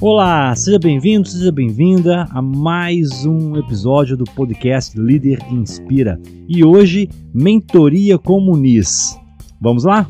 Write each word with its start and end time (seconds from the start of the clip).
Olá, 0.00 0.56
seja 0.56 0.78
bem-vindo, 0.78 1.28
seja 1.28 1.52
bem-vinda 1.52 2.26
a 2.30 2.40
mais 2.40 3.26
um 3.26 3.56
episódio 3.56 4.16
do 4.16 4.24
podcast 4.24 4.98
Líder 4.98 5.38
Inspira. 5.50 6.18
E 6.48 6.64
hoje, 6.64 7.08
Mentoria 7.34 8.18
Comunis. 8.18 9.18
Vamos 9.60 9.84
lá? 9.84 10.08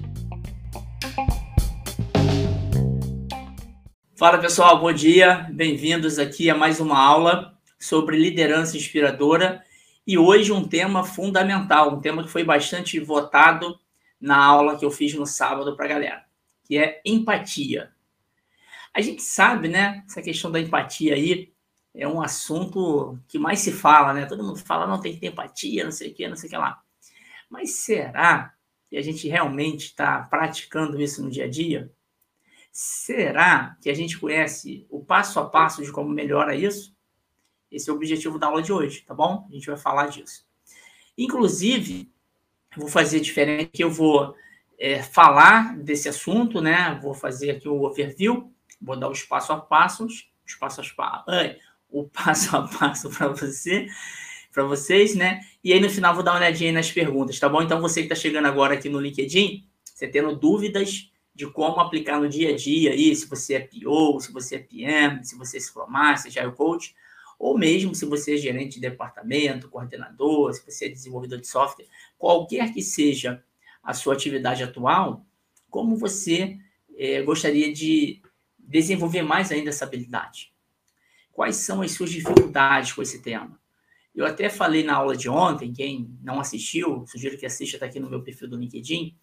Fala 4.14 4.38
pessoal, 4.38 4.78
bom 4.78 4.92
dia, 4.92 5.48
bem-vindos 5.50 6.18
aqui 6.18 6.48
a 6.50 6.54
mais 6.54 6.78
uma 6.78 6.98
aula 6.98 7.54
sobre 7.78 8.16
liderança 8.16 8.76
inspiradora 8.76 9.62
e 10.06 10.18
hoje 10.18 10.52
um 10.52 10.62
tema 10.62 11.02
fundamental, 11.02 11.94
um 11.94 12.00
tema 12.00 12.22
que 12.22 12.28
foi 12.28 12.44
bastante 12.44 13.00
votado 13.00 13.78
na 14.20 14.36
aula 14.36 14.76
que 14.76 14.84
eu 14.84 14.90
fiz 14.90 15.14
no 15.14 15.26
sábado 15.26 15.74
para 15.74 15.86
a 15.86 15.88
galera, 15.88 16.22
que 16.70 16.78
é 16.78 17.02
empatia. 17.04 17.90
A 18.94 19.00
gente 19.00 19.24
sabe, 19.24 19.66
né? 19.66 20.04
Essa 20.06 20.22
questão 20.22 20.52
da 20.52 20.60
empatia 20.60 21.16
aí 21.16 21.52
é 21.92 22.06
um 22.06 22.22
assunto 22.22 23.18
que 23.26 23.40
mais 23.40 23.58
se 23.58 23.72
fala, 23.72 24.14
né? 24.14 24.24
Todo 24.24 24.44
mundo 24.44 24.60
fala, 24.60 24.86
não 24.86 25.00
tem 25.00 25.12
que 25.12 25.18
ter 25.18 25.26
empatia, 25.26 25.82
não 25.82 25.90
sei 25.90 26.12
o 26.12 26.14
que, 26.14 26.28
não 26.28 26.36
sei 26.36 26.46
o 26.46 26.50
que 26.50 26.56
lá. 26.56 26.80
Mas 27.48 27.72
será 27.72 28.54
que 28.88 28.96
a 28.96 29.02
gente 29.02 29.26
realmente 29.26 29.86
está 29.86 30.22
praticando 30.22 31.02
isso 31.02 31.20
no 31.24 31.28
dia 31.28 31.46
a 31.46 31.50
dia? 31.50 31.92
Será 32.70 33.76
que 33.82 33.90
a 33.90 33.94
gente 33.94 34.16
conhece 34.16 34.86
o 34.88 35.04
passo 35.04 35.40
a 35.40 35.50
passo 35.50 35.82
de 35.82 35.90
como 35.90 36.08
melhora 36.08 36.54
isso? 36.54 36.94
Esse 37.68 37.90
é 37.90 37.92
o 37.92 37.96
objetivo 37.96 38.38
da 38.38 38.46
aula 38.46 38.62
de 38.62 38.72
hoje, 38.72 39.00
tá 39.00 39.12
bom? 39.12 39.44
A 39.50 39.52
gente 39.52 39.66
vai 39.66 39.76
falar 39.76 40.06
disso. 40.06 40.46
Inclusive, 41.18 42.08
vou 42.76 42.86
fazer 42.86 43.18
diferente, 43.18 43.82
eu 43.82 43.90
vou 43.90 44.36
é, 44.80 45.02
falar 45.02 45.76
desse 45.78 46.08
assunto, 46.08 46.60
né? 46.60 46.98
Vou 47.02 47.14
fazer 47.14 47.50
aqui 47.52 47.68
o 47.68 47.82
overview 47.82 48.50
Vou 48.80 48.98
dar 48.98 49.10
os 49.10 49.22
passo 49.22 49.52
a 49.52 49.60
passos, 49.60 50.30
os 50.46 50.54
passos 50.54 50.94
a 50.98 51.24
o 51.90 52.08
passo 52.08 52.56
a 52.56 52.66
passo 52.66 53.10
para 53.10 53.28
você, 53.28 53.86
para 54.52 54.64
vocês, 54.64 55.14
né? 55.14 55.40
E 55.62 55.72
aí 55.72 55.80
no 55.80 55.90
final 55.90 56.14
vou 56.14 56.22
dar 56.22 56.32
uma 56.32 56.38
olhadinha 56.38 56.72
nas 56.72 56.90
perguntas, 56.90 57.38
tá 57.38 57.48
bom? 57.48 57.60
Então 57.60 57.80
você 57.80 58.00
que 58.00 58.06
está 58.06 58.14
chegando 58.14 58.46
agora 58.46 58.74
aqui 58.74 58.88
no 58.88 58.98
LinkedIn, 58.98 59.68
você 59.84 60.08
tendo 60.08 60.34
dúvidas 60.34 61.10
de 61.34 61.46
como 61.46 61.78
aplicar 61.80 62.18
no 62.18 62.28
dia 62.28 62.50
a 62.50 62.56
dia 62.56 62.92
aí, 62.92 63.14
se 63.14 63.28
você 63.28 63.54
é 63.54 63.60
PO, 63.60 64.18
se 64.20 64.32
você 64.32 64.56
é 64.56 64.58
PM, 64.60 65.22
se 65.24 65.36
você 65.36 65.58
é 65.58 65.60
Scrum 65.60 65.86
Master, 65.88 66.30
Agile 66.30 66.56
Coach, 66.56 66.94
ou 67.38 67.58
mesmo 67.58 67.94
se 67.94 68.06
você 68.06 68.34
é 68.34 68.36
gerente 68.38 68.74
de 68.74 68.80
departamento, 68.80 69.68
coordenador, 69.68 70.52
se 70.54 70.64
você 70.64 70.86
é 70.86 70.88
desenvolvedor 70.88 71.40
de 71.40 71.46
software, 71.46 71.86
qualquer 72.18 72.72
que 72.72 72.82
seja 72.82 73.42
a 73.82 73.94
sua 73.94 74.14
atividade 74.14 74.62
atual, 74.62 75.24
como 75.68 75.96
você 75.96 76.58
é, 76.96 77.22
gostaria 77.22 77.72
de 77.72 78.20
desenvolver 78.58 79.22
mais 79.22 79.50
ainda 79.50 79.70
essa 79.70 79.84
habilidade. 79.84 80.52
Quais 81.32 81.56
são 81.56 81.82
as 81.82 81.92
suas 81.92 82.10
dificuldades 82.10 82.92
com 82.92 83.02
esse 83.02 83.22
tema? 83.22 83.58
Eu 84.14 84.26
até 84.26 84.48
falei 84.48 84.82
na 84.82 84.94
aula 84.94 85.16
de 85.16 85.28
ontem, 85.28 85.72
quem 85.72 86.10
não 86.22 86.40
assistiu, 86.40 87.06
sugiro 87.06 87.38
que 87.38 87.46
assista, 87.46 87.76
está 87.76 87.86
aqui 87.86 88.00
no 88.00 88.10
meu 88.10 88.22
perfil 88.22 88.48
do 88.48 88.56
LinkedIn. 88.56 89.16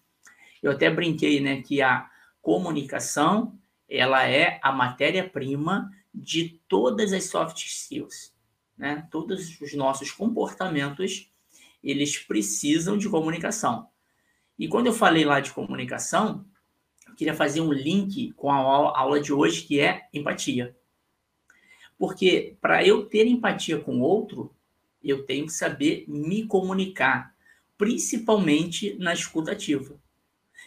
Eu 0.62 0.72
até 0.72 0.90
brinquei, 0.90 1.40
né, 1.40 1.62
que 1.62 1.80
a 1.80 2.10
comunicação, 2.40 3.58
ela 3.88 4.26
é 4.26 4.58
a 4.62 4.72
matéria-prima 4.72 5.90
de 6.12 6.60
todas 6.66 7.12
as 7.12 7.24
soft 7.24 7.64
skills, 7.64 8.34
né? 8.76 9.06
Todos 9.10 9.60
os 9.60 9.74
nossos 9.74 10.10
comportamentos, 10.10 11.30
eles 11.82 12.16
precisam 12.16 12.96
de 12.98 13.08
comunicação. 13.08 13.88
E 14.58 14.66
quando 14.66 14.86
eu 14.86 14.92
falei 14.92 15.24
lá 15.24 15.38
de 15.40 15.52
comunicação, 15.52 16.44
queria 17.16 17.34
fazer 17.34 17.60
um 17.60 17.72
link 17.72 18.32
com 18.32 18.50
a 18.50 18.56
aula 18.56 19.20
de 19.20 19.32
hoje, 19.32 19.62
que 19.62 19.80
é 19.80 20.08
empatia. 20.12 20.76
Porque 21.96 22.56
para 22.60 22.84
eu 22.84 23.06
ter 23.06 23.26
empatia 23.26 23.78
com 23.78 23.98
o 23.98 24.02
outro, 24.02 24.54
eu 25.02 25.24
tenho 25.24 25.46
que 25.46 25.52
saber 25.52 26.04
me 26.08 26.46
comunicar, 26.46 27.34
principalmente 27.76 28.94
na 28.98 29.12
escuta 29.12 29.52
ativa. 29.52 30.00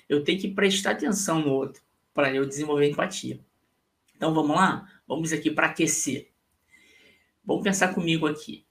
Eu 0.07 0.23
tenho 0.23 0.39
que 0.39 0.49
prestar 0.49 0.91
atenção 0.91 1.41
no 1.41 1.51
outro 1.51 1.81
para 2.13 2.33
eu 2.33 2.45
desenvolver 2.45 2.89
empatia. 2.89 3.39
Então 4.15 4.33
vamos 4.33 4.55
lá? 4.55 4.87
Vamos 5.07 5.31
aqui 5.33 5.49
para 5.49 5.67
aquecer. 5.67 6.31
Vamos 7.43 7.63
pensar 7.63 7.93
comigo 7.93 8.27
aqui. 8.27 8.65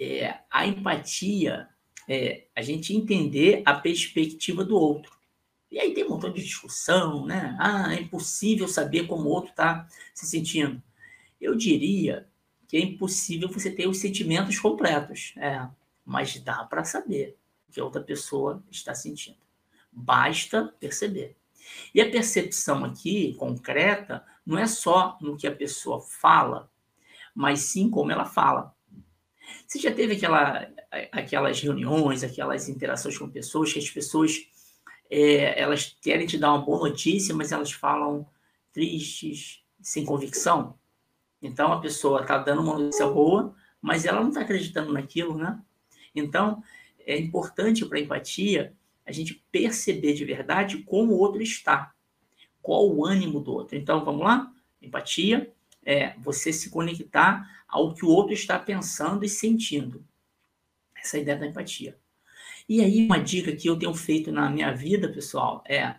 É, 0.00 0.38
a 0.50 0.66
empatia 0.66 1.68
é 2.08 2.46
a 2.56 2.62
gente 2.62 2.96
entender 2.96 3.62
a 3.66 3.74
perspectiva 3.74 4.64
do 4.64 4.76
outro. 4.76 5.16
E 5.70 5.78
aí 5.78 5.92
tem 5.92 6.04
um 6.04 6.08
montão 6.08 6.32
de 6.32 6.42
discussão, 6.42 7.26
né? 7.26 7.54
Ah, 7.60 7.94
é 7.94 8.00
impossível 8.00 8.66
saber 8.66 9.06
como 9.06 9.24
o 9.24 9.32
outro 9.32 9.50
está 9.50 9.86
se 10.14 10.26
sentindo. 10.26 10.82
Eu 11.38 11.54
diria 11.54 12.26
que 12.66 12.76
é 12.76 12.80
impossível 12.80 13.48
você 13.48 13.70
ter 13.70 13.86
os 13.86 13.98
sentimentos 13.98 14.58
completos, 14.58 15.34
é, 15.36 15.68
mas 16.04 16.40
dá 16.40 16.64
para 16.64 16.84
saber 16.84 17.36
o 17.68 17.72
que 17.72 17.80
a 17.80 17.84
outra 17.84 18.02
pessoa 18.02 18.62
está 18.70 18.94
sentindo. 18.94 19.38
Basta 19.92 20.74
perceber. 20.80 21.36
E 21.94 22.00
a 22.00 22.10
percepção 22.10 22.84
aqui, 22.84 23.34
concreta, 23.34 24.24
não 24.44 24.58
é 24.58 24.66
só 24.66 25.18
no 25.20 25.36
que 25.36 25.46
a 25.46 25.54
pessoa 25.54 26.00
fala, 26.00 26.70
mas 27.34 27.60
sim 27.60 27.90
como 27.90 28.10
ela 28.10 28.24
fala. 28.24 28.74
Você 29.66 29.78
já 29.78 29.92
teve 29.92 30.14
aquela, 30.14 30.68
aquelas 31.12 31.60
reuniões, 31.60 32.24
aquelas 32.24 32.68
interações 32.68 33.16
com 33.18 33.28
pessoas 33.28 33.72
que 33.72 33.78
as 33.78 33.90
pessoas 33.90 34.48
é, 35.10 35.60
elas 35.60 35.96
querem 36.02 36.26
te 36.26 36.38
dar 36.38 36.52
uma 36.52 36.64
boa 36.64 36.88
notícia, 36.88 37.34
mas 37.34 37.52
elas 37.52 37.72
falam 37.72 38.26
tristes, 38.72 39.62
sem 39.80 40.04
convicção. 40.04 40.78
Então 41.40 41.72
a 41.72 41.80
pessoa 41.80 42.22
está 42.22 42.38
dando 42.38 42.62
uma 42.62 42.78
notícia 42.78 43.06
boa, 43.06 43.54
mas 43.80 44.04
ela 44.04 44.20
não 44.20 44.28
está 44.28 44.40
acreditando 44.40 44.92
naquilo, 44.92 45.36
né? 45.36 45.60
Então 46.14 46.62
é 47.06 47.16
importante 47.18 47.84
para 47.86 47.98
a 47.98 48.00
empatia 48.00 48.74
a 49.06 49.12
gente 49.12 49.42
perceber 49.50 50.12
de 50.12 50.24
verdade 50.24 50.78
como 50.82 51.14
o 51.14 51.18
outro 51.18 51.40
está, 51.40 51.94
qual 52.60 52.86
o 52.88 53.06
ânimo 53.06 53.40
do 53.40 53.52
outro. 53.52 53.76
Então 53.76 54.04
vamos 54.04 54.22
lá? 54.22 54.52
Empatia 54.82 55.52
é 55.84 56.14
você 56.18 56.52
se 56.52 56.68
conectar 56.68 57.57
ao 57.68 57.94
que 57.94 58.04
o 58.04 58.08
outro 58.08 58.32
está 58.32 58.58
pensando 58.58 59.24
e 59.24 59.28
sentindo. 59.28 60.04
Essa 60.96 61.16
é 61.16 61.20
a 61.20 61.22
ideia 61.22 61.38
da 61.38 61.46
empatia. 61.46 61.98
E 62.68 62.80
aí, 62.80 63.04
uma 63.04 63.18
dica 63.18 63.54
que 63.54 63.68
eu 63.68 63.78
tenho 63.78 63.94
feito 63.94 64.32
na 64.32 64.48
minha 64.50 64.72
vida, 64.72 65.12
pessoal, 65.12 65.62
é 65.66 65.96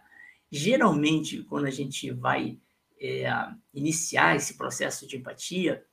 geralmente 0.51 1.43
quando 1.43 1.65
a 1.65 1.71
gente 1.71 2.11
vai 2.11 2.59
é, 2.99 3.27
iniciar 3.73 4.35
esse 4.35 4.55
processo 4.55 5.07
de 5.07 5.17
empatia, 5.17 5.85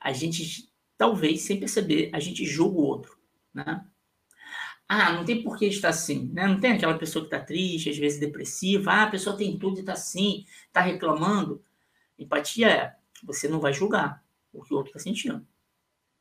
a 0.00 0.12
gente, 0.12 0.72
talvez 0.96 1.42
sem 1.42 1.58
perceber, 1.58 2.10
a 2.12 2.20
gente 2.20 2.44
julga 2.44 2.78
o 2.78 2.82
outro, 2.82 3.18
né? 3.52 3.84
Ah, 4.86 5.12
não 5.12 5.24
tem 5.24 5.42
por 5.42 5.58
que 5.58 5.66
estar 5.66 5.88
assim, 5.88 6.30
né? 6.32 6.46
Não 6.46 6.60
tem 6.60 6.72
aquela 6.72 6.98
pessoa 6.98 7.24
que 7.24 7.34
está 7.34 7.44
triste, 7.44 7.88
às 7.88 7.96
vezes 7.96 8.20
depressiva. 8.20 8.90
Ah, 8.90 9.04
a 9.04 9.10
pessoa 9.10 9.36
tem 9.36 9.58
tudo 9.58 9.78
e 9.78 9.80
está 9.80 9.94
assim, 9.94 10.44
está 10.66 10.82
reclamando. 10.82 11.64
Empatia 12.18 12.68
é, 12.68 12.96
você 13.24 13.48
não 13.48 13.60
vai 13.60 13.72
julgar 13.72 14.23
o 14.54 14.62
que 14.62 14.72
o 14.72 14.76
outro 14.76 14.90
está 14.90 14.98
sentindo. 14.98 15.46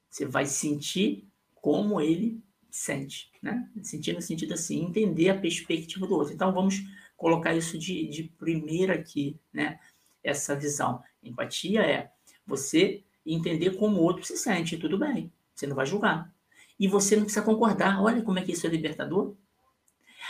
Você 0.09 0.25
vai 0.25 0.45
sentir 0.45 1.27
como 1.55 2.01
ele 2.01 2.41
sente, 2.69 3.31
né? 3.41 3.69
Sentir 3.81 4.13
no 4.13 4.21
sentido 4.21 4.53
assim, 4.53 4.83
entender 4.83 5.29
a 5.29 5.39
perspectiva 5.39 6.07
do 6.07 6.15
outro. 6.15 6.33
Então, 6.33 6.51
vamos 6.51 6.81
colocar 7.15 7.55
isso 7.55 7.77
de, 7.77 8.07
de 8.07 8.23
primeira 8.23 8.95
aqui, 8.95 9.39
né? 9.53 9.79
Essa 10.23 10.55
visão. 10.55 11.01
Empatia 11.21 11.81
é 11.81 12.11
você 12.45 13.03
entender 13.25 13.77
como 13.77 13.97
o 13.97 14.03
outro 14.03 14.25
se 14.25 14.37
sente, 14.37 14.77
tudo 14.77 14.97
bem, 14.97 15.31
você 15.53 15.65
não 15.65 15.75
vai 15.75 15.85
julgar. 15.85 16.33
E 16.79 16.87
você 16.87 17.15
não 17.15 17.23
precisa 17.23 17.45
concordar. 17.45 18.01
Olha 18.01 18.21
como 18.21 18.39
é 18.39 18.41
que 18.41 18.51
isso 18.51 18.65
é 18.67 18.69
libertador. 18.69 19.35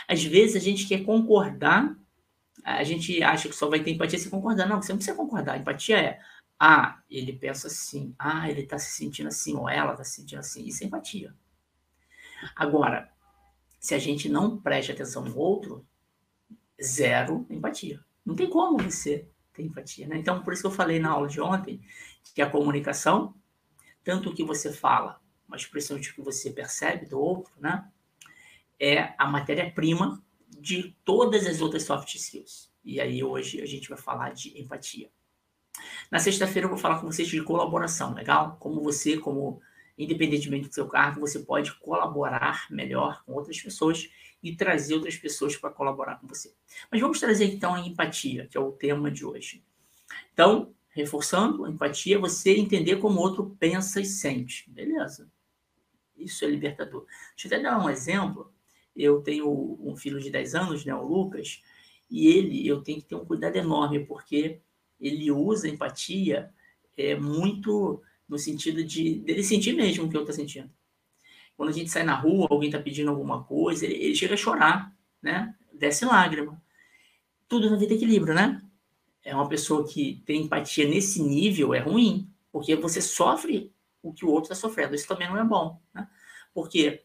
Às 0.07 0.23
vezes 0.23 0.55
a 0.55 0.59
gente 0.59 0.87
quer 0.87 1.03
concordar, 1.03 1.97
a 2.63 2.83
gente 2.83 3.23
acha 3.23 3.49
que 3.49 3.55
só 3.55 3.69
vai 3.69 3.81
ter 3.81 3.91
empatia 3.91 4.19
se 4.19 4.29
concordar. 4.29 4.67
Não, 4.67 4.81
você 4.81 4.91
não 4.91 4.97
precisa 4.97 5.17
concordar. 5.17 5.59
Empatia 5.59 5.97
é, 5.97 6.19
ah, 6.65 7.03
ele 7.09 7.33
pensa 7.33 7.67
assim, 7.67 8.15
ah, 8.17 8.49
ele 8.49 8.61
está 8.61 8.79
se 8.79 8.91
sentindo 8.91 9.27
assim, 9.27 9.53
ou 9.53 9.69
ela 9.69 9.91
está 9.91 10.05
se 10.05 10.15
sentindo 10.15 10.39
assim. 10.39 10.65
Isso 10.65 10.81
é 10.81 10.87
empatia. 10.87 11.35
Agora, 12.55 13.11
se 13.81 13.93
a 13.93 13.99
gente 13.99 14.29
não 14.29 14.57
preste 14.57 14.89
atenção 14.89 15.25
no 15.25 15.37
outro, 15.37 15.85
zero 16.81 17.45
empatia. 17.49 17.99
Não 18.25 18.33
tem 18.33 18.49
como 18.49 18.77
você 18.77 19.27
ter 19.51 19.63
empatia, 19.63 20.07
né? 20.07 20.15
Então, 20.15 20.41
por 20.41 20.53
isso 20.53 20.61
que 20.61 20.67
eu 20.67 20.71
falei 20.71 20.99
na 20.99 21.09
aula 21.09 21.27
de 21.27 21.41
ontem 21.41 21.81
que 22.33 22.41
a 22.41 22.49
comunicação, 22.49 23.35
tanto 24.01 24.29
o 24.29 24.33
que 24.33 24.41
você 24.41 24.71
fala, 24.71 25.21
mas 25.45 25.65
principalmente 25.65 26.11
o 26.11 26.15
que 26.15 26.21
você 26.21 26.49
percebe 26.49 27.05
do 27.07 27.19
outro, 27.19 27.51
né? 27.59 27.91
É 28.79 29.13
a 29.17 29.27
matéria-prima 29.27 30.23
de 30.47 30.95
todas 31.03 31.45
as 31.45 31.59
outras 31.59 31.83
soft 31.83 32.15
skills. 32.15 32.71
E 32.85 33.01
aí 33.01 33.21
hoje 33.21 33.61
a 33.61 33.65
gente 33.65 33.89
vai 33.89 33.97
falar 33.97 34.33
de 34.33 34.57
empatia. 34.57 35.11
Na 36.09 36.19
sexta-feira 36.19 36.65
eu 36.65 36.69
vou 36.69 36.77
falar 36.77 36.99
com 36.99 37.07
vocês 37.07 37.27
de 37.27 37.41
colaboração, 37.41 38.13
legal? 38.13 38.57
Como 38.59 38.81
você, 38.81 39.17
como 39.17 39.61
independentemente 39.97 40.67
do 40.67 40.73
seu 40.73 40.87
cargo, 40.87 41.21
você 41.21 41.39
pode 41.39 41.73
colaborar 41.79 42.67
melhor 42.69 43.23
com 43.25 43.33
outras 43.33 43.59
pessoas 43.61 44.09
e 44.41 44.55
trazer 44.55 44.95
outras 44.95 45.15
pessoas 45.15 45.55
para 45.55 45.69
colaborar 45.69 46.19
com 46.19 46.27
você. 46.27 46.53
Mas 46.91 46.99
vamos 46.99 47.19
trazer 47.19 47.45
então 47.45 47.73
a 47.73 47.79
empatia, 47.79 48.47
que 48.47 48.57
é 48.57 48.59
o 48.59 48.71
tema 48.71 49.09
de 49.09 49.25
hoje. 49.25 49.63
Então, 50.33 50.73
reforçando, 50.89 51.65
a 51.65 51.69
empatia 51.69 52.15
é 52.15 52.19
você 52.19 52.55
entender 52.55 52.97
como 52.97 53.19
o 53.19 53.21
outro 53.21 53.55
pensa 53.59 54.01
e 54.01 54.05
sente. 54.05 54.69
Beleza. 54.69 55.31
Isso 56.17 56.43
é 56.45 56.47
libertador. 56.47 57.05
Deixa 57.35 57.47
eu 57.47 57.59
até 57.59 57.69
dar 57.69 57.83
um 57.83 57.89
exemplo. 57.89 58.51
Eu 58.95 59.21
tenho 59.21 59.49
um 59.81 59.95
filho 59.95 60.19
de 60.19 60.29
10 60.29 60.55
anos, 60.55 60.85
né, 60.85 60.93
o 60.93 61.03
Lucas, 61.03 61.63
e 62.09 62.27
ele, 62.27 62.67
eu 62.67 62.81
tenho 62.81 62.99
que 62.99 63.07
ter 63.07 63.15
um 63.15 63.25
cuidado 63.25 63.55
enorme, 63.55 64.05
porque 64.05 64.61
ele 65.07 65.31
usa 65.31 65.67
empatia 65.67 66.49
é, 66.97 67.15
muito 67.15 68.01
no 68.27 68.39
sentido 68.39 68.83
de 68.83 69.19
dele 69.19 69.43
sentir 69.43 69.73
mesmo 69.73 70.05
o 70.05 70.09
que 70.09 70.15
eu 70.15 70.21
estou 70.21 70.35
sentindo. 70.35 70.69
Quando 71.55 71.69
a 71.69 71.73
gente 71.73 71.91
sai 71.91 72.03
na 72.03 72.15
rua, 72.15 72.47
alguém 72.49 72.69
está 72.69 72.81
pedindo 72.81 73.09
alguma 73.09 73.43
coisa, 73.43 73.85
ele, 73.85 73.95
ele, 73.95 74.15
chega 74.15 74.33
a 74.33 74.37
chorar, 74.37 74.95
né? 75.21 75.53
Desce 75.71 76.05
lágrima. 76.05 76.61
Tudo 77.47 77.69
na 77.69 77.75
vida 77.75 77.93
é 77.93 77.97
equilíbrio, 77.97 78.33
né? 78.33 78.61
É 79.23 79.35
uma 79.35 79.47
pessoa 79.47 79.87
que 79.87 80.21
tem 80.25 80.41
empatia 80.41 80.87
nesse 80.87 81.21
nível 81.21 81.73
é 81.73 81.79
ruim, 81.79 82.29
porque 82.51 82.75
você 82.75 83.01
sofre 83.01 83.71
o 84.01 84.11
que 84.11 84.25
o 84.25 84.29
outro 84.29 84.51
está 84.51 84.55
sofrendo. 84.55 84.95
Isso 84.95 85.07
também 85.07 85.27
não 85.27 85.37
é 85.37 85.43
bom, 85.43 85.79
né? 85.93 86.07
Porque 86.53 87.03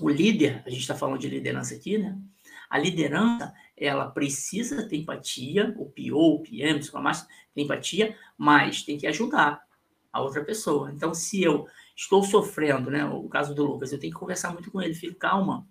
o 0.00 0.08
líder, 0.08 0.62
a 0.66 0.70
gente 0.70 0.80
está 0.80 0.94
falando 0.94 1.18
de 1.18 1.28
liderança 1.28 1.74
aqui, 1.74 1.98
né? 1.98 2.18
A 2.68 2.78
liderança, 2.78 3.54
ela 3.76 4.08
precisa 4.08 4.88
ter 4.88 4.96
empatia, 4.96 5.74
o 5.76 5.86
PO, 5.86 6.36
o 6.36 6.42
PM, 6.42 6.80
o 6.92 6.98
Master, 6.98 7.28
tem 7.54 7.64
empatia, 7.64 8.16
mas 8.36 8.82
tem 8.82 8.96
que 8.96 9.06
ajudar 9.06 9.66
a 10.12 10.22
outra 10.22 10.42
pessoa. 10.44 10.90
Então, 10.90 11.12
se 11.12 11.42
eu 11.42 11.66
estou 11.94 12.22
sofrendo, 12.22 12.90
né? 12.90 13.04
O 13.04 13.28
caso 13.28 13.54
do 13.54 13.64
Lucas, 13.64 13.92
eu 13.92 13.98
tenho 13.98 14.12
que 14.12 14.18
conversar 14.18 14.52
muito 14.52 14.70
com 14.70 14.80
ele, 14.80 14.94
filho, 14.94 15.14
calma. 15.14 15.66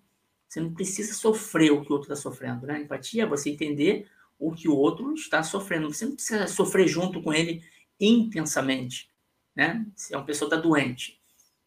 Você 0.48 0.60
não 0.60 0.72
precisa 0.72 1.12
sofrer 1.14 1.72
o 1.72 1.82
que 1.82 1.90
o 1.90 1.94
outro 1.94 2.12
está 2.12 2.20
sofrendo, 2.20 2.66
né? 2.66 2.80
Empatia 2.80 3.24
é 3.24 3.26
você 3.26 3.50
entender 3.50 4.08
o 4.38 4.52
que 4.52 4.68
o 4.68 4.76
outro 4.76 5.12
está 5.14 5.42
sofrendo. 5.42 5.92
Você 5.92 6.06
não 6.06 6.14
precisa 6.14 6.46
sofrer 6.46 6.86
junto 6.86 7.20
com 7.22 7.32
ele 7.32 7.64
intensamente, 7.98 9.10
né? 9.54 9.84
Se 9.96 10.14
é 10.14 10.16
uma 10.16 10.26
pessoa 10.26 10.46
está 10.46 10.56
doente, 10.56 11.18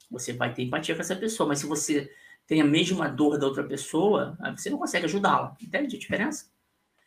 você 0.09 0.31
vai 0.31 0.53
ter 0.53 0.63
empatia 0.63 0.95
com 0.95 1.01
essa 1.01 1.15
pessoa, 1.15 1.47
mas 1.47 1.59
se 1.59 1.68
você 1.68 2.09
tem 2.50 2.62
a 2.62 2.66
mesma 2.66 3.07
dor 3.07 3.38
da 3.38 3.46
outra 3.46 3.63
pessoa, 3.63 4.36
você 4.57 4.72
não 4.72 4.80
consegue 4.80 5.06
ajudá-la. 5.06 5.56
Entende 5.62 5.96
a 5.96 6.00
diferença? 6.00 6.51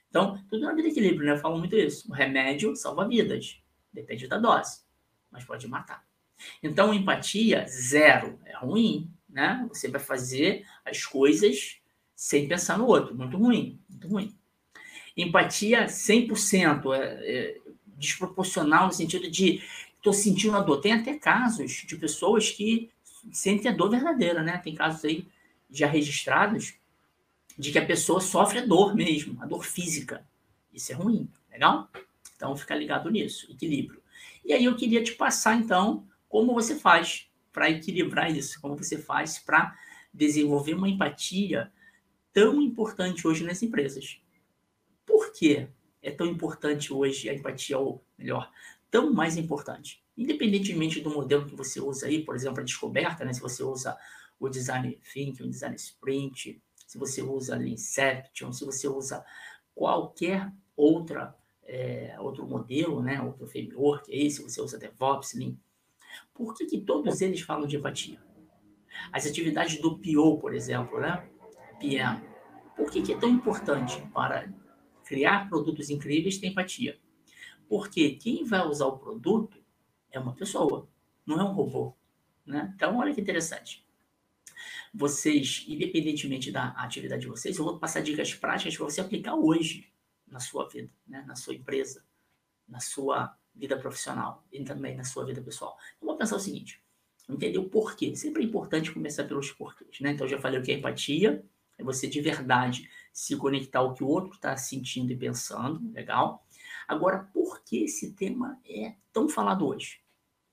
Então, 0.09 0.41
tudo 0.49 0.65
na 0.65 0.73
vida 0.73 0.85
de 0.85 0.91
equilíbrio, 0.91 1.27
né? 1.27 1.33
Eu 1.33 1.39
falo 1.39 1.59
muito 1.59 1.75
isso. 1.75 2.09
O 2.09 2.15
remédio 2.15 2.77
salva 2.77 3.09
vidas. 3.09 3.61
Depende 3.93 4.29
da 4.29 4.39
dose, 4.39 4.83
mas 5.33 5.43
pode 5.43 5.67
matar. 5.67 6.07
Então, 6.63 6.95
empatia, 6.95 7.67
zero. 7.69 8.39
É 8.45 8.57
ruim, 8.57 9.11
né? 9.29 9.67
Você 9.69 9.89
vai 9.89 10.01
fazer 10.01 10.65
as 10.85 11.05
coisas 11.05 11.81
sem 12.15 12.47
pensar 12.47 12.79
no 12.79 12.87
outro. 12.87 13.13
Muito 13.13 13.37
ruim, 13.37 13.81
muito 13.91 14.07
ruim. 14.07 14.39
Empatia 15.17 15.87
100%, 15.87 16.95
é, 16.95 17.01
é 17.01 17.61
desproporcional 17.97 18.87
no 18.87 18.93
sentido 18.93 19.29
de 19.29 19.61
estou 19.97 20.13
sentindo 20.13 20.57
a 20.57 20.61
dor. 20.61 20.81
Tem 20.81 20.93
até 20.93 21.19
casos 21.19 21.73
de 21.85 21.97
pessoas 21.97 22.49
que 22.49 22.93
sentem 23.33 23.73
a 23.73 23.75
dor 23.75 23.91
verdadeira, 23.91 24.41
né? 24.41 24.59
Tem 24.59 24.73
casos 24.73 25.05
aí 25.05 25.27
já 25.73 25.87
registrados 25.87 26.75
de 27.59 27.73
que 27.73 27.79
a 27.79 27.87
pessoa 27.87 28.21
sofre 28.21 28.59
a 28.59 28.67
dor 28.67 28.95
mesmo, 28.95 29.43
a 29.43 29.47
dor 29.47 29.65
física. 29.65 30.27
Isso 30.73 30.93
é 30.93 30.95
ruim, 30.95 31.29
legal? 31.51 31.91
Então 32.37 32.57
fica 32.57 32.75
ligado 32.75 33.11
nisso, 33.11 33.51
equilíbrio. 33.51 34.03
E 34.45 34.53
aí 34.53 34.65
eu 34.65 34.77
queria 34.77 35.03
te 35.03 35.13
passar 35.13 35.57
então 35.57 36.07
como 36.29 36.55
você 36.55 36.77
faz 36.77 37.31
para 37.53 37.71
equilibrar 37.71 38.35
isso, 38.35 38.61
como 38.61 38.77
você 38.77 38.99
faz 38.99 39.39
para 39.39 39.77
desenvolver 40.13 40.75
uma 40.75 40.89
empatia 40.89 41.73
tão 42.33 42.61
importante 42.61 43.27
hoje 43.27 43.45
nas 43.45 43.63
empresas. 43.63 44.21
Por 45.05 45.33
que 45.33 45.69
é 46.03 46.11
tão 46.11 46.27
importante 46.27 46.93
hoje 46.93 47.29
a 47.29 47.35
empatia, 47.35 47.79
ou 47.79 48.03
melhor, 48.19 48.51
tão 48.91 49.13
mais 49.13 49.37
importante? 49.37 50.03
independentemente 50.17 51.01
do 51.01 51.11
modelo 51.11 51.47
que 51.47 51.57
você 51.57 51.81
usa 51.81 52.07
aí, 52.07 52.23
por 52.25 52.35
exemplo, 52.35 52.61
a 52.61 52.65
descoberta, 52.65 53.25
né? 53.25 53.33
se 53.33 53.41
você 53.41 53.63
usa 53.63 53.97
o 54.47 54.51
design 54.51 54.99
thinking, 55.13 55.45
o 55.45 55.51
design 55.51 55.77
sprint, 55.77 56.61
se 56.87 56.99
você 56.99 57.23
usa 57.23 57.57
Inception, 57.65 58.53
se 58.53 58.65
você 58.65 58.89
usa 58.89 59.25
qualquer 59.75 60.53
outra 60.77 61.35
é, 61.65 62.17
outro 62.19 62.45
modelo, 62.47 63.01
né, 63.01 63.23
outro 63.23 63.47
framework 63.47 64.13
aí, 64.13 64.29
se 64.31 64.43
você 64.43 64.61
usa 64.61 64.77
DevOps, 64.77 65.35
Lean, 65.35 65.57
por 66.35 66.55
que, 66.55 66.67
que 66.67 66.81
todos 66.81 67.21
eles 67.21 67.41
falam 67.41 67.69
de 67.69 67.77
empatia? 67.77 68.21
As 69.13 69.27
atividades 69.27 69.81
do 69.81 69.97
PO, 69.97 70.39
por 70.39 70.53
exemplo, 70.53 71.01
né, 71.01 71.25
PM, 71.79 72.21
por 72.77 72.91
que, 72.91 73.01
que 73.01 73.13
é 73.13 73.19
tão 73.19 73.31
importante 73.31 74.03
para 74.13 74.53
criar 75.05 75.49
produtos 75.49 75.89
incríveis 75.89 76.37
ter 76.37 76.49
empatia? 76.49 76.99
Porque 77.69 78.17
quem 78.17 78.45
vai 78.45 78.67
usar 78.67 78.87
o 78.87 78.99
produto 78.99 79.65
é 80.11 80.19
uma 80.19 80.35
pessoa, 80.35 80.89
não 81.25 81.41
é 81.41 81.45
um 81.45 81.53
robô. 81.53 81.95
Né? 82.45 82.73
Então, 82.75 82.99
olha 82.99 83.15
que 83.15 83.21
interessante. 83.21 83.82
Vocês, 84.95 85.65
independentemente 85.67 86.53
da 86.53 86.69
atividade 86.71 87.23
de 87.23 87.29
vocês, 87.29 87.57
eu 87.57 87.65
vou 87.65 87.79
passar 87.79 88.01
dicas 88.01 88.35
práticas 88.35 88.77
para 88.77 88.85
você 88.85 89.01
aplicar 89.01 89.35
hoje 89.35 89.91
na 90.27 90.39
sua 90.39 90.69
vida, 90.69 90.91
né? 91.07 91.25
na 91.27 91.35
sua 91.35 91.55
empresa, 91.55 92.05
na 92.69 92.79
sua 92.79 93.35
vida 93.55 93.79
profissional 93.79 94.45
e 94.53 94.63
também 94.65 94.97
na 94.97 95.05
sua 95.05 95.25
vida 95.25 95.41
pessoal. 95.41 95.77
Então, 95.97 96.09
vou 96.09 96.17
pensar 96.19 96.37
o 96.37 96.41
seguinte: 96.41 96.83
entender 97.29 97.59
o 97.59 97.69
porquê. 97.71 98.15
Sempre 98.15 98.43
é 98.43 98.47
importante 98.47 98.93
começar 98.93 99.25
pelos 99.25 99.51
porquês. 99.51 99.99
Né? 100.01 100.13
Então, 100.13 100.27
eu 100.27 100.31
já 100.31 100.39
falei 100.39 100.61
o 100.61 100.63
que 100.63 100.73
é 100.73 100.75
empatia, 100.75 101.45
é 101.79 101.83
você 101.83 102.07
de 102.07 102.21
verdade 102.21 102.91
se 103.13 103.37
conectar 103.37 103.79
ao 103.79 103.95
que 103.95 104.05
o 104.05 104.09
outro 104.09 104.35
está 104.35 104.57
sentindo 104.57 105.13
e 105.13 105.17
pensando, 105.17 105.91
legal? 105.93 106.47
Agora, 106.87 107.19
por 107.33 107.63
que 107.63 107.85
esse 107.85 108.13
tema 108.13 108.61
é 108.69 108.95
tão 109.13 109.29
falado 109.29 109.67
hoje? 109.67 110.02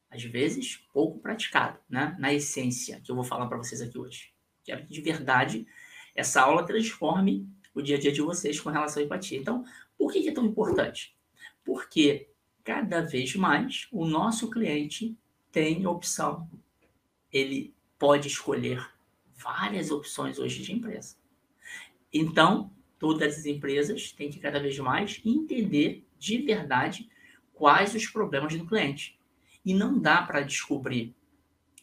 Às 0.10 0.24
vezes 0.24 0.78
pouco 0.92 1.20
praticado, 1.20 1.80
né? 1.90 2.16
na 2.20 2.34
essência 2.34 3.00
que 3.02 3.12
eu 3.12 3.16
vou 3.16 3.24
falar 3.24 3.48
para 3.48 3.58
vocês 3.58 3.82
aqui 3.82 3.98
hoje. 3.98 4.34
Quero 4.64 4.86
que 4.86 4.94
de 4.94 5.02
verdade 5.02 5.68
essa 6.16 6.42
aula 6.42 6.66
transforme 6.66 7.48
o 7.74 7.82
dia 7.82 7.98
a 7.98 8.00
dia 8.00 8.12
de 8.12 8.22
vocês 8.22 8.60
com 8.60 8.70
relação 8.70 9.02
à 9.02 9.06
empatia. 9.06 9.38
Então, 9.38 9.64
por 9.98 10.12
que 10.12 10.28
é 10.28 10.32
tão 10.32 10.46
importante? 10.46 11.16
Porque 11.64 12.30
cada 12.64 13.02
vez 13.02 13.36
mais 13.36 13.88
o 13.92 14.06
nosso 14.06 14.50
cliente 14.50 15.18
tem 15.52 15.86
opção. 15.86 16.50
Ele 17.32 17.74
pode 17.98 18.28
escolher 18.28 18.90
várias 19.36 19.92
opções 19.92 20.40
hoje 20.40 20.64
de 20.64 20.74
empresa. 20.74 21.16
Então, 22.12 22.72
todas 22.98 23.38
as 23.38 23.46
empresas 23.46 24.12
têm 24.12 24.30
que 24.30 24.40
cada 24.40 24.60
vez 24.60 24.78
mais 24.80 25.22
entender 25.24 26.06
de 26.18 26.40
verdade 26.40 27.10
quais 27.54 27.94
os 27.94 28.08
problemas 28.08 28.58
do 28.58 28.66
cliente 28.66 29.19
e 29.66 29.74
não 29.74 30.00
dá 30.00 30.22
para 30.22 30.42
descobrir 30.42 31.16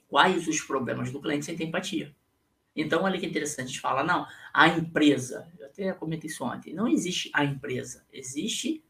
quais 0.09 0.47
os 0.49 0.61
problemas 0.61 1.11
do 1.11 1.21
cliente 1.21 1.45
sem 1.45 1.57
ter 1.57 1.65
empatia. 1.65 2.15
Então, 2.75 3.05
olha 3.05 3.19
que 3.19 3.27
interessante, 3.27 3.65
a 3.65 3.69
gente 3.69 3.81
fala, 3.81 4.05
não, 4.05 4.27
a 4.53 4.69
empresa, 4.69 5.51
eu 5.59 5.67
até 5.67 5.93
comentei 5.95 6.29
isso 6.29 6.45
ontem, 6.45 6.75
não 6.75 6.87
existe 6.87 7.31
a 7.33 7.45
empresa, 7.45 8.07
existe 8.13 8.85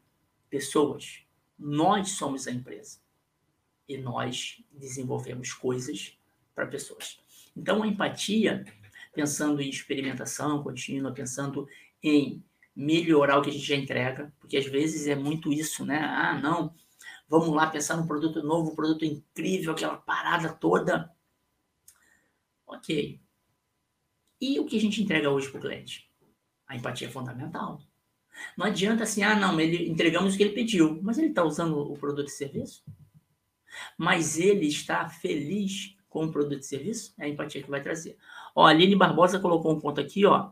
pessoas. 0.49 1.23
Nós 1.57 2.09
somos 2.11 2.47
a 2.47 2.51
empresa. 2.51 2.99
E 3.87 3.97
nós 3.97 4.61
desenvolvemos 4.71 5.53
coisas 5.53 6.17
para 6.53 6.67
pessoas. 6.67 7.19
Então, 7.55 7.81
a 7.81 7.87
empatia, 7.87 8.65
pensando 9.13 9.61
em 9.61 9.69
experimentação 9.69 10.61
contínua, 10.61 11.13
pensando 11.13 11.65
em 12.03 12.43
melhorar 12.75 13.39
o 13.39 13.41
que 13.41 13.49
a 13.49 13.53
gente 13.53 13.65
já 13.65 13.75
entrega, 13.75 14.31
porque 14.39 14.57
às 14.57 14.65
vezes 14.65 15.07
é 15.07 15.15
muito 15.15 15.51
isso, 15.51 15.85
né? 15.85 15.97
Ah, 15.99 16.39
não, 16.39 16.75
vamos 17.27 17.49
lá 17.49 17.67
pensar 17.67 17.97
num 17.97 18.07
produto 18.07 18.41
novo, 18.41 18.71
um 18.71 18.75
produto 18.75 19.05
incrível, 19.05 19.73
aquela 19.73 19.97
parada 19.97 20.49
toda. 20.49 21.11
Ok. 22.65 23.19
E 24.39 24.59
o 24.59 24.65
que 24.65 24.77
a 24.77 24.81
gente 24.81 25.01
entrega 25.01 25.29
hoje 25.29 25.49
para 25.49 25.57
o 25.57 25.61
cliente? 25.61 26.09
A 26.67 26.75
empatia 26.75 27.07
é 27.07 27.11
fundamental. 27.11 27.81
Não 28.55 28.65
adianta 28.65 29.03
assim, 29.03 29.23
ah, 29.23 29.35
não, 29.35 29.59
ele 29.59 29.89
entregamos 29.89 30.33
o 30.33 30.37
que 30.37 30.43
ele 30.43 30.53
pediu, 30.53 30.99
mas 31.01 31.17
ele 31.17 31.29
está 31.29 31.43
usando 31.43 31.79
o 31.79 31.97
produto 31.97 32.27
e 32.27 32.31
serviço? 32.31 32.83
Mas 33.97 34.37
ele 34.37 34.67
está 34.67 35.09
feliz 35.09 35.95
com 36.07 36.25
o 36.25 36.31
produto 36.31 36.59
e 36.59 36.65
serviço? 36.65 37.13
É 37.17 37.25
a 37.25 37.29
empatia 37.29 37.63
que 37.63 37.69
vai 37.69 37.81
trazer. 37.81 38.17
Ó, 38.55 38.65
a 38.65 38.69
Aline 38.69 38.95
Barbosa 38.95 39.39
colocou 39.39 39.73
um 39.73 39.79
ponto 39.79 39.99
aqui, 39.99 40.25
ó. 40.25 40.51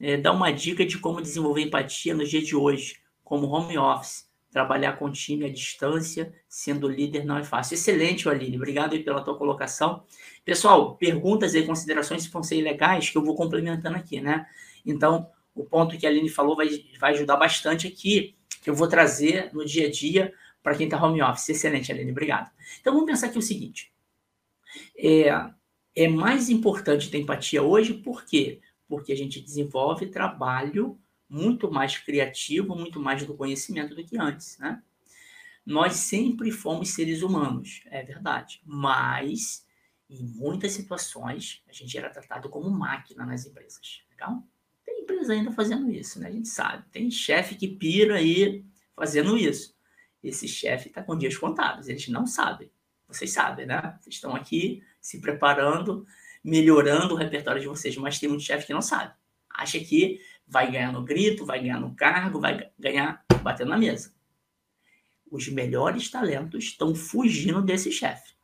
É, 0.00 0.16
dá 0.16 0.32
uma 0.32 0.50
dica 0.50 0.84
de 0.84 0.98
como 0.98 1.22
desenvolver 1.22 1.62
empatia 1.62 2.14
no 2.14 2.26
dia 2.26 2.42
de 2.42 2.56
hoje, 2.56 3.00
como 3.22 3.46
home 3.46 3.78
office 3.78 4.31
trabalhar 4.52 4.98
com 4.98 5.10
time 5.10 5.46
à 5.46 5.48
distância, 5.48 6.32
sendo 6.46 6.86
líder 6.86 7.24
não 7.24 7.38
é 7.38 7.42
fácil. 7.42 7.74
Excelente, 7.74 8.28
Aline. 8.28 8.56
Obrigado 8.56 8.92
aí 8.92 9.02
pela 9.02 9.22
tua 9.22 9.36
colocação. 9.36 10.04
Pessoal, 10.44 10.94
perguntas 10.96 11.54
e 11.54 11.62
considerações 11.62 12.26
vão 12.26 12.42
ser 12.42 12.60
legais 12.60 13.08
que 13.08 13.16
eu 13.16 13.24
vou 13.24 13.34
complementando 13.34 13.96
aqui, 13.96 14.20
né? 14.20 14.46
Então, 14.84 15.26
o 15.54 15.64
ponto 15.64 15.96
que 15.96 16.06
a 16.06 16.10
Aline 16.10 16.28
falou 16.28 16.54
vai, 16.54 16.68
vai 17.00 17.12
ajudar 17.14 17.36
bastante 17.36 17.86
aqui, 17.86 18.36
que 18.62 18.68
eu 18.68 18.74
vou 18.74 18.86
trazer 18.86 19.50
no 19.54 19.64
dia 19.64 19.86
a 19.86 19.90
dia 19.90 20.34
para 20.62 20.76
quem 20.76 20.86
está 20.86 21.02
home 21.02 21.22
office. 21.22 21.48
Excelente, 21.48 21.90
Aline. 21.90 22.10
Obrigado. 22.10 22.50
Então, 22.78 22.92
vamos 22.92 23.10
pensar 23.10 23.28
aqui 23.28 23.38
o 23.38 23.42
seguinte. 23.42 23.90
É, 24.96 25.28
é 25.96 26.08
mais 26.08 26.50
importante 26.50 27.10
ter 27.10 27.18
empatia 27.18 27.62
hoje, 27.62 27.94
por 27.94 28.24
quê? 28.26 28.60
Porque 28.86 29.12
a 29.12 29.16
gente 29.16 29.40
desenvolve 29.40 30.06
trabalho 30.08 30.98
muito 31.32 31.72
mais 31.72 31.96
criativo, 31.96 32.76
muito 32.76 33.00
mais 33.00 33.24
do 33.24 33.34
conhecimento 33.34 33.94
do 33.94 34.04
que 34.04 34.18
antes, 34.18 34.58
né? 34.58 34.82
Nós 35.64 35.94
sempre 35.94 36.50
fomos 36.50 36.90
seres 36.90 37.22
humanos, 37.22 37.80
é 37.86 38.02
verdade, 38.02 38.60
mas 38.66 39.66
em 40.10 40.22
muitas 40.22 40.72
situações 40.72 41.62
a 41.66 41.72
gente 41.72 41.96
era 41.96 42.10
tratado 42.10 42.50
como 42.50 42.68
máquina 42.68 43.24
nas 43.24 43.46
empresas, 43.46 44.02
legal? 44.10 44.46
Tem 44.84 45.00
empresa 45.00 45.32
ainda 45.32 45.50
fazendo 45.52 45.90
isso, 45.90 46.20
né? 46.20 46.28
A 46.28 46.32
gente 46.32 46.48
sabe. 46.48 46.84
Tem 46.90 47.10
chefe 47.10 47.54
que 47.54 47.68
pira 47.68 48.16
aí 48.16 48.62
fazendo 48.94 49.38
isso. 49.38 49.74
Esse 50.22 50.46
chefe 50.46 50.88
está 50.88 51.02
com 51.02 51.16
dias 51.16 51.38
contados, 51.38 51.88
eles 51.88 52.06
não 52.08 52.26
sabem. 52.26 52.70
Vocês 53.08 53.32
sabem, 53.32 53.64
né? 53.64 53.96
Vocês 54.02 54.16
estão 54.16 54.36
aqui 54.36 54.82
se 55.00 55.18
preparando, 55.18 56.06
melhorando 56.44 57.14
o 57.14 57.16
repertório 57.16 57.62
de 57.62 57.68
vocês, 57.68 57.96
mas 57.96 58.18
tem 58.18 58.28
muito 58.28 58.44
chefe 58.44 58.66
que 58.66 58.74
não 58.74 58.82
sabe. 58.82 59.14
Acha 59.48 59.78
que 59.80 60.20
vai 60.52 60.70
ganhar 60.70 60.92
no 60.92 61.02
grito, 61.02 61.46
vai 61.46 61.60
ganhar 61.60 61.80
no 61.80 61.94
cargo, 61.94 62.38
vai 62.38 62.70
ganhar 62.78 63.24
batendo 63.42 63.70
na 63.70 63.78
mesa. 63.78 64.14
Os 65.30 65.48
melhores 65.48 66.10
talentos 66.10 66.64
estão 66.64 66.94
fugindo 66.94 67.62
desse 67.62 67.90
chefe. 67.90 68.34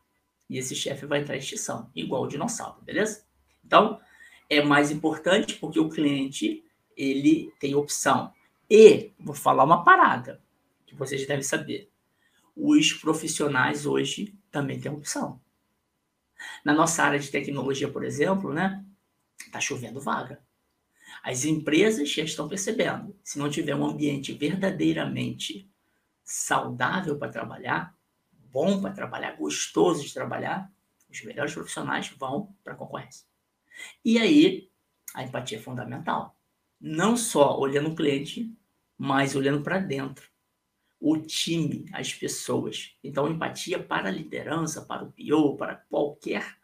E 0.48 0.56
esse 0.56 0.74
chefe 0.74 1.04
vai 1.04 1.20
entrar 1.20 1.36
em 1.36 1.38
extinção, 1.38 1.90
igual 1.94 2.22
o 2.22 2.26
dinossauro, 2.26 2.80
beleza? 2.80 3.26
Então, 3.62 4.00
é 4.48 4.62
mais 4.62 4.90
importante 4.90 5.56
porque 5.56 5.78
o 5.78 5.90
cliente 5.90 6.64
ele 6.96 7.52
tem 7.60 7.74
opção. 7.74 8.32
E 8.70 9.12
vou 9.20 9.34
falar 9.34 9.64
uma 9.64 9.84
parada 9.84 10.40
que 10.86 10.94
vocês 10.94 11.26
devem 11.26 11.42
saber. 11.42 11.90
Os 12.56 12.94
profissionais 12.94 13.84
hoje 13.84 14.34
também 14.50 14.80
têm 14.80 14.90
opção. 14.90 15.38
Na 16.64 16.72
nossa 16.72 17.02
área 17.02 17.18
de 17.18 17.30
tecnologia, 17.30 17.90
por 17.90 18.02
exemplo, 18.02 18.54
né, 18.54 18.82
tá 19.52 19.60
chovendo 19.60 20.00
vaga. 20.00 20.42
As 21.22 21.44
empresas 21.44 22.10
já 22.10 22.22
estão 22.22 22.48
percebendo. 22.48 23.16
Se 23.22 23.38
não 23.38 23.50
tiver 23.50 23.74
um 23.74 23.86
ambiente 23.86 24.32
verdadeiramente 24.32 25.70
saudável 26.24 27.18
para 27.18 27.30
trabalhar, 27.30 27.96
bom 28.50 28.80
para 28.80 28.92
trabalhar, 28.92 29.36
gostoso 29.36 30.04
de 30.04 30.12
trabalhar, 30.12 30.70
os 31.10 31.22
melhores 31.22 31.54
profissionais 31.54 32.08
vão 32.18 32.54
para 32.62 32.74
a 32.74 32.76
concorrência. 32.76 33.26
E 34.04 34.18
aí, 34.18 34.70
a 35.14 35.22
empatia 35.22 35.58
é 35.58 35.60
fundamental. 35.60 36.36
Não 36.80 37.16
só 37.16 37.58
olhando 37.58 37.90
o 37.90 37.94
cliente, 37.94 38.54
mas 38.96 39.34
olhando 39.34 39.62
para 39.62 39.78
dentro. 39.78 40.28
O 41.00 41.16
time, 41.16 41.86
as 41.92 42.12
pessoas. 42.12 42.96
Então, 43.02 43.28
empatia 43.28 43.82
para 43.82 44.08
a 44.08 44.12
liderança, 44.12 44.82
para 44.84 45.04
o 45.04 45.12
PO, 45.12 45.56
para 45.56 45.76
qualquer 45.76 46.56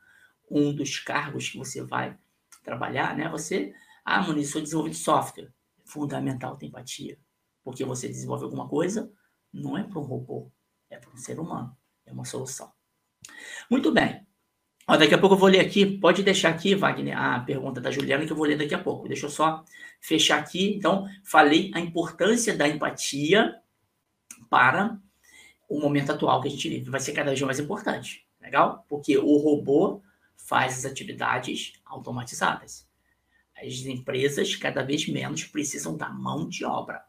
um 0.51 0.75
dos 0.75 0.99
cargos 0.99 1.49
que 1.49 1.57
você 1.57 1.83
vai 1.83 2.19
trabalhar, 2.63 3.17
né? 3.17 3.29
Você, 3.29 3.73
ah, 4.05 4.23
Muniz, 4.23 4.51
sou 4.51 4.61
desenvolvedor 4.61 4.97
de 4.97 5.03
software. 5.03 5.53
É 5.79 5.83
fundamental 5.85 6.57
ter 6.57 6.67
empatia. 6.67 7.19
Porque 7.63 7.85
você 7.85 8.07
desenvolve 8.07 8.45
alguma 8.45 8.69
coisa, 8.69 9.11
não 9.53 9.79
é 9.79 9.83
para 9.83 9.99
um 9.99 10.03
robô, 10.03 10.53
é 10.91 10.99
para 10.99 11.11
um 11.11 11.17
ser 11.17 11.41
humano. 11.41 11.75
É 12.05 12.13
uma 12.13 12.25
solução. 12.25 12.71
Muito 13.71 13.91
bem. 13.91 14.27
Ó, 14.87 14.99
daqui 14.99 15.15
a 15.15 15.19
pouco 15.19 15.35
eu 15.35 15.39
vou 15.39 15.49
ler 15.49 15.61
aqui. 15.61 15.99
Pode 15.99 16.23
deixar 16.23 16.51
aqui, 16.51 16.75
Wagner, 16.75 17.19
a 17.19 17.41
pergunta 17.41 17.81
da 17.81 17.91
Juliana, 17.91 18.27
que 18.27 18.33
eu 18.33 18.37
vou 18.37 18.47
ler 18.47 18.59
daqui 18.59 18.75
a 18.75 18.83
pouco. 18.83 19.09
Deixa 19.09 19.25
eu 19.25 19.31
só 19.31 19.65
fechar 20.01 20.39
aqui. 20.39 20.75
Então, 20.75 21.09
falei 21.25 21.71
a 21.75 21.81
importância 21.81 22.55
da 22.55 22.69
empatia 22.69 23.59
para 24.51 25.01
o 25.69 25.81
momento 25.81 26.13
atual 26.13 26.43
que 26.43 26.49
a 26.49 26.51
gente 26.51 26.69
vive. 26.69 26.91
Vai 26.91 27.01
ser 27.01 27.13
cada 27.13 27.31
vez 27.31 27.41
mais 27.41 27.59
importante. 27.59 28.27
Legal? 28.39 28.85
Porque 28.87 29.17
o 29.17 29.39
robô 29.39 30.03
faz 30.37 30.79
as 30.79 30.85
atividades 30.85 31.73
automatizadas. 31.87 32.87
As 33.57 33.75
empresas 33.87 34.57
cada 34.57 34.83
vez 34.83 35.09
menos 35.09 35.45
precisam 35.45 35.97
da 35.97 36.09
mão 36.09 36.49
de 36.49 36.65
obra 36.65 37.05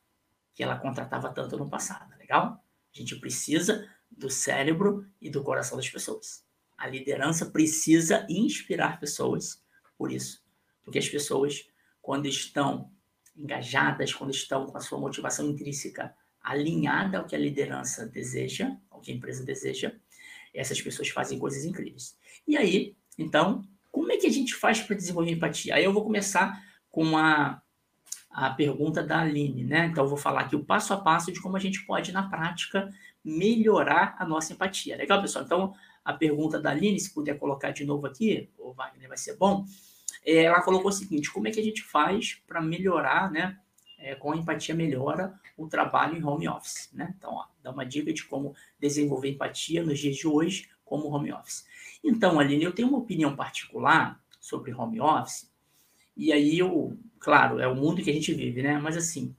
que 0.53 0.63
ela 0.63 0.77
contratava 0.77 1.33
tanto 1.33 1.57
no 1.57 1.69
passado. 1.69 2.15
Legal? 2.17 2.63
A 2.93 2.97
gente 2.97 3.15
precisa 3.17 3.87
do 4.09 4.29
cérebro 4.29 5.05
e 5.21 5.29
do 5.29 5.43
coração 5.43 5.77
das 5.77 5.89
pessoas. 5.89 6.45
A 6.77 6.87
liderança 6.87 7.47
precisa 7.47 8.25
inspirar 8.29 8.99
pessoas 8.99 9.61
por 9.97 10.11
isso. 10.11 10.43
Porque 10.83 10.99
as 10.99 11.09
pessoas, 11.09 11.67
quando 12.01 12.27
estão 12.27 12.91
engajadas, 13.35 14.13
quando 14.13 14.31
estão 14.31 14.65
com 14.67 14.77
a 14.77 14.81
sua 14.81 14.99
motivação 14.99 15.49
intrínseca 15.49 16.15
alinhada 16.41 17.17
ao 17.17 17.25
que 17.25 17.35
a 17.35 17.39
liderança 17.39 18.05
deseja, 18.05 18.77
ao 18.89 19.01
que 19.01 19.11
a 19.11 19.15
empresa 19.15 19.43
deseja, 19.43 19.93
essas 20.53 20.81
pessoas 20.81 21.09
fazem 21.09 21.37
coisas 21.39 21.65
incríveis. 21.65 22.17
E 22.47 22.55
aí, 22.55 22.95
então, 23.17 23.67
como 23.95 24.11
é 24.11 24.17
que 24.17 24.27
a 24.27 24.31
gente 24.31 24.53
faz 24.53 24.81
para 24.81 24.93
desenvolver 24.93 25.31
empatia? 25.31 25.73
Aí 25.73 25.85
eu 25.85 25.93
vou 25.93 26.03
começar 26.03 26.61
com 26.91 27.17
a, 27.17 27.61
a 28.29 28.49
pergunta 28.49 29.01
da 29.01 29.21
Aline, 29.21 29.63
né? 29.63 29.85
Então, 29.85 30.03
eu 30.03 30.09
vou 30.09 30.17
falar 30.17 30.41
aqui 30.41 30.53
o 30.53 30.65
passo 30.65 30.93
a 30.93 30.97
passo 30.97 31.31
de 31.31 31.41
como 31.41 31.55
a 31.55 31.61
gente 31.61 31.85
pode, 31.85 32.11
na 32.11 32.27
prática, 32.27 32.89
melhorar 33.23 34.17
a 34.19 34.25
nossa 34.25 34.51
empatia. 34.51 34.97
Legal, 34.97 35.21
pessoal? 35.21 35.45
Então, 35.45 35.73
a 36.03 36.11
pergunta 36.11 36.59
da 36.59 36.71
Aline, 36.71 36.99
se 36.99 37.13
puder 37.13 37.39
colocar 37.39 37.71
de 37.71 37.85
novo 37.85 38.05
aqui, 38.05 38.49
o 38.57 38.73
Wagner 38.73 39.07
vai 39.07 39.17
ser 39.17 39.37
bom. 39.37 39.65
É, 40.25 40.43
ela 40.43 40.61
colocou 40.61 40.89
o 40.89 40.93
seguinte: 40.93 41.31
como 41.31 41.47
é 41.47 41.51
que 41.51 41.59
a 41.61 41.63
gente 41.63 41.81
faz 41.81 42.33
para 42.45 42.59
melhorar, 42.61 43.31
né? 43.31 43.57
É, 43.97 44.13
com 44.13 44.33
a 44.33 44.35
empatia 44.35 44.75
melhora 44.75 45.39
o 45.55 45.69
trabalho 45.69 46.17
em 46.17 46.23
home 46.23 46.49
office, 46.49 46.89
né? 46.91 47.15
Então, 47.17 47.31
ó, 47.31 47.45
dá 47.63 47.71
uma 47.71 47.85
dica 47.85 48.11
de 48.11 48.25
como 48.25 48.53
desenvolver 48.77 49.29
empatia 49.29 49.81
nos 49.81 49.97
dias 49.97 50.17
de 50.17 50.27
hoje 50.27 50.69
como 50.85 51.09
home 51.09 51.33
office. 51.33 51.65
Então, 52.03 52.39
Aline, 52.39 52.63
eu 52.63 52.71
tenho 52.71 52.87
uma 52.87 52.99
opinião 52.99 53.35
particular 53.35 54.21
sobre 54.39 54.73
home 54.73 55.01
office, 55.01 55.51
e 56.15 56.31
aí 56.31 56.57
eu, 56.57 56.97
claro, 57.19 57.59
é 57.59 57.67
o 57.67 57.75
mundo 57.75 58.01
que 58.01 58.09
a 58.09 58.13
gente 58.13 58.33
vive, 58.33 58.61
né? 58.61 58.77
Mas 58.77 58.95
assim, 58.95 59.35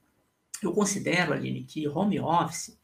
eu 0.61 0.71
considero, 0.71 1.33
Aline, 1.33 1.63
que 1.63 1.87
home 1.87 2.19
office 2.19 2.77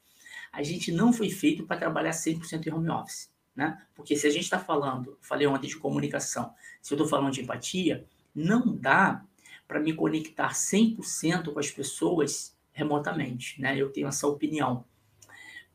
a 0.54 0.62
gente 0.62 0.92
não 0.92 1.12
foi 1.12 1.32
feito 1.32 1.66
para 1.66 1.78
trabalhar 1.78 2.12
100% 2.12 2.68
em 2.68 2.72
home 2.72 2.90
office. 2.90 3.34
Né? 3.56 3.80
Porque 3.96 4.16
se 4.16 4.28
a 4.28 4.30
gente 4.30 4.44
está 4.44 4.60
falando, 4.60 5.18
falei 5.20 5.48
ontem 5.48 5.68
de 5.68 5.78
comunicação, 5.78 6.54
se 6.82 6.94
eu 6.94 6.96
estou 6.96 7.08
falando 7.08 7.34
de 7.34 7.42
empatia, 7.42 8.06
não 8.34 8.76
dá 8.76 9.24
para 9.68 9.80
me 9.80 9.94
conectar 9.94 10.52
100% 10.52 11.52
com 11.52 11.60
as 11.60 11.72
pessoas 11.72 12.56
remotamente. 12.72 13.60
Né? 13.60 13.78
Eu 13.78 13.92
tenho 13.92 14.08
essa 14.08 14.28
opinião. 14.28 14.86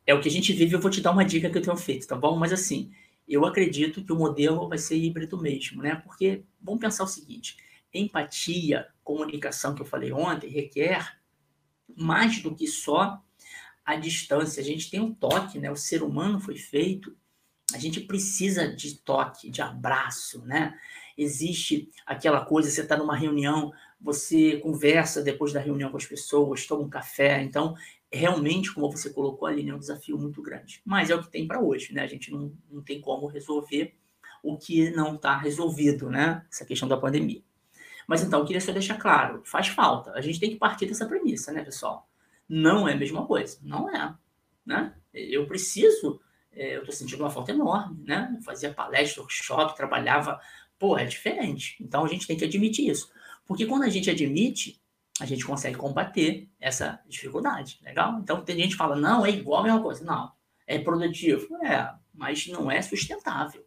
É 0.09 0.15
o 0.15 0.23
que 0.23 0.29
a 0.31 0.33
gente 0.33 0.55
vive, 0.55 0.75
eu 0.75 0.81
vou 0.81 0.91
te 0.91 1.03
dar 1.03 1.11
uma 1.11 1.23
dica 1.23 1.50
que 1.50 1.59
eu 1.59 1.61
tenho 1.61 1.77
feito, 1.77 2.07
tá 2.07 2.17
bom? 2.17 2.35
Mas 2.35 2.50
assim, 2.50 2.91
eu 3.29 3.45
acredito 3.45 4.03
que 4.03 4.11
o 4.11 4.17
modelo 4.17 4.67
vai 4.67 4.79
ser 4.79 4.97
híbrido 4.97 5.37
mesmo, 5.37 5.83
né? 5.83 5.97
Porque 5.97 6.45
vamos 6.62 6.81
pensar 6.81 7.05
o 7.05 7.07
seguinte: 7.07 7.59
empatia, 7.93 8.88
comunicação 9.05 9.75
que 9.75 9.83
eu 9.83 9.87
falei 9.87 10.11
ontem, 10.11 10.49
requer 10.49 11.19
mais 11.95 12.41
do 12.41 12.55
que 12.55 12.67
só 12.67 13.23
a 13.85 13.97
distância. 13.97 14.62
A 14.62 14.65
gente 14.65 14.91
tem 14.91 14.99
um 14.99 15.12
toque, 15.12 15.59
né? 15.59 15.71
O 15.71 15.77
ser 15.77 16.03
humano 16.03 16.41
foi 16.41 16.57
feito. 16.57 17.15
A 17.75 17.79
gente 17.79 18.00
precisa 18.00 18.67
de 18.67 18.95
toque, 19.00 19.50
de 19.50 19.61
abraço, 19.61 20.43
né? 20.47 20.75
Existe 21.19 21.91
aquela 22.07 22.47
coisa, 22.47 22.71
você 22.71 22.81
está 22.81 22.97
numa 22.97 23.15
reunião, 23.15 23.75
você 24.00 24.57
conversa 24.57 25.23
depois 25.23 25.53
da 25.53 25.61
reunião 25.61 25.91
com 25.91 25.99
as 25.99 26.07
pessoas, 26.07 26.67
toma 26.67 26.85
um 26.85 26.88
café. 26.88 27.43
Então, 27.43 27.75
realmente, 28.12 28.73
como 28.73 28.91
você 28.91 29.11
colocou 29.11 29.47
ali, 29.47 29.69
é 29.69 29.75
um 29.75 29.79
desafio 29.79 30.19
muito 30.19 30.41
grande. 30.43 30.81
Mas 30.85 31.11
é 31.11 31.15
o 31.15 31.23
que 31.23 31.31
tem 31.31 31.47
para 31.47 31.61
hoje, 31.61 31.93
né? 31.93 32.03
A 32.03 32.07
gente 32.07 32.31
não, 32.31 32.53
não 32.71 32.83
tem 32.83 33.00
como 33.00 33.27
resolver 33.27 33.95
o 34.43 34.57
que 34.57 34.91
não 34.91 35.17
está 35.17 35.37
resolvido, 35.37 36.09
né? 36.09 36.47
Essa 36.50 36.65
questão 36.65 36.88
da 36.88 36.97
pandemia. 36.97 37.43
Mas 38.07 38.23
então, 38.23 38.41
eu 38.41 38.47
queria 38.47 38.61
só 38.61 38.73
deixar 38.73 38.97
claro, 38.97 39.43
faz 39.45 39.69
falta. 39.69 40.12
A 40.12 40.21
gente 40.21 40.41
tem 40.41 40.50
que 40.50 40.57
partir 40.57 40.87
dessa 40.87 41.07
premissa, 41.07 41.53
né, 41.53 41.62
pessoal? 41.62 42.09
não 42.49 42.88
é 42.88 42.95
a 42.95 42.97
mesma 42.97 43.27
coisa. 43.27 43.59
Não 43.62 43.95
é. 43.95 44.15
Né? 44.65 44.95
Eu 45.12 45.47
preciso, 45.47 46.21
é, 46.53 46.77
eu 46.77 46.81
estou 46.81 46.95
sentindo 46.95 47.23
uma 47.23 47.31
falta 47.31 47.53
enorme, 47.53 48.03
né? 48.05 48.33
Eu 48.35 48.43
fazia 48.43 48.73
palestra, 48.73 49.21
workshop, 49.21 49.77
trabalhava. 49.77 50.41
Pô, 50.79 50.97
é 50.97 51.05
diferente. 51.05 51.77
Então 51.81 52.05
a 52.05 52.09
gente 52.09 52.27
tem 52.27 52.37
que 52.37 52.45
admitir 52.45 52.88
isso. 52.88 53.11
Porque 53.47 53.67
quando 53.67 53.83
a 53.83 53.88
gente 53.88 54.11
admite, 54.11 54.81
a 55.21 55.27
gente 55.27 55.45
consegue 55.45 55.77
combater 55.77 56.49
essa 56.61 57.01
dificuldade. 57.07 57.79
Legal? 57.83 58.19
Então 58.21 58.45
tem 58.45 58.57
gente 58.57 58.73
que 58.73 58.77
fala, 58.77 58.97
não, 58.97 59.25
é 59.25 59.31
igual 59.31 59.61
a 59.61 59.65
mesma 59.65 59.83
coisa. 59.83 60.05
Não, 60.05 60.33
é 60.67 60.79
produtivo. 60.79 61.57
É, 61.65 61.93
mas 62.15 62.47
não 62.47 62.71
é 62.71 62.81
sustentável. 62.83 63.65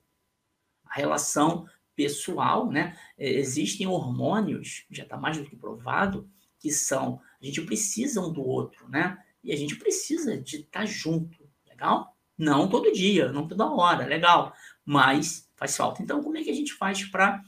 A 0.85 0.95
relação 0.95 1.65
pessoal, 1.95 2.69
né? 2.69 2.97
É, 3.17 3.29
existem 3.29 3.87
hormônios, 3.87 4.85
já 4.89 5.03
está 5.03 5.17
mais 5.17 5.37
do 5.37 5.45
que 5.45 5.55
provado, 5.55 6.29
que 6.59 6.71
são 6.71 7.19
a 7.41 7.45
gente 7.45 7.61
precisa 7.61 8.21
um 8.21 8.31
do 8.31 8.43
outro, 8.43 8.87
né? 8.87 9.17
E 9.43 9.51
a 9.51 9.55
gente 9.55 9.75
precisa 9.75 10.37
de 10.37 10.57
estar 10.57 10.85
junto, 10.85 11.49
legal? 11.67 12.15
Não 12.37 12.69
todo 12.69 12.91
dia, 12.91 13.31
não 13.31 13.47
toda 13.47 13.69
hora, 13.69 14.05
legal, 14.05 14.53
mas 14.85 15.49
faz 15.55 15.75
falta. 15.75 16.03
Então, 16.03 16.21
como 16.21 16.37
é 16.37 16.43
que 16.43 16.49
a 16.49 16.55
gente 16.55 16.73
faz 16.73 17.03
para 17.03 17.41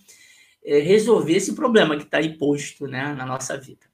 é, 0.64 0.80
resolver 0.80 1.34
esse 1.34 1.54
problema 1.54 1.96
que 1.96 2.04
está 2.04 2.18
aí 2.18 2.38
posto 2.38 2.88
né, 2.88 3.14
na 3.14 3.26
nossa 3.26 3.56
vida? 3.58 3.93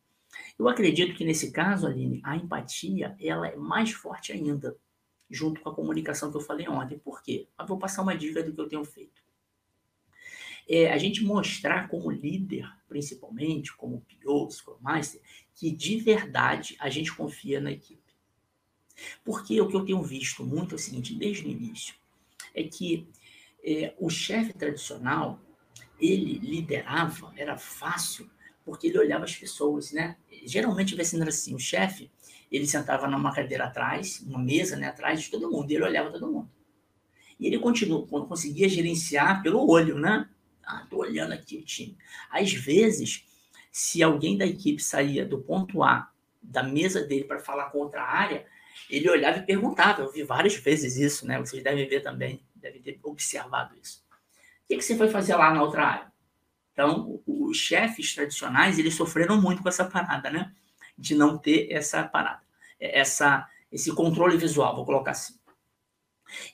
Eu 0.60 0.68
acredito 0.68 1.16
que 1.16 1.24
nesse 1.24 1.52
caso, 1.52 1.88
Aline, 1.88 2.20
a 2.22 2.36
empatia 2.36 3.16
ela 3.18 3.48
é 3.48 3.56
mais 3.56 3.92
forte 3.92 4.34
ainda, 4.34 4.76
junto 5.32 5.62
com 5.62 5.70
a 5.70 5.74
comunicação 5.74 6.30
que 6.30 6.36
eu 6.36 6.42
falei 6.42 6.68
ontem. 6.68 7.00
Por 7.00 7.24
quê? 7.24 7.48
Eu 7.58 7.66
vou 7.66 7.80
passar 7.80 8.02
uma 8.02 8.14
dica 8.16 8.44
do 8.44 8.54
que 8.54 8.60
eu 8.60 8.68
tenho 8.68 8.84
feito. 8.84 9.24
é 10.68 10.92
a 10.92 10.98
gente 10.98 11.24
mostrar 11.24 11.88
como 11.88 12.12
líder, 12.12 12.70
principalmente, 12.90 13.74
como 13.74 14.02
PO, 14.02 14.52
Scrum 14.52 14.76
Master, 14.82 15.22
que 15.56 15.72
de 15.72 15.98
verdade 15.98 16.76
a 16.78 16.90
gente 16.90 17.16
confia 17.16 17.62
na 17.62 17.72
equipe. 17.72 18.14
Porque 19.24 19.62
o 19.62 19.68
que 19.68 19.78
eu 19.78 19.86
tenho 19.86 20.04
visto 20.04 20.44
muito 20.44 20.74
é 20.74 20.76
o 20.76 20.80
seguinte, 20.80 21.16
desde 21.16 21.48
o 21.48 21.50
início, 21.50 21.96
é 22.54 22.64
que 22.64 23.08
é, 23.64 23.96
o 23.98 24.10
chefe 24.10 24.52
tradicional, 24.52 25.40
ele 26.00 26.38
liderava, 26.40 27.34
era 27.38 27.58
fácil, 27.58 28.30
porque 28.66 28.88
ele 28.88 29.00
olhava 29.00 29.24
as 29.24 29.36
pessoas, 29.36 29.92
né? 29.92 30.18
Geralmente 30.46 30.96
vai 30.96 31.06
sendo 31.06 31.28
assim, 31.28 31.56
o 31.56 31.60
chefe, 31.60 32.12
ele 32.52 32.66
sentava 32.66 33.08
numa 33.08 33.34
cadeira 33.34 33.66
atrás, 33.66 34.22
uma 34.26 34.40
mesa, 34.40 34.76
né, 34.76 34.88
atrás 34.88 35.22
de 35.22 35.30
todo 35.30 35.50
mundo, 35.50 35.70
ele 35.72 35.84
olhava 35.84 36.12
todo 36.12 36.32
mundo. 36.32 36.50
E 37.40 37.48
ele 37.48 37.60
continuou, 37.60 38.06
conseguia 38.06 38.68
gerenciar 38.68 39.42
pelo 39.42 39.70
olho, 39.70 39.98
né? 39.98 40.28
Ah, 40.64 40.86
tô 40.90 40.98
olhando 40.98 41.32
aqui 41.32 41.58
o 41.58 41.64
time. 41.64 41.98
Às 42.30 42.52
vezes, 42.52 43.24
se 43.72 44.04
alguém 44.04 44.38
da 44.38 44.46
equipe 44.46 44.82
saía 44.84 45.26
do 45.26 45.40
ponto 45.40 45.82
A 45.82 46.12
da 46.42 46.64
mesa 46.64 47.04
dele 47.04 47.24
para 47.24 47.40
falar 47.40 47.70
com 47.70 47.80
outra 47.80 48.04
área, 48.04 48.46
ele 48.90 49.10
olhava 49.10 49.40
e 49.40 49.46
perguntava. 49.46 50.02
Eu 50.02 50.12
vi 50.12 50.24
várias 50.24 50.56
vezes 50.56 50.98
isso, 50.98 51.26
né? 51.26 51.40
Vocês 51.40 51.64
devem 51.64 51.88
ver 51.88 52.02
também, 52.02 52.44
devem 52.56 52.82
ter 52.82 53.00
observado 53.04 53.76
isso. 53.82 54.04
O 54.64 54.68
que, 54.68 54.78
que 54.78 54.84
você 54.84 54.98
foi 54.98 55.10
fazer 55.10 55.36
lá 55.36 55.54
na 55.54 55.64
outra 55.64 55.86
área? 55.86 56.09
Então, 56.80 57.22
os 57.28 57.58
chefes 57.58 58.16
tradicionais, 58.16 58.80
eles 58.80 58.96
sofreram 58.96 59.42
muito 59.42 59.62
com 59.62 59.68
essa 59.68 59.84
parada, 59.84 60.30
né? 60.30 60.54
De 60.98 61.14
não 61.14 61.38
ter 61.38 61.70
essa 61.70 62.04
parada, 62.04 62.42
essa, 62.80 63.46
esse 63.70 63.92
controle 63.92 64.38
visual, 64.38 64.78
vou 64.78 64.86
colocar 64.86 65.12
assim. 65.12 65.34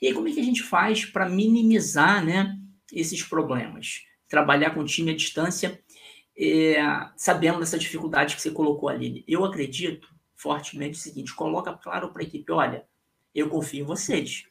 E 0.02 0.08
aí, 0.08 0.12
como 0.12 0.26
é 0.26 0.32
que 0.32 0.40
a 0.40 0.44
gente 0.44 0.64
faz 0.64 1.04
para 1.04 1.28
minimizar, 1.28 2.24
né? 2.24 2.58
esses 2.92 3.22
problemas. 3.22 4.02
Trabalhar 4.28 4.70
com 4.70 4.84
time 4.84 5.12
à 5.12 5.16
distância, 5.16 5.80
é, 6.36 6.76
sabendo 7.16 7.60
dessa 7.60 7.78
dificuldade 7.78 8.34
que 8.34 8.42
você 8.42 8.50
colocou 8.50 8.88
ali. 8.88 9.24
Eu 9.28 9.44
acredito 9.44 10.12
fortemente 10.34 10.98
o 10.98 11.00
seguinte: 11.00 11.34
coloca 11.34 11.72
claro 11.72 12.12
para 12.12 12.22
a 12.22 12.24
equipe: 12.24 12.50
olha, 12.50 12.84
eu 13.32 13.48
confio 13.48 13.82
em 13.82 13.86
vocês, 13.86 14.46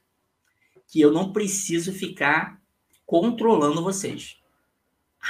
que 0.87 1.01
eu 1.01 1.11
não 1.11 1.33
preciso 1.33 1.91
ficar 1.91 2.61
controlando 3.05 3.83
vocês. 3.83 4.41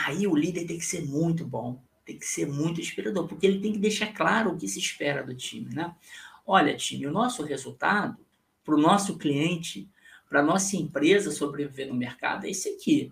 Aí 0.03 0.27
o 0.27 0.35
líder 0.35 0.65
tem 0.65 0.77
que 0.77 0.85
ser 0.85 1.05
muito 1.05 1.45
bom, 1.45 1.81
tem 2.03 2.17
que 2.17 2.25
ser 2.25 2.47
muito 2.47 2.81
inspirador, 2.81 3.27
porque 3.27 3.45
ele 3.47 3.61
tem 3.61 3.71
que 3.71 3.79
deixar 3.79 4.13
claro 4.13 4.51
o 4.51 4.57
que 4.57 4.67
se 4.67 4.79
espera 4.79 5.23
do 5.23 5.33
time, 5.33 5.73
né? 5.73 5.95
Olha, 6.45 6.75
time, 6.75 7.07
o 7.07 7.11
nosso 7.11 7.43
resultado 7.43 8.17
para 8.63 8.75
o 8.75 8.81
nosso 8.81 9.17
cliente 9.17 9.89
para 10.29 10.43
nossa 10.43 10.75
empresa 10.75 11.31
sobreviver 11.31 11.87
no 11.87 11.93
mercado 11.93 12.45
é 12.45 12.49
esse 12.49 12.69
aqui. 12.69 13.11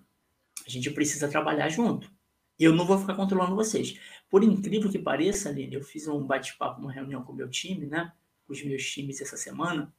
A 0.65 0.69
gente 0.69 0.89
precisa 0.91 1.27
trabalhar 1.27 1.69
junto. 1.69 2.11
Eu 2.59 2.73
não 2.73 2.85
vou 2.85 2.97
ficar 2.97 3.15
controlando 3.15 3.55
vocês. 3.55 3.99
Por 4.29 4.43
incrível 4.43 4.89
que 4.89 4.99
pareça, 4.99 5.49
Aline, 5.49 5.75
eu 5.75 5.83
fiz 5.83 6.07
um 6.07 6.25
bate-papo, 6.25 6.81
uma 6.81 6.91
reunião 6.91 7.23
com 7.23 7.31
o 7.31 7.35
meu 7.35 7.49
time, 7.49 7.85
né? 7.85 8.11
Com 8.45 8.53
os 8.53 8.63
meus 8.63 8.83
times 8.83 9.21
essa 9.21 9.37
semana, 9.37 9.93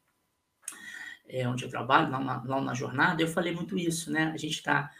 é, 1.28 1.48
onde 1.48 1.64
eu 1.64 1.70
trabalho, 1.70 2.10
lá 2.10 2.20
na, 2.20 2.42
lá 2.44 2.60
na 2.60 2.74
jornada, 2.74 3.22
eu 3.22 3.28
falei 3.28 3.54
muito 3.54 3.78
isso, 3.78 4.10
né? 4.10 4.30
A 4.32 4.36
gente 4.36 4.54
está 4.54 4.90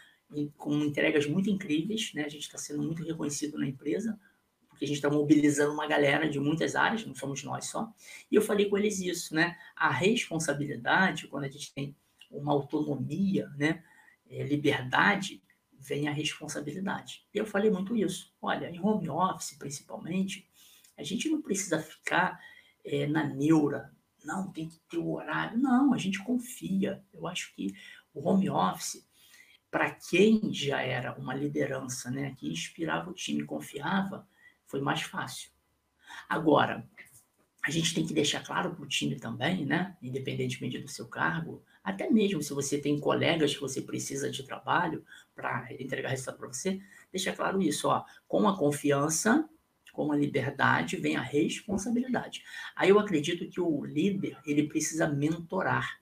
com 0.57 0.73
entregas 0.79 1.25
muito 1.25 1.49
incríveis, 1.49 2.11
né? 2.13 2.25
A 2.25 2.29
gente 2.29 2.43
está 2.43 2.57
sendo 2.57 2.83
muito 2.83 3.03
reconhecido 3.03 3.57
na 3.57 3.67
empresa, 3.67 4.19
porque 4.67 4.85
a 4.85 4.87
gente 4.87 4.97
está 4.97 5.09
mobilizando 5.09 5.73
uma 5.73 5.87
galera 5.87 6.29
de 6.29 6.39
muitas 6.39 6.75
áreas, 6.75 7.05
não 7.05 7.15
somos 7.15 7.43
nós 7.43 7.65
só. 7.65 7.93
E 8.29 8.35
eu 8.35 8.41
falei 8.41 8.69
com 8.69 8.77
eles 8.77 8.99
isso, 8.99 9.33
né? 9.33 9.57
A 9.75 9.89
responsabilidade, 9.89 11.27
quando 11.27 11.45
a 11.45 11.49
gente 11.49 11.73
tem 11.73 11.95
uma 12.29 12.51
autonomia, 12.51 13.47
né, 13.57 13.83
é, 14.29 14.43
liberdade, 14.43 15.41
vem 15.79 16.07
a 16.07 16.11
responsabilidade. 16.11 17.25
Eu 17.33 17.45
falei 17.45 17.69
muito 17.69 17.95
isso. 17.95 18.33
Olha, 18.41 18.69
em 18.69 18.79
home 18.79 19.09
office, 19.09 19.57
principalmente, 19.57 20.49
a 20.97 21.03
gente 21.03 21.29
não 21.29 21.41
precisa 21.41 21.79
ficar 21.79 22.39
é, 22.83 23.05
na 23.07 23.23
neura. 23.23 23.93
Não, 24.23 24.51
tem 24.51 24.67
que 24.67 24.79
ter 24.89 24.97
o 24.97 25.11
horário. 25.11 25.57
Não, 25.57 25.93
a 25.93 25.97
gente 25.97 26.23
confia. 26.23 27.03
Eu 27.13 27.27
acho 27.27 27.53
que 27.55 27.73
o 28.13 28.27
home 28.27 28.49
office, 28.49 29.07
para 29.75 29.91
quem 29.91 30.53
já 30.53 30.81
era 30.81 31.13
uma 31.19 31.33
liderança, 31.33 32.09
né, 32.09 32.33
que 32.37 32.47
inspirava 32.47 33.09
o 33.09 33.13
time, 33.13 33.43
confiava, 33.43 34.25
foi 34.65 34.79
mais 34.79 35.01
fácil. 35.01 35.51
Agora, 36.29 36.87
a 37.61 37.69
gente 37.69 37.93
tem 37.93 38.07
que 38.07 38.13
deixar 38.13 38.41
claro 38.41 38.73
para 38.73 38.85
o 38.85 38.87
time 38.87 39.17
também, 39.17 39.65
né, 39.65 39.97
independentemente 40.01 40.79
do 40.79 40.87
seu 40.87 41.09
cargo, 41.09 41.61
até 41.83 42.09
mesmo 42.09 42.41
se 42.41 42.53
você 42.53 42.77
tem 42.77 42.97
colegas 43.01 43.53
que 43.53 43.59
você 43.59 43.81
precisa 43.81 44.31
de 44.31 44.43
trabalho 44.43 45.03
para 45.35 45.67
entregar 45.77 46.07
resultado 46.07 46.37
para 46.37 46.47
você, 46.47 46.79
deixa 47.11 47.33
claro 47.33 47.61
isso, 47.61 47.89
ó, 47.89 48.05
com 48.29 48.47
a 48.47 48.57
confiança, 48.57 49.45
com 49.91 50.09
a 50.09 50.15
liberdade 50.15 50.95
vem 50.95 51.17
a 51.17 51.21
responsabilidade. 51.21 52.45
Aí 52.77 52.87
eu 52.87 52.97
acredito 52.97 53.45
que 53.49 53.59
o 53.59 53.83
líder, 53.83 54.37
ele 54.45 54.69
precisa 54.69 55.05
mentorar. 55.05 55.99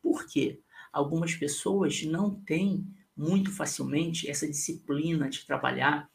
Por 0.00 0.26
quê? 0.26 0.62
Algumas 0.94 1.34
pessoas 1.34 2.02
não 2.04 2.34
têm 2.34 2.86
muito 3.16 3.52
facilmente 3.52 4.28
essa 4.28 4.46
disciplina 4.46 5.28
de 5.28 5.44
trabalhar 5.44 6.10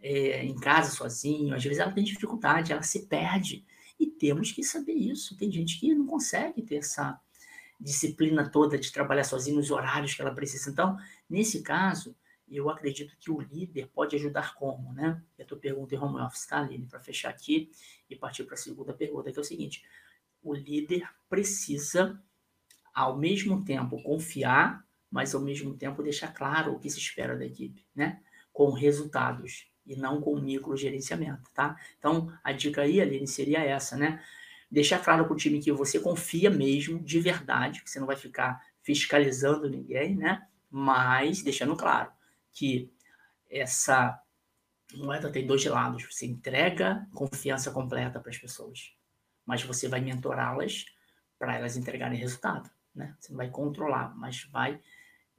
é, 0.00 0.44
em 0.44 0.54
casa 0.58 0.90
sozinho, 0.90 1.54
às 1.54 1.62
vezes 1.62 1.78
ela 1.78 1.92
tem 1.92 2.04
dificuldade, 2.04 2.72
ela 2.72 2.82
se 2.82 3.06
perde. 3.06 3.64
E 3.98 4.06
temos 4.06 4.50
que 4.50 4.64
saber 4.64 4.94
isso. 4.94 5.36
Tem 5.36 5.50
gente 5.50 5.78
que 5.78 5.94
não 5.94 6.06
consegue 6.06 6.62
ter 6.62 6.76
essa, 6.76 7.20
disciplina 7.82 8.48
toda 8.48 8.78
de 8.78 8.92
trabalhar 8.92 9.24
sozinho 9.24 9.56
nos 9.56 9.70
horários 9.70 10.14
que 10.14 10.22
ela 10.22 10.34
precisa. 10.34 10.70
Então, 10.70 10.96
nesse 11.28 11.62
caso, 11.62 12.16
eu 12.48 12.70
acredito 12.70 13.16
que 13.18 13.30
o 13.30 13.40
líder 13.40 13.88
pode 13.88 14.14
ajudar 14.14 14.54
como, 14.54 14.92
né? 14.92 15.20
E 15.36 15.42
a 15.42 15.44
tua 15.44 15.58
pergunta 15.58 15.94
em 15.94 15.98
home 15.98 16.20
office, 16.20 16.46
tá, 16.46 16.62
Lili? 16.62 16.86
Para 16.86 17.00
fechar 17.00 17.30
aqui 17.30 17.70
e 18.08 18.14
partir 18.14 18.44
para 18.44 18.54
a 18.54 18.58
segunda 18.58 18.92
pergunta, 18.92 19.32
que 19.32 19.38
é 19.38 19.40
o 19.40 19.44
seguinte: 19.44 19.84
o 20.42 20.54
líder 20.54 21.08
precisa, 21.28 22.22
ao 22.94 23.16
mesmo 23.16 23.64
tempo, 23.64 24.02
confiar, 24.02 24.84
mas 25.10 25.34
ao 25.34 25.40
mesmo 25.40 25.74
tempo 25.74 26.02
deixar 26.02 26.32
claro 26.32 26.72
o 26.72 26.78
que 26.78 26.90
se 26.90 26.98
espera 26.98 27.36
da 27.36 27.44
equipe, 27.44 27.86
né? 27.94 28.20
Com 28.52 28.70
resultados 28.70 29.66
e 29.84 29.96
não 29.96 30.20
com 30.20 30.38
microgerenciamento, 30.38 31.50
tá? 31.52 31.76
Então, 31.98 32.32
a 32.42 32.52
dica 32.52 32.82
aí, 32.82 33.00
Aline, 33.00 33.26
seria 33.26 33.60
essa, 33.60 33.96
né? 33.96 34.22
deixar 34.72 35.00
claro 35.00 35.26
para 35.26 35.34
o 35.34 35.36
time 35.36 35.60
que 35.60 35.70
você 35.70 36.00
confia 36.00 36.48
mesmo, 36.48 36.98
de 36.98 37.20
verdade, 37.20 37.82
que 37.82 37.90
você 37.90 38.00
não 38.00 38.06
vai 38.06 38.16
ficar 38.16 38.64
fiscalizando 38.80 39.68
ninguém, 39.68 40.16
né? 40.16 40.46
Mas 40.70 41.42
deixando 41.42 41.76
claro 41.76 42.10
que 42.50 42.90
essa 43.50 44.18
moeda 44.94 45.30
tem 45.30 45.46
dois 45.46 45.62
lados. 45.66 46.04
Você 46.10 46.24
entrega 46.24 47.06
confiança 47.12 47.70
completa 47.70 48.18
para 48.18 48.30
as 48.30 48.38
pessoas, 48.38 48.94
mas 49.44 49.62
você 49.62 49.88
vai 49.88 50.00
mentorá-las 50.00 50.86
para 51.38 51.54
elas 51.54 51.76
entregarem 51.76 52.18
resultado, 52.18 52.70
né? 52.94 53.14
Você 53.18 53.32
não 53.32 53.38
vai 53.38 53.50
controlar, 53.50 54.14
mas 54.16 54.44
vai 54.44 54.80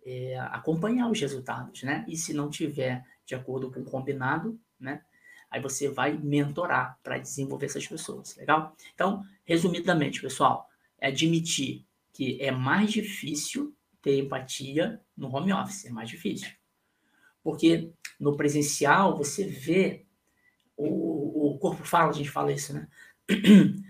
é, 0.06 0.38
acompanhar 0.52 1.10
os 1.10 1.20
resultados, 1.20 1.84
né? 1.84 2.06
E 2.08 2.18
se 2.18 2.34
não 2.34 2.50
tiver 2.50 3.06
de 3.26 3.36
acordo 3.36 3.72
com 3.72 3.80
o 3.80 3.86
combinado, 3.86 4.60
né? 4.80 5.02
Aí 5.50 5.62
você 5.62 5.88
vai 5.88 6.18
mentorar 6.18 7.00
para 7.04 7.18
desenvolver 7.18 7.68
essas 7.68 7.88
pessoas, 7.88 8.36
legal? 8.36 8.76
Então, 8.94 9.24
resumidamente, 9.46 10.22
pessoal, 10.22 10.68
é 11.00 11.08
admitir 11.08 11.86
que 12.12 12.42
é 12.42 12.52
mais 12.52 12.92
difícil 12.92 13.76
ter 14.02 14.20
empatia 14.20 15.00
no 15.16 15.34
home 15.34 15.54
office, 15.54 15.86
é 15.86 15.90
mais 15.90 16.10
difícil. 16.10 16.50
Porque 17.44 17.92
no 18.20 18.36
presencial 18.36 19.16
você 19.18 19.46
vê 19.46 20.06
o, 20.76 21.54
o 21.54 21.58
corpo 21.60 21.84
fala, 21.84 22.10
a 22.10 22.14
gente 22.14 22.30
fala 22.30 22.52
isso, 22.52 22.74
né? 22.74 22.88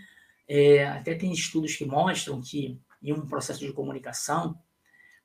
É, 0.46 0.86
até 0.86 1.16
tem 1.16 1.32
estudos 1.32 1.74
que 1.74 1.86
mostram 1.86 2.42
que 2.42 2.78
em 3.04 3.12
um 3.14 3.28
processo 3.28 3.60
de 3.60 3.74
comunicação, 3.74 4.58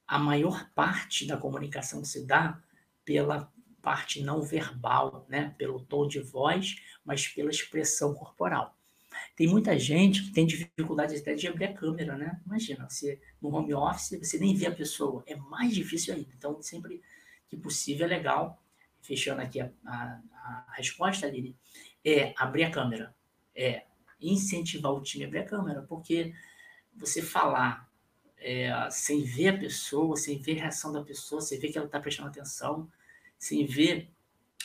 a 0.06 0.18
maior 0.18 0.70
parte 0.74 1.26
da 1.26 1.36
comunicação 1.36 2.04
se 2.04 2.26
dá 2.26 2.60
pela 3.04 3.52
parte 3.80 4.22
não 4.22 4.42
verbal, 4.42 5.24
né? 5.28 5.54
pelo 5.56 5.80
tom 5.80 6.08
de 6.08 6.20
voz, 6.20 6.76
mas 7.04 7.28
pela 7.28 7.50
expressão 7.50 8.12
corporal. 8.14 8.76
Tem 9.36 9.46
muita 9.46 9.78
gente 9.78 10.24
que 10.24 10.32
tem 10.32 10.46
dificuldade 10.46 11.16
até 11.16 11.34
de 11.34 11.46
abrir 11.46 11.66
a 11.66 11.74
câmera, 11.74 12.16
né? 12.16 12.40
Imagina, 12.44 12.88
você 12.88 13.20
no 13.40 13.48
home 13.48 13.72
office, 13.72 14.18
você 14.18 14.38
nem 14.38 14.54
vê 14.54 14.66
a 14.66 14.74
pessoa, 14.74 15.22
é 15.26 15.34
mais 15.34 15.74
difícil 15.74 16.14
ainda. 16.14 16.28
Então, 16.36 16.60
sempre 16.60 17.02
que 17.48 17.56
possível, 17.56 18.06
é 18.06 18.08
legal, 18.08 18.62
fechando 19.00 19.40
aqui 19.40 19.60
a, 19.60 19.72
a, 19.86 20.20
a 20.68 20.74
resposta, 20.76 21.26
Lili, 21.26 21.56
é 22.04 22.34
abrir 22.36 22.64
a 22.64 22.70
câmera, 22.70 23.14
é 23.54 23.84
incentivar 24.20 24.92
o 24.92 25.02
time 25.02 25.24
a 25.24 25.28
abrir 25.28 25.40
a 25.40 25.46
câmera, 25.46 25.82
porque 25.82 26.34
você 26.98 27.22
falar 27.22 27.88
é, 28.38 28.88
sem 28.90 29.22
ver 29.22 29.48
a 29.48 29.58
pessoa, 29.58 30.16
sem 30.16 30.38
ver 30.38 30.58
a 30.58 30.62
reação 30.62 30.92
da 30.92 31.02
pessoa, 31.02 31.40
sem 31.40 31.58
ver 31.58 31.70
que 31.70 31.78
ela 31.78 31.86
está 31.86 32.00
prestando 32.00 32.28
atenção, 32.28 32.90
sem 33.38 33.66
ver 33.66 34.10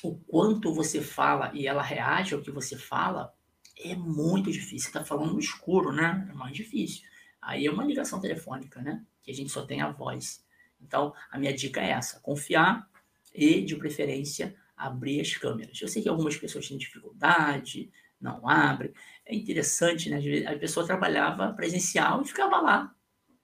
o 0.03 0.15
quanto 0.15 0.73
você 0.73 1.01
fala 1.01 1.51
e 1.53 1.67
ela 1.67 1.81
reage 1.81 2.33
ao 2.33 2.41
que 2.41 2.51
você 2.51 2.77
fala, 2.77 3.33
é 3.77 3.95
muito 3.95 4.51
difícil. 4.51 4.91
Você 4.91 4.97
está 4.97 5.03
falando 5.03 5.33
no 5.33 5.39
escuro, 5.39 5.91
né? 5.91 6.27
É 6.29 6.33
mais 6.33 6.55
difícil. 6.55 7.03
Aí 7.41 7.65
é 7.65 7.71
uma 7.71 7.83
ligação 7.83 8.19
telefônica, 8.19 8.81
né? 8.81 9.03
Que 9.21 9.31
a 9.31 9.33
gente 9.33 9.51
só 9.51 9.65
tem 9.65 9.81
a 9.81 9.91
voz. 9.91 10.43
Então, 10.81 11.13
a 11.31 11.39
minha 11.39 11.53
dica 11.53 11.81
é 11.81 11.91
essa: 11.91 12.19
confiar, 12.19 12.87
e, 13.33 13.61
de 13.61 13.75
preferência, 13.75 14.55
abrir 14.77 15.19
as 15.21 15.35
câmeras. 15.35 15.81
Eu 15.81 15.87
sei 15.87 16.03
que 16.03 16.09
algumas 16.09 16.37
pessoas 16.37 16.67
têm 16.67 16.77
dificuldade, 16.77 17.91
não 18.21 18.47
abrem. 18.47 18.93
É 19.25 19.35
interessante, 19.35 20.09
né? 20.09 20.19
A 20.47 20.57
pessoa 20.57 20.85
trabalhava 20.85 21.53
presencial 21.53 22.21
e 22.21 22.27
ficava 22.27 22.59
lá, 22.59 22.93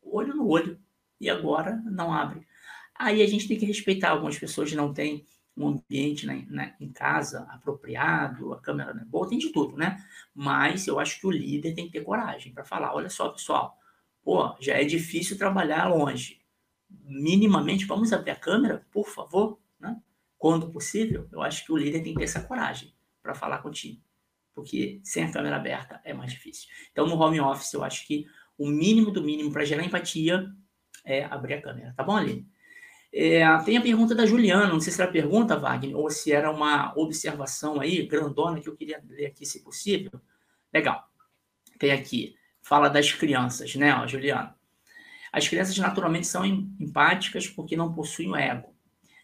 olho 0.02 0.36
no 0.36 0.48
olho, 0.48 0.80
e 1.20 1.30
agora 1.30 1.82
não 1.86 2.14
abre. 2.14 2.46
Aí 2.96 3.22
a 3.22 3.28
gente 3.28 3.48
tem 3.48 3.58
que 3.58 3.66
respeitar. 3.66 4.12
Algumas 4.12 4.38
pessoas 4.38 4.72
não 4.74 4.94
têm 4.94 5.26
um 5.56 5.68
ambiente 5.68 6.26
né, 6.26 6.46
né, 6.50 6.76
em 6.80 6.90
casa 6.92 7.42
apropriado, 7.50 8.54
a 8.54 8.62
câmera 8.62 8.94
não 8.94 9.02
é 9.02 9.06
boa, 9.06 9.28
tem 9.28 9.38
de 9.38 9.50
tudo, 9.52 9.76
né? 9.76 10.04
Mas 10.34 10.88
eu 10.88 11.00
acho 11.00 11.20
que 11.20 11.28
o 11.28 11.32
líder 11.32 11.74
tem 11.74 11.86
que 11.86 11.92
ter 11.92 12.04
coragem 12.04 12.54
para 12.54 12.64
falar: 12.64 12.94
olha 12.94 13.10
só, 13.10 13.30
pessoal, 13.30 13.78
pô, 14.24 14.56
já 14.60 14.76
é 14.76 14.84
difícil 14.84 15.38
trabalhar 15.38 15.88
longe. 15.88 16.40
Minimamente, 16.90 17.86
vamos 17.86 18.14
abrir 18.14 18.32
a 18.32 18.36
câmera, 18.36 18.86
por 18.92 19.08
favor, 19.08 19.60
né? 19.80 20.02
Quando 20.38 20.72
possível, 20.72 21.28
eu 21.32 21.42
acho 21.42 21.66
que 21.66 21.72
o 21.72 21.78
líder 21.78 22.02
tem 22.02 22.14
que 22.14 22.20
ter 22.20 22.26
essa 22.26 22.42
coragem 22.42 22.94
para 23.22 23.36
falar 23.36 23.60
com 23.60 23.70
o 23.70 23.72
time. 23.72 24.02
Porque 24.60 25.00
sem 25.04 25.24
a 25.24 25.32
câmera 25.32 25.56
aberta 25.56 26.02
é 26.04 26.14
mais 26.14 26.32
difícil. 26.32 26.68
Então, 26.92 27.08
no 27.08 27.16
home 27.16 27.40
office, 27.40 27.74
eu 27.74 27.84
acho 27.84 28.06
que 28.06 28.26
o 28.58 28.68
mínimo 28.68 29.10
do 29.10 29.24
mínimo 29.24 29.52
para 29.52 29.64
gerar 29.64 29.84
empatia 29.84 30.46
é 31.06 31.24
abrir 31.24 31.54
a 31.54 31.62
câmera. 31.62 31.94
Tá 31.96 32.04
bom, 32.04 32.18
Aline? 32.18 32.46
É, 33.12 33.46
tem 33.60 33.78
a 33.78 33.82
pergunta 33.82 34.14
da 34.14 34.26
Juliana, 34.26 34.68
não 34.68 34.82
sei 34.82 34.92
se 34.92 35.02
era 35.02 35.10
pergunta, 35.10 35.58
Wagner, 35.58 35.98
ou 35.98 36.10
se 36.12 36.32
era 36.32 36.52
uma 36.52 36.94
observação 36.96 37.80
aí, 37.80 38.06
grandona, 38.06 38.60
que 38.60 38.70
eu 38.70 38.76
queria 38.76 39.02
ler 39.08 39.28
aqui, 39.28 39.46
se 39.46 39.64
possível. 39.64 40.12
Legal. 40.72 41.04
Tem 41.80 41.92
aqui, 41.92 42.36
fala 42.62 42.90
das 42.90 43.12
crianças, 43.12 43.74
né, 43.76 43.96
ó, 43.96 44.06
Juliana? 44.06 44.56
As 45.32 45.48
crianças 45.48 45.78
naturalmente 45.78 46.28
são 46.28 46.46
empáticas 46.46 47.48
porque 47.48 47.78
não 47.78 47.94
possuem 47.94 48.30
o 48.30 48.36
ego. 48.36 48.76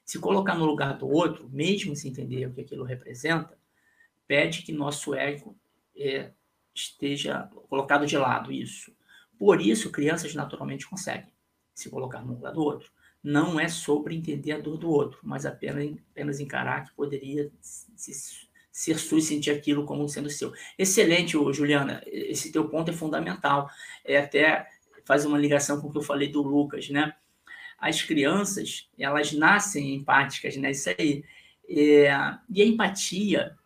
Se 0.06 0.18
colocar 0.18 0.56
no 0.56 0.66
lugar 0.66 0.98
do 0.98 1.08
outro, 1.08 1.50
mesmo 1.50 1.96
sem 1.96 2.12
entender 2.12 2.48
o 2.48 2.54
que 2.54 2.62
aquilo 2.62 2.84
representa, 2.84 3.58
pede 4.28 4.62
que 4.62 4.72
nosso 4.72 5.14
ego 5.14 5.58
é, 5.96 6.32
esteja 6.74 7.50
colocado 7.70 8.06
de 8.06 8.18
lado, 8.18 8.52
isso. 8.52 8.96
Por 9.38 9.62
isso, 9.62 9.92
crianças 9.92 10.34
naturalmente 10.34 10.88
conseguem 10.88 11.30
se 11.74 11.90
colocar 11.90 12.22
no 12.22 12.34
lugar 12.34 12.54
do 12.54 12.62
outro 12.62 12.92
não 13.26 13.60
é 13.60 13.68
sobre 13.68 14.16
entender 14.16 14.52
a 14.52 14.60
dor 14.60 14.78
do 14.78 14.88
outro, 14.88 15.18
mas 15.24 15.48
apenas, 15.48 15.98
apenas 16.12 16.40
encarar 16.40 16.86
que 16.86 16.94
poderia 16.94 17.52
se, 17.60 18.46
ser 18.72 19.00
sua 19.00 19.18
e 19.18 19.22
sentir 19.24 19.50
aquilo 19.50 19.84
como 19.84 20.08
sendo 20.08 20.30
seu. 20.30 20.54
Excelente, 20.78 21.36
Juliana, 21.52 22.04
esse 22.06 22.52
teu 22.52 22.70
ponto 22.70 22.92
é 22.92 22.94
fundamental. 22.94 23.68
É 24.06 24.20
até 24.20 24.68
faz 25.06 25.26
uma 25.26 25.40
ligação 25.40 25.82
com 25.82 25.88
o 25.88 25.92
que 25.92 25.98
eu 25.98 26.04
falei 26.04 26.28
do 26.28 26.44
Lucas, 26.44 26.88
né? 26.92 27.16
As 27.80 28.04
crianças, 28.04 28.88
elas 28.98 29.32
nascem 29.32 29.96
empáticas, 29.96 30.56
né? 30.56 30.70
Isso 30.70 30.92
aí. 30.92 31.24
É, 31.68 32.12
e 32.48 32.62
a 32.62 32.66
empatia, 32.66 33.58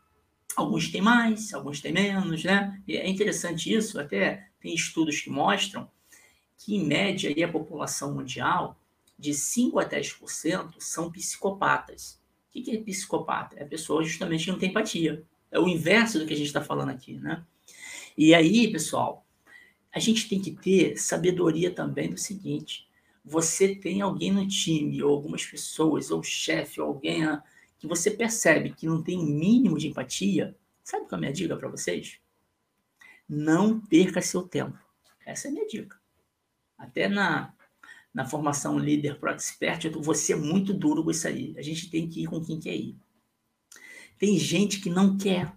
alguns 0.60 0.89
têm 0.89 1.02
mais, 1.02 1.54
alguns 1.54 1.82
têm 1.82 1.91
menos, 1.91 2.43
né? 2.43 2.82
E 2.88 2.95
é 2.98 3.08
interessante 3.08 3.74
isso, 3.74 4.00
até 4.00 4.48
tem 4.60 4.74
estudos 4.74 5.22
que 5.22 5.30
mostram 5.30 5.89
que, 6.58 6.76
em 6.76 6.86
média, 6.86 7.30
aí, 7.30 7.43
a 7.43 7.52
população 7.52 8.13
mundial 8.13 8.78
de 9.17 9.34
5 9.34 9.80
a 9.80 9.86
10% 9.86 10.76
são 10.80 11.12
psicopatas. 11.12 12.19
O 12.48 12.62
que 12.62 12.72
é 12.72 12.82
psicopata? 12.82 13.58
É 13.58 13.63
a 13.63 13.67
pessoa 13.67 14.04
justamente 14.04 14.45
que 14.45 14.52
não 14.52 14.60
tem 14.60 14.69
empatia. 14.69 15.24
É 15.52 15.60
o 15.60 15.67
inverso 15.67 16.19
do 16.19 16.26
que 16.26 16.34
a 16.34 16.38
gente 16.38 16.48
está 16.48 16.62
falando 16.62 16.89
aqui, 16.89 17.15
né? 17.15 17.43
E 18.17 18.34
aí, 18.34 18.72
pessoal, 18.72 19.26
a 19.91 20.00
gente 20.00 20.28
tem 20.28 20.41
que 20.41 20.52
ter 20.52 20.98
sabedoria 20.98 21.72
também 21.72 22.10
do 22.10 22.17
seguinte: 22.17 22.88
você 23.24 23.76
tem 23.76 24.02
alguém 24.02 24.32
no 24.32 24.48
time, 24.48 25.02
ou 25.02 25.12
algumas 25.12 25.45
pessoas, 25.45 26.12
ou 26.12 26.22
chefe, 26.22 26.82
ou 26.82 26.88
alguém 26.88 27.26
ah, 27.26 27.43
que 27.79 27.87
você 27.87 28.11
percebe 28.11 28.73
que 28.73 28.85
não 28.85 29.01
tem 29.01 29.17
um 29.17 29.25
mínimo 29.25 29.77
de 29.77 29.87
empatia, 29.87 30.55
sabe 30.83 31.07
qual 31.07 31.13
é 31.13 31.15
a 31.15 31.19
minha 31.21 31.33
dica 31.33 31.57
para 31.57 31.69
vocês? 31.69 32.19
Não 33.27 33.79
perca 33.79 34.21
seu 34.21 34.43
tempo. 34.43 34.77
Essa 35.25 35.47
é 35.47 35.49
a 35.49 35.53
minha 35.53 35.67
dica. 35.67 35.99
Até 36.77 37.07
na 37.07 37.53
na 38.13 38.25
formação 38.25 38.77
líder 38.77 39.19
pro 39.19 39.29
expert, 39.29 39.85
eu 39.85 40.01
vou 40.01 40.15
ser 40.15 40.35
muito 40.35 40.73
duro 40.73 41.03
com 41.03 41.11
isso 41.11 41.27
aí. 41.27 41.53
A 41.57 41.61
gente 41.61 41.89
tem 41.89 42.09
que 42.09 42.23
ir 42.23 42.27
com 42.27 42.43
quem 42.43 42.59
quer 42.59 42.75
ir. 42.75 42.97
Tem 44.17 44.37
gente 44.37 44.81
que 44.81 44.89
não 44.89 45.17
quer. 45.17 45.53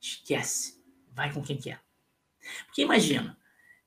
Esquece. 0.00 0.82
Vai 1.12 1.32
com 1.32 1.42
quem 1.42 1.58
quer. 1.58 1.82
Porque 2.66 2.82
imagina, 2.82 3.36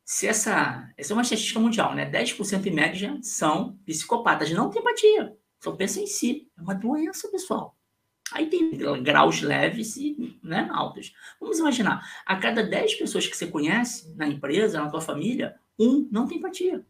se 0.03 0.27
essa. 0.27 0.93
Essa 0.97 1.13
é 1.13 1.15
uma 1.15 1.21
estatística 1.21 1.59
mundial, 1.59 1.95
né? 1.95 2.09
10% 2.09 2.65
em 2.65 2.71
média 2.71 3.17
são 3.21 3.77
psicopatas, 3.85 4.51
não 4.51 4.69
tem 4.69 4.81
empatia. 4.81 5.35
Só 5.59 5.71
pensam 5.71 6.03
em 6.03 6.07
si. 6.07 6.49
É 6.57 6.61
uma 6.61 6.75
doença, 6.75 7.27
pessoal. 7.29 7.77
Aí 8.31 8.49
tem 8.49 8.71
graus 9.01 9.41
leves 9.41 9.95
e 9.95 10.37
né, 10.43 10.67
altos. 10.71 11.13
Vamos 11.39 11.59
imaginar, 11.59 12.05
a 12.25 12.35
cada 12.35 12.61
10 12.61 12.95
pessoas 12.95 13.25
que 13.25 13.37
você 13.37 13.47
conhece 13.47 14.13
na 14.15 14.27
empresa, 14.27 14.81
na 14.81 14.89
tua 14.89 14.99
família, 14.99 15.57
um 15.79 16.07
não 16.11 16.27
tem 16.27 16.37
empatia. 16.37 16.85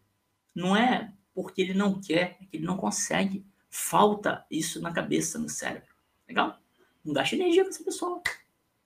Não 0.54 0.76
é 0.76 1.14
porque 1.34 1.62
ele 1.62 1.74
não 1.76 2.02
quer, 2.02 2.38
é 2.42 2.46
que 2.46 2.58
ele 2.58 2.66
não 2.66 2.78
consegue. 2.78 3.46
Falta 3.70 4.46
isso 4.50 4.82
na 4.82 4.92
cabeça, 4.92 5.38
no 5.38 5.48
cérebro. 5.48 5.94
Legal? 6.28 6.60
Não 7.06 7.14
gasta 7.14 7.36
energia 7.36 7.64
com 7.64 7.70
essa 7.70 7.84
pessoa. 7.84 8.22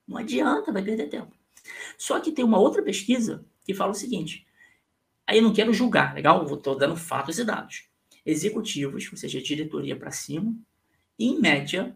Não 0.05 0.17
adianta, 0.17 0.71
vai 0.71 0.83
perder 0.83 1.07
tempo. 1.07 1.33
Só 1.97 2.19
que 2.19 2.31
tem 2.31 2.43
uma 2.43 2.59
outra 2.59 2.83
pesquisa 2.83 3.45
que 3.63 3.73
fala 3.73 3.91
o 3.91 3.95
seguinte. 3.95 4.45
Aí 5.25 5.37
eu 5.37 5.43
não 5.43 5.53
quero 5.53 5.73
julgar, 5.73 6.13
legal? 6.13 6.43
Estou 6.43 6.75
dando 6.75 6.97
fatos 6.97 7.39
e 7.39 7.45
dados. 7.45 7.90
Executivos, 8.25 9.10
ou 9.12 9.17
seja, 9.17 9.41
diretoria 9.41 9.95
para 9.95 10.12
cima, 10.12 10.55
em 11.17 11.39
média, 11.39 11.95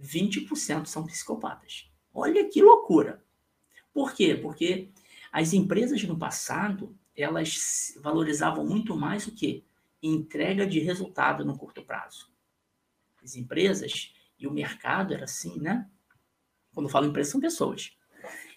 20% 0.00 0.86
são 0.86 1.06
psicopatas. 1.06 1.90
Olha 2.12 2.48
que 2.48 2.62
loucura. 2.62 3.22
Por 3.92 4.14
quê? 4.14 4.34
Porque 4.34 4.90
as 5.30 5.52
empresas 5.52 6.02
no 6.04 6.18
passado 6.18 6.96
elas 7.16 7.96
valorizavam 8.00 8.66
muito 8.66 8.96
mais 8.96 9.26
o 9.26 9.32
que? 9.32 9.64
Entrega 10.02 10.66
de 10.66 10.80
resultado 10.80 11.44
no 11.44 11.56
curto 11.56 11.82
prazo. 11.82 12.28
As 13.22 13.36
empresas 13.36 14.12
e 14.38 14.46
o 14.46 14.52
mercado 14.52 15.14
era 15.14 15.24
assim, 15.24 15.60
né? 15.60 15.88
Quando 16.74 16.88
falo 16.88 17.06
empresa, 17.06 17.30
são 17.30 17.40
pessoas. 17.40 17.96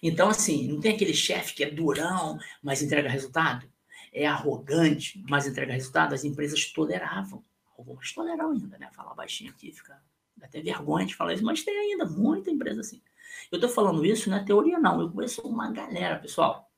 Então, 0.02 0.28
assim, 0.28 0.68
não 0.68 0.80
tem 0.80 0.94
aquele 0.94 1.14
chefe 1.14 1.54
que 1.54 1.64
é 1.64 1.70
durão, 1.70 2.38
mas 2.62 2.82
entrega 2.82 3.08
resultado? 3.08 3.70
É 4.12 4.26
arrogante, 4.26 5.22
mas 5.28 5.46
entrega 5.46 5.72
resultado? 5.72 6.14
As 6.14 6.24
empresas 6.24 6.72
toleravam. 6.72 7.44
Algumas 7.76 8.12
toleram 8.12 8.52
ainda, 8.52 8.78
né? 8.78 8.90
Falar 8.92 9.14
baixinho 9.14 9.50
aqui, 9.50 9.72
fica 9.72 10.00
dá 10.36 10.46
até 10.46 10.60
vergonha 10.60 11.04
de 11.04 11.14
falar 11.14 11.34
isso, 11.34 11.44
mas 11.44 11.62
tem 11.62 11.76
ainda 11.76 12.04
muita 12.04 12.50
empresa 12.50 12.80
assim. 12.80 13.02
Eu 13.50 13.56
estou 13.56 13.68
falando 13.68 14.04
isso 14.04 14.30
na 14.30 14.42
teoria, 14.42 14.78
não. 14.78 15.00
Eu 15.00 15.10
conheço 15.10 15.42
uma 15.42 15.70
galera, 15.70 16.18
pessoal, 16.18 16.70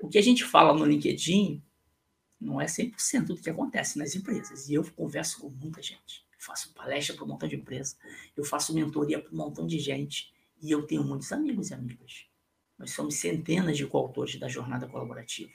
o 0.00 0.08
que 0.08 0.18
a 0.18 0.22
gente 0.22 0.44
fala 0.44 0.72
no 0.72 0.84
LinkedIn 0.84 1.62
não 2.40 2.60
é 2.60 2.66
100% 2.66 3.26
do 3.26 3.36
que 3.36 3.50
acontece 3.50 3.98
nas 3.98 4.14
empresas. 4.14 4.68
E 4.68 4.74
eu 4.74 4.84
converso 4.92 5.40
com 5.40 5.50
muita 5.50 5.82
gente. 5.82 6.24
Faço 6.38 6.74
palestra 6.74 7.16
para 7.16 7.24
um 7.24 7.28
montão 7.28 7.48
de 7.48 7.56
empresas. 7.56 7.96
Eu 8.36 8.44
faço 8.44 8.74
mentoria 8.74 9.20
para 9.20 9.32
um 9.32 9.36
montão 9.36 9.66
de 9.66 9.78
gente. 9.78 10.32
E 10.60 10.70
eu 10.70 10.86
tenho 10.86 11.02
muitos 11.02 11.32
amigos 11.32 11.70
e 11.70 11.74
amigas. 11.74 12.26
Nós 12.78 12.90
somos 12.90 13.14
centenas 13.14 13.76
de 13.76 13.86
coautores 13.86 14.38
da 14.38 14.48
jornada 14.48 14.86
colaborativa. 14.86 15.50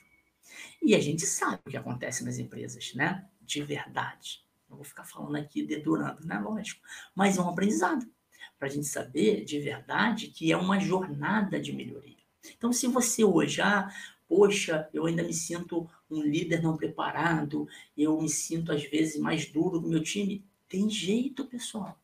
E 0.82 0.94
a 0.94 1.00
gente 1.00 1.26
sabe 1.26 1.60
o 1.66 1.70
que 1.70 1.76
acontece 1.76 2.24
nas 2.24 2.38
empresas, 2.38 2.94
né? 2.94 3.26
De 3.40 3.62
verdade. 3.62 4.44
Não 4.68 4.76
vou 4.76 4.84
ficar 4.84 5.04
falando 5.04 5.36
aqui 5.36 5.62
dedurando, 5.62 6.24
né? 6.24 6.38
Lógico. 6.38 6.80
Mas 7.14 7.36
é 7.36 7.42
um 7.42 7.48
aprendizado. 7.48 8.06
Para 8.58 8.68
a 8.68 8.70
gente 8.70 8.86
saber 8.86 9.44
de 9.44 9.58
verdade 9.58 10.28
que 10.28 10.52
é 10.52 10.56
uma 10.56 10.78
jornada 10.78 11.60
de 11.60 11.72
melhoria. 11.72 12.16
Então, 12.56 12.72
se 12.72 12.86
você 12.86 13.24
hoje, 13.24 13.60
ah, 13.60 13.90
poxa, 14.28 14.88
eu 14.94 15.06
ainda 15.06 15.22
me 15.22 15.34
sinto 15.34 15.88
um 16.10 16.22
líder 16.22 16.62
não 16.62 16.76
preparado, 16.76 17.66
eu 17.96 18.20
me 18.20 18.28
sinto 18.28 18.72
às 18.72 18.84
vezes 18.84 19.20
mais 19.20 19.46
duro 19.46 19.80
no 19.80 19.88
meu 19.88 20.02
time. 20.02 20.44
Tem 20.68 20.88
jeito, 20.88 21.44
pessoal. 21.46 21.98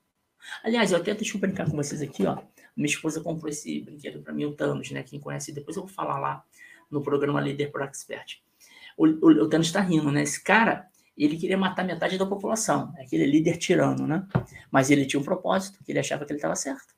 Aliás, 0.62 0.92
eu 0.92 0.98
até 0.98 1.14
deixa 1.14 1.36
eu 1.36 1.40
brincar 1.40 1.70
com 1.70 1.76
vocês 1.76 2.02
aqui, 2.02 2.26
ó. 2.26 2.42
Minha 2.76 2.88
esposa 2.88 3.20
comprou 3.20 3.48
esse 3.48 3.80
brinquedo 3.80 4.20
para 4.20 4.32
mim, 4.32 4.44
o 4.44 4.52
Thanos, 4.52 4.90
né? 4.90 5.02
Quem 5.02 5.20
conhece, 5.20 5.52
depois 5.52 5.76
eu 5.76 5.84
vou 5.84 5.92
falar 5.92 6.18
lá 6.18 6.44
no 6.90 7.00
programa 7.00 7.40
Líder 7.40 7.70
por 7.70 7.82
Expert. 7.82 8.42
O, 8.96 9.06
o, 9.06 9.44
o 9.44 9.48
Thanos 9.48 9.66
está 9.66 9.80
rindo, 9.80 10.10
né? 10.10 10.22
Esse 10.22 10.42
cara, 10.42 10.88
ele 11.16 11.36
queria 11.36 11.58
matar 11.58 11.84
metade 11.84 12.18
da 12.18 12.26
população, 12.26 12.92
é 12.96 13.02
aquele 13.02 13.26
líder 13.26 13.58
tirano, 13.58 14.06
né? 14.06 14.26
Mas 14.70 14.90
ele 14.90 15.06
tinha 15.06 15.20
um 15.20 15.24
propósito, 15.24 15.82
que 15.84 15.92
ele 15.92 15.98
achava 15.98 16.24
que 16.24 16.32
ele 16.32 16.38
estava 16.38 16.56
certo. 16.56 16.94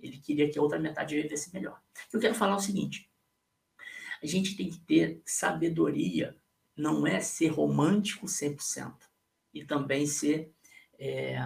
Ele 0.00 0.18
queria 0.18 0.50
que 0.50 0.58
a 0.58 0.62
outra 0.62 0.78
metade 0.78 1.20
vivesse 1.20 1.52
melhor. 1.52 1.80
Eu 2.12 2.20
quero 2.20 2.34
falar 2.34 2.56
o 2.56 2.60
seguinte: 2.60 3.08
a 4.22 4.26
gente 4.26 4.56
tem 4.56 4.70
que 4.70 4.78
ter 4.80 5.20
sabedoria, 5.24 6.36
não 6.76 7.06
é 7.06 7.20
ser 7.20 7.48
romântico 7.48 8.26
100% 8.26 8.94
e 9.54 9.64
também 9.64 10.06
ser 10.06 10.50
é, 10.98 11.36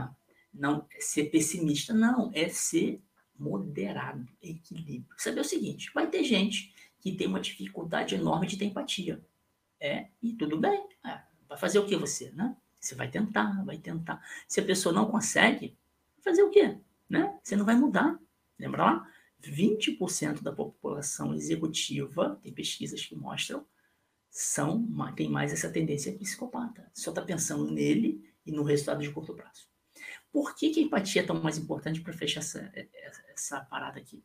não 0.52 0.86
ser 0.98 1.24
pessimista, 1.24 1.92
não, 1.92 2.30
é 2.34 2.48
ser 2.48 3.00
moderado, 3.38 4.26
equilíbrio. 4.42 5.14
Saber 5.18 5.40
o 5.40 5.44
seguinte, 5.44 5.90
vai 5.94 6.08
ter 6.08 6.24
gente 6.24 6.74
que 7.00 7.12
tem 7.12 7.26
uma 7.26 7.40
dificuldade 7.40 8.14
enorme 8.14 8.46
de 8.46 8.56
ter 8.56 8.64
empatia. 8.64 9.20
É, 9.80 10.08
e 10.22 10.32
tudo 10.34 10.58
bem. 10.58 10.88
É, 11.04 11.20
vai 11.48 11.58
fazer 11.58 11.78
o 11.78 11.86
que 11.86 11.96
você, 11.96 12.30
né? 12.32 12.56
Você 12.80 12.94
vai 12.94 13.10
tentar, 13.10 13.64
vai 13.64 13.78
tentar. 13.78 14.22
Se 14.46 14.60
a 14.60 14.64
pessoa 14.64 14.94
não 14.94 15.10
consegue, 15.10 15.76
fazer 16.22 16.42
o 16.42 16.50
quê? 16.50 16.78
Né? 17.08 17.38
Você 17.42 17.56
não 17.56 17.64
vai 17.64 17.76
mudar. 17.76 18.18
Lembra 18.58 18.84
lá? 18.84 19.12
20% 19.42 20.42
da 20.42 20.52
população 20.52 21.34
executiva, 21.34 22.38
tem 22.42 22.52
pesquisas 22.52 23.04
que 23.04 23.14
mostram, 23.14 23.66
são, 24.30 24.86
tem 25.14 25.28
mais 25.28 25.52
essa 25.52 25.70
tendência 25.70 26.12
psicopata. 26.12 26.90
Só 26.94 27.10
está 27.10 27.22
pensando 27.22 27.70
nele 27.70 28.24
e 28.44 28.52
no 28.52 28.62
resultado 28.62 29.02
de 29.02 29.10
curto 29.10 29.34
prazo. 29.34 29.68
Por 30.32 30.54
que, 30.54 30.70
que 30.70 30.80
a 30.80 30.82
empatia 30.82 31.22
é 31.22 31.24
tão 31.24 31.40
mais 31.42 31.56
importante 31.56 32.00
para 32.00 32.12
fechar 32.12 32.40
essa, 32.40 32.70
essa 33.28 33.60
parada 33.60 33.98
aqui? 33.98 34.22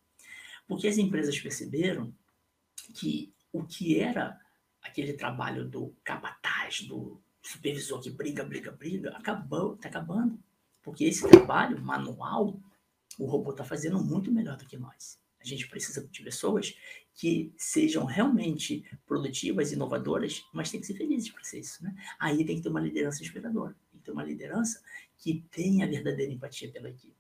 Porque 0.67 0.87
as 0.87 0.97
empresas 0.97 1.39
perceberam 1.39 2.13
que 2.93 3.33
o 3.51 3.63
que 3.63 3.99
era 3.99 4.39
aquele 4.81 5.13
trabalho 5.13 5.67
do 5.67 5.95
capataz, 6.03 6.81
do 6.81 7.21
supervisor 7.41 8.01
que 8.01 8.09
briga, 8.09 8.43
briga, 8.43 8.71
briga, 8.71 9.11
acabou, 9.11 9.75
está 9.75 9.89
acabando. 9.89 10.39
Porque 10.81 11.05
esse 11.05 11.27
trabalho 11.27 11.81
manual, 11.81 12.59
o 13.17 13.25
robô 13.25 13.51
está 13.51 13.63
fazendo 13.63 14.03
muito 14.03 14.31
melhor 14.31 14.57
do 14.57 14.65
que 14.65 14.77
nós. 14.77 15.19
A 15.39 15.45
gente 15.45 15.67
precisa 15.67 16.07
de 16.07 16.23
pessoas 16.23 16.75
que 17.15 17.51
sejam 17.57 18.05
realmente 18.05 18.85
produtivas, 19.05 19.71
inovadoras, 19.71 20.43
mas 20.53 20.69
tem 20.69 20.79
que 20.79 20.87
ser 20.87 20.93
felizes 20.93 21.31
para 21.31 21.43
ser 21.43 21.59
isso. 21.59 21.83
Né? 21.83 21.95
Aí 22.19 22.45
tem 22.45 22.55
que 22.55 22.61
ter 22.61 22.69
uma 22.69 22.79
liderança 22.79 23.23
inspiradora, 23.23 23.75
tem 23.91 23.99
que 23.99 24.05
ter 24.05 24.11
uma 24.11 24.23
liderança 24.23 24.81
que 25.17 25.43
tenha 25.51 25.87
verdadeira 25.87 26.31
empatia 26.31 26.71
pela 26.71 26.89
equipe. 26.89 27.15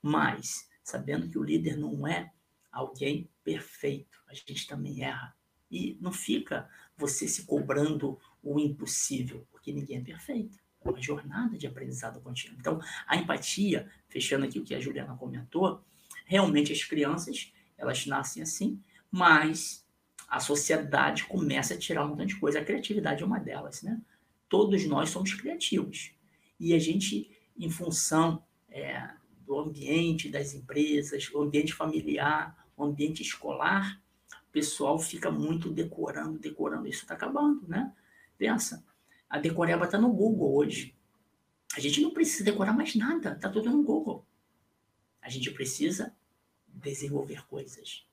Mas, 0.00 0.68
sabendo 0.84 1.28
que 1.28 1.38
o 1.38 1.42
líder 1.42 1.76
não 1.76 2.06
é 2.06 2.32
alguém 2.70 3.28
perfeito, 3.42 4.22
a 4.28 4.34
gente 4.34 4.66
também 4.66 5.02
erra. 5.02 5.36
E 5.70 5.98
não 6.00 6.12
fica 6.12 6.68
você 6.98 7.28
se 7.28 7.44
cobrando 7.44 8.18
o 8.42 8.58
impossível, 8.58 9.46
porque 9.50 9.72
ninguém 9.72 9.98
é 9.98 10.00
perfeito. 10.00 10.58
É 10.84 10.90
uma 10.90 11.00
jornada 11.00 11.56
de 11.56 11.66
aprendizado 11.66 12.20
contínuo. 12.20 12.58
Então, 12.58 12.80
a 13.06 13.16
empatia, 13.16 13.88
fechando 14.08 14.44
aqui 14.44 14.58
o 14.58 14.64
que 14.64 14.74
a 14.74 14.80
Juliana 14.80 15.16
comentou, 15.16 15.82
realmente 16.26 16.72
as 16.72 16.82
crianças, 16.84 17.52
elas 17.76 18.04
nascem 18.06 18.42
assim, 18.42 18.82
mas 19.10 19.86
a 20.28 20.40
sociedade 20.40 21.24
começa 21.24 21.74
a 21.74 21.78
tirar 21.78 22.04
um 22.04 22.08
montão 22.08 22.26
de 22.26 22.36
coisa. 22.36 22.58
A 22.58 22.64
criatividade 22.64 23.22
é 23.22 23.26
uma 23.26 23.38
delas, 23.38 23.82
né? 23.82 24.00
Todos 24.48 24.84
nós 24.86 25.10
somos 25.10 25.32
criativos. 25.34 26.12
E 26.58 26.74
a 26.74 26.78
gente, 26.78 27.30
em 27.56 27.70
função 27.70 28.42
é, 28.68 29.08
do 29.46 29.58
ambiente 29.58 30.28
das 30.28 30.52
empresas, 30.52 31.30
o 31.32 31.40
ambiente 31.40 31.72
familiar, 31.72 32.66
o 32.76 32.84
ambiente 32.84 33.22
escolar, 33.22 34.00
o 34.48 34.52
pessoal 34.52 34.98
fica 34.98 35.30
muito 35.30 35.70
decorando, 35.70 36.38
decorando. 36.38 36.88
Isso 36.88 37.02
está 37.02 37.14
acabando, 37.14 37.66
né? 37.68 37.94
Pensa, 38.36 38.84
a 39.28 39.38
decoreba 39.38 39.84
está 39.84 39.98
no 39.98 40.12
Google 40.12 40.56
hoje. 40.56 40.94
A 41.76 41.80
gente 41.80 42.00
não 42.00 42.12
precisa 42.12 42.44
decorar 42.44 42.72
mais 42.72 42.94
nada, 42.94 43.32
está 43.32 43.50
tudo 43.50 43.70
no 43.70 43.82
Google. 43.82 44.24
A 45.20 45.28
gente 45.28 45.50
precisa 45.50 46.16
desenvolver 46.66 47.46
coisas, 47.46 48.06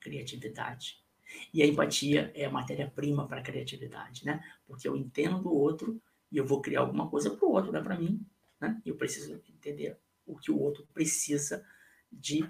criatividade. 0.00 1.04
E 1.52 1.62
a 1.62 1.66
empatia 1.66 2.32
é 2.34 2.46
a 2.46 2.50
matéria-prima 2.50 3.26
para 3.26 3.40
a 3.40 3.42
criatividade, 3.42 4.24
né? 4.24 4.42
Porque 4.66 4.88
eu 4.88 4.96
entendo 4.96 5.42
do 5.42 5.52
outro 5.52 6.00
e 6.32 6.38
eu 6.38 6.46
vou 6.46 6.62
criar 6.62 6.80
alguma 6.80 7.08
coisa 7.10 7.30
para 7.30 7.46
o 7.46 7.52
outro, 7.52 7.72
não 7.72 7.80
é 7.80 7.82
para 7.82 7.98
mim. 7.98 8.24
Né? 8.60 8.80
Eu 8.86 8.96
preciso 8.96 9.34
entender 9.48 9.98
o 10.24 10.36
que 10.36 10.50
o 10.50 10.58
outro 10.58 10.86
precisa 10.94 11.64
de 12.10 12.48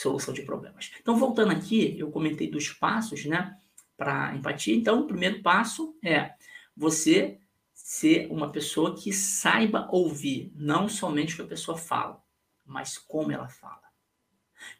solução 0.00 0.32
de 0.34 0.42
problemas. 0.42 0.90
Então, 1.00 1.16
voltando 1.16 1.52
aqui, 1.52 1.98
eu 1.98 2.10
comentei 2.10 2.50
dos 2.50 2.70
passos, 2.70 3.24
né, 3.24 3.56
para 3.96 4.34
empatia. 4.34 4.74
Então, 4.74 5.00
o 5.00 5.06
primeiro 5.06 5.42
passo 5.42 5.96
é 6.04 6.34
você 6.76 7.38
ser 7.74 8.30
uma 8.30 8.50
pessoa 8.50 8.96
que 8.96 9.12
saiba 9.12 9.88
ouvir 9.90 10.52
não 10.54 10.88
somente 10.88 11.34
o 11.34 11.36
que 11.36 11.42
a 11.42 11.46
pessoa 11.46 11.76
fala, 11.76 12.22
mas 12.64 12.98
como 12.98 13.32
ela 13.32 13.48
fala. 13.48 13.82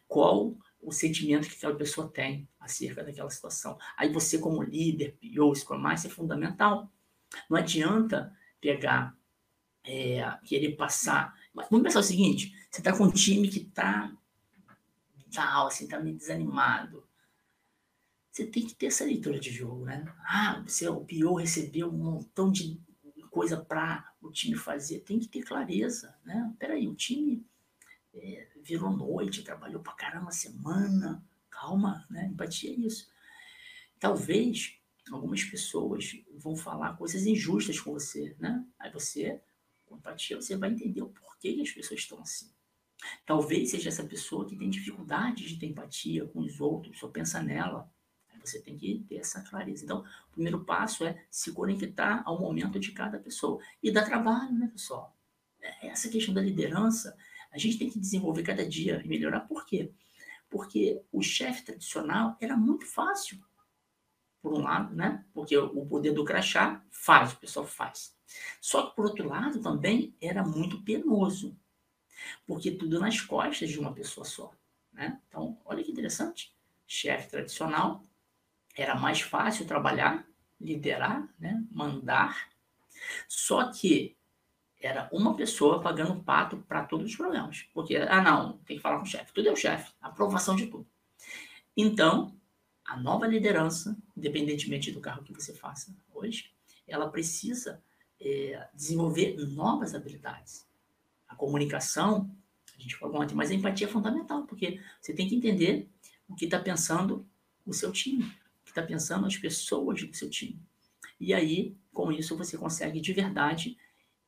Qual 0.07 0.55
o 0.81 0.91
sentimento 0.91 1.47
que 1.47 1.55
aquela 1.55 1.75
pessoa 1.75 2.07
tem 2.07 2.47
acerca 2.59 3.03
daquela 3.03 3.29
situação. 3.29 3.77
Aí 3.97 4.11
você, 4.11 4.37
como 4.37 4.63
líder, 4.63 5.17
PO, 5.19 5.53
Scrum 5.55 5.77
Master, 5.77 6.09
é 6.09 6.13
fundamental. 6.13 6.91
Não 7.49 7.57
adianta 7.57 8.33
pegar, 8.61 9.15
é, 9.83 10.21
querer 10.45 10.75
passar. 10.75 11.35
Vamos 11.53 11.83
pensar 11.83 11.99
o 11.99 12.03
seguinte: 12.03 12.55
você 12.69 12.79
está 12.79 12.95
com 12.95 13.05
um 13.05 13.11
time 13.11 13.47
que 13.47 13.59
está 13.59 14.11
tal, 15.29 15.67
assim, 15.67 15.85
está 15.85 15.99
meio 15.99 16.17
desanimado 16.17 17.09
você 18.31 18.45
tem 18.45 18.65
que 18.65 18.75
ter 18.75 18.87
essa 18.87 19.03
leitura 19.03 19.39
de 19.39 19.51
jogo, 19.51 19.85
né? 19.85 20.05
Ah, 20.19 20.63
você, 20.65 20.87
o 20.87 21.03
Pio 21.03 21.33
recebeu 21.35 21.89
um 21.89 21.97
montão 21.97 22.51
de 22.51 22.79
coisa 23.29 23.57
para 23.57 24.13
o 24.21 24.31
time 24.31 24.55
fazer, 24.55 24.99
tem 24.99 25.19
que 25.19 25.27
ter 25.27 25.43
clareza, 25.43 26.15
né? 26.23 26.53
Peraí, 26.57 26.87
o 26.87 26.95
time 26.95 27.45
é, 28.13 28.47
virou 28.63 28.95
noite, 28.95 29.43
trabalhou 29.43 29.81
para 29.81 29.93
caramba 29.93 30.29
a 30.29 30.33
semana, 30.33 31.23
calma, 31.49 32.05
né? 32.09 32.27
Empatia 32.27 32.71
é 32.71 32.75
isso. 32.75 33.11
Talvez 33.99 34.79
algumas 35.11 35.43
pessoas 35.43 36.11
vão 36.37 36.55
falar 36.55 36.97
coisas 36.97 37.25
injustas 37.25 37.79
com 37.79 37.91
você, 37.91 38.35
né? 38.39 38.65
Aí 38.79 38.91
você, 38.91 39.41
com 39.85 39.97
empatia, 39.97 40.39
você 40.39 40.55
vai 40.55 40.71
entender 40.71 41.01
o 41.01 41.09
porquê 41.09 41.53
que 41.53 41.61
as 41.61 41.71
pessoas 41.71 41.99
estão 41.99 42.19
assim. 42.21 42.49
Talvez 43.25 43.71
seja 43.71 43.89
essa 43.89 44.03
pessoa 44.03 44.45
que 44.45 44.55
tem 44.55 44.69
dificuldade 44.69 45.45
de 45.45 45.57
ter 45.57 45.67
empatia 45.67 46.25
com 46.27 46.39
os 46.39 46.59
outros, 46.59 46.99
só 46.99 47.07
pensa 47.07 47.41
nela, 47.41 47.89
você 48.43 48.59
tem 48.59 48.77
que 48.77 49.05
ter 49.07 49.17
essa 49.17 49.41
clareza. 49.41 49.83
Então, 49.83 50.03
o 50.29 50.31
primeiro 50.31 50.63
passo 50.63 51.05
é 51.05 51.23
se 51.29 51.51
conectar 51.51 52.23
ao 52.25 52.39
momento 52.39 52.79
de 52.79 52.91
cada 52.91 53.19
pessoa. 53.19 53.61
E 53.81 53.91
dá 53.91 54.03
trabalho, 54.03 54.53
né, 54.53 54.67
pessoal? 54.71 55.15
É, 55.61 55.87
essa 55.87 56.09
questão 56.09 56.33
da 56.33 56.41
liderança, 56.41 57.15
a 57.51 57.57
gente 57.57 57.77
tem 57.77 57.89
que 57.89 57.99
desenvolver 57.99 58.43
cada 58.43 58.67
dia 58.67 59.01
e 59.03 59.07
melhorar. 59.07 59.41
Por 59.41 59.65
quê? 59.65 59.91
Porque 60.49 61.01
o 61.11 61.21
chefe 61.21 61.63
tradicional 61.63 62.37
era 62.39 62.55
muito 62.55 62.85
fácil, 62.85 63.39
por 64.41 64.53
um 64.53 64.61
lado, 64.61 64.95
né? 64.95 65.25
Porque 65.33 65.55
o 65.57 65.85
poder 65.85 66.13
do 66.13 66.23
crachá 66.23 66.83
faz, 66.89 67.33
o 67.33 67.37
pessoal 67.37 67.65
faz. 67.65 68.15
Só 68.61 68.87
que, 68.87 68.95
por 68.95 69.05
outro 69.05 69.27
lado, 69.27 69.61
também 69.61 70.15
era 70.21 70.43
muito 70.43 70.81
penoso, 70.81 71.57
porque 72.45 72.71
tudo 72.71 72.99
nas 72.99 73.21
costas 73.21 73.69
de 73.69 73.79
uma 73.79 73.93
pessoa 73.93 74.25
só. 74.25 74.51
Né? 74.93 75.19
Então, 75.27 75.57
olha 75.65 75.83
que 75.83 75.91
interessante. 75.91 76.53
Chefe 76.87 77.29
tradicional 77.29 78.03
era 78.75 78.95
mais 78.95 79.21
fácil 79.21 79.65
trabalhar, 79.65 80.27
liderar, 80.59 81.27
né? 81.39 81.63
mandar. 81.71 82.49
Só 83.27 83.71
que 83.71 84.17
era 84.79 85.09
uma 85.11 85.35
pessoa 85.35 85.81
pagando 85.81 86.23
pato 86.23 86.57
para 86.67 86.83
todos 86.83 87.11
os 87.11 87.15
problemas. 87.15 87.67
Porque, 87.73 87.97
ah, 87.97 88.21
não, 88.21 88.57
tem 88.59 88.77
que 88.77 88.83
falar 88.83 88.97
com 88.97 89.03
o 89.03 89.07
chefe. 89.07 89.33
Tudo 89.33 89.49
é 89.49 89.51
o 89.51 89.55
chefe, 89.55 89.91
aprovação 90.01 90.55
de 90.55 90.67
tudo. 90.67 90.87
Então, 91.75 92.35
a 92.85 92.97
nova 92.97 93.27
liderança, 93.27 93.97
independentemente 94.15 94.91
do 94.91 95.01
carro 95.01 95.23
que 95.23 95.33
você 95.33 95.53
faça 95.53 95.95
hoje, 96.13 96.51
ela 96.87 97.09
precisa 97.09 97.83
é, 98.19 98.67
desenvolver 98.73 99.37
novas 99.37 99.93
habilidades. 99.93 100.67
A 101.29 101.35
comunicação, 101.35 102.29
a 102.77 102.81
gente 102.81 102.97
falou 102.97 103.21
ontem, 103.21 103.35
mas 103.35 103.51
a 103.51 103.53
empatia 103.53 103.87
é 103.87 103.89
fundamental, 103.89 104.45
porque 104.45 104.81
você 104.99 105.13
tem 105.13 105.29
que 105.29 105.35
entender 105.35 105.89
o 106.27 106.35
que 106.35 106.45
está 106.45 106.59
pensando 106.59 107.25
o 107.65 107.73
seu 107.73 107.91
time 107.91 108.29
que 108.69 108.71
está 108.71 108.83
pensando 108.83 109.23
nas 109.23 109.35
pessoas 109.35 110.03
do 110.03 110.15
seu 110.15 110.29
time. 110.29 110.61
E 111.19 111.33
aí, 111.33 111.75
com 111.91 112.11
isso, 112.11 112.37
você 112.37 112.57
consegue 112.57 113.01
de 113.01 113.11
verdade 113.13 113.77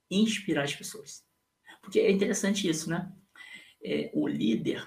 inspirar 0.09 0.63
as 0.63 0.75
pessoas. 0.75 1.23
Porque 1.81 1.99
é 1.99 2.11
interessante 2.11 2.67
isso, 2.67 2.89
né? 2.89 3.11
É, 3.83 4.11
o 4.13 4.27
líder, 4.27 4.85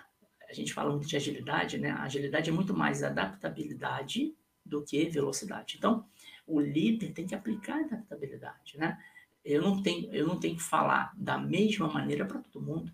a 0.48 0.52
gente 0.52 0.72
fala 0.72 0.90
muito 0.90 1.06
de 1.06 1.16
agilidade, 1.16 1.78
né? 1.78 1.90
A 1.90 2.02
agilidade 2.02 2.50
é 2.50 2.52
muito 2.52 2.74
mais 2.74 3.02
adaptabilidade 3.02 4.34
do 4.64 4.84
que 4.84 5.08
velocidade. 5.08 5.76
Então, 5.78 6.06
o 6.46 6.60
líder 6.60 7.12
tem 7.12 7.26
que 7.26 7.34
aplicar 7.34 7.80
adaptabilidade, 7.80 8.76
né? 8.76 9.02
Eu 9.44 9.60
não 9.62 9.82
tenho, 9.82 10.12
eu 10.12 10.26
não 10.26 10.40
tenho 10.40 10.56
que 10.56 10.62
falar 10.62 11.12
da 11.16 11.38
mesma 11.38 11.88
maneira 11.88 12.24
para 12.24 12.40
todo 12.40 12.64
mundo. 12.64 12.92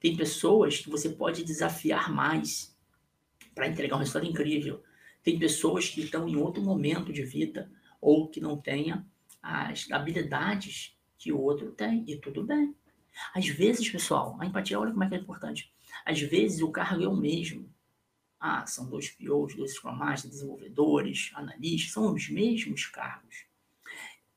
Tem 0.00 0.16
pessoas 0.16 0.78
que 0.78 0.90
você 0.90 1.10
pode 1.10 1.44
desafiar 1.44 2.12
mais 2.12 2.76
para 3.54 3.68
entregar 3.68 3.96
um 3.96 4.00
resultado 4.00 4.26
incrível. 4.26 4.82
Tem 5.22 5.38
pessoas 5.38 5.88
que 5.88 6.00
estão 6.00 6.28
em 6.28 6.36
outro 6.36 6.62
momento 6.62 7.12
de 7.12 7.22
vida 7.22 7.70
ou 8.00 8.28
que 8.28 8.40
não 8.40 8.56
tenham 8.56 9.04
as 9.42 9.90
habilidades 9.90 10.96
que 11.18 11.30
o 11.30 11.38
outro 11.38 11.70
tem, 11.72 12.02
e 12.08 12.16
tudo 12.16 12.42
bem. 12.42 12.74
Às 13.34 13.46
vezes, 13.46 13.88
pessoal, 13.88 14.36
a 14.40 14.46
empatia, 14.46 14.80
olha 14.80 14.90
como 14.90 15.04
é 15.04 15.08
que 15.08 15.14
é 15.14 15.18
importante. 15.18 15.72
Às 16.04 16.20
vezes 16.20 16.62
o 16.62 16.70
cargo 16.70 17.02
é 17.02 17.08
o 17.08 17.16
mesmo. 17.16 17.70
Ah, 18.38 18.66
são 18.66 18.88
dois 18.88 19.10
POs, 19.10 19.54
dois 19.54 19.74
Scrum 19.74 19.92
Masters, 19.92 20.34
desenvolvedores, 20.34 21.30
analistas, 21.34 21.92
são 21.92 22.14
os 22.14 22.30
mesmos 22.30 22.86
cargos. 22.86 23.44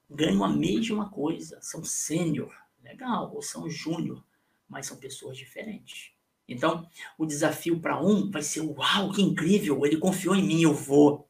Ganham 0.10 0.44
a 0.44 0.50
mesma 0.50 1.10
coisa, 1.10 1.60
são 1.62 1.84
sênior, 1.84 2.54
legal, 2.84 3.34
ou 3.34 3.42
são 3.42 3.70
júnior, 3.70 4.24
mas 4.68 4.86
são 4.86 4.98
pessoas 4.98 5.38
diferentes. 5.38 6.14
Então, 6.48 6.88
o 7.18 7.26
desafio 7.26 7.80
para 7.80 8.02
um 8.02 8.30
vai 8.30 8.42
ser: 8.42 8.62
uau, 8.62 9.12
que 9.12 9.22
incrível, 9.22 9.86
ele 9.86 9.98
confiou 9.98 10.36
em 10.36 10.44
mim, 10.44 10.62
eu 10.62 10.74
vou. 10.74 11.30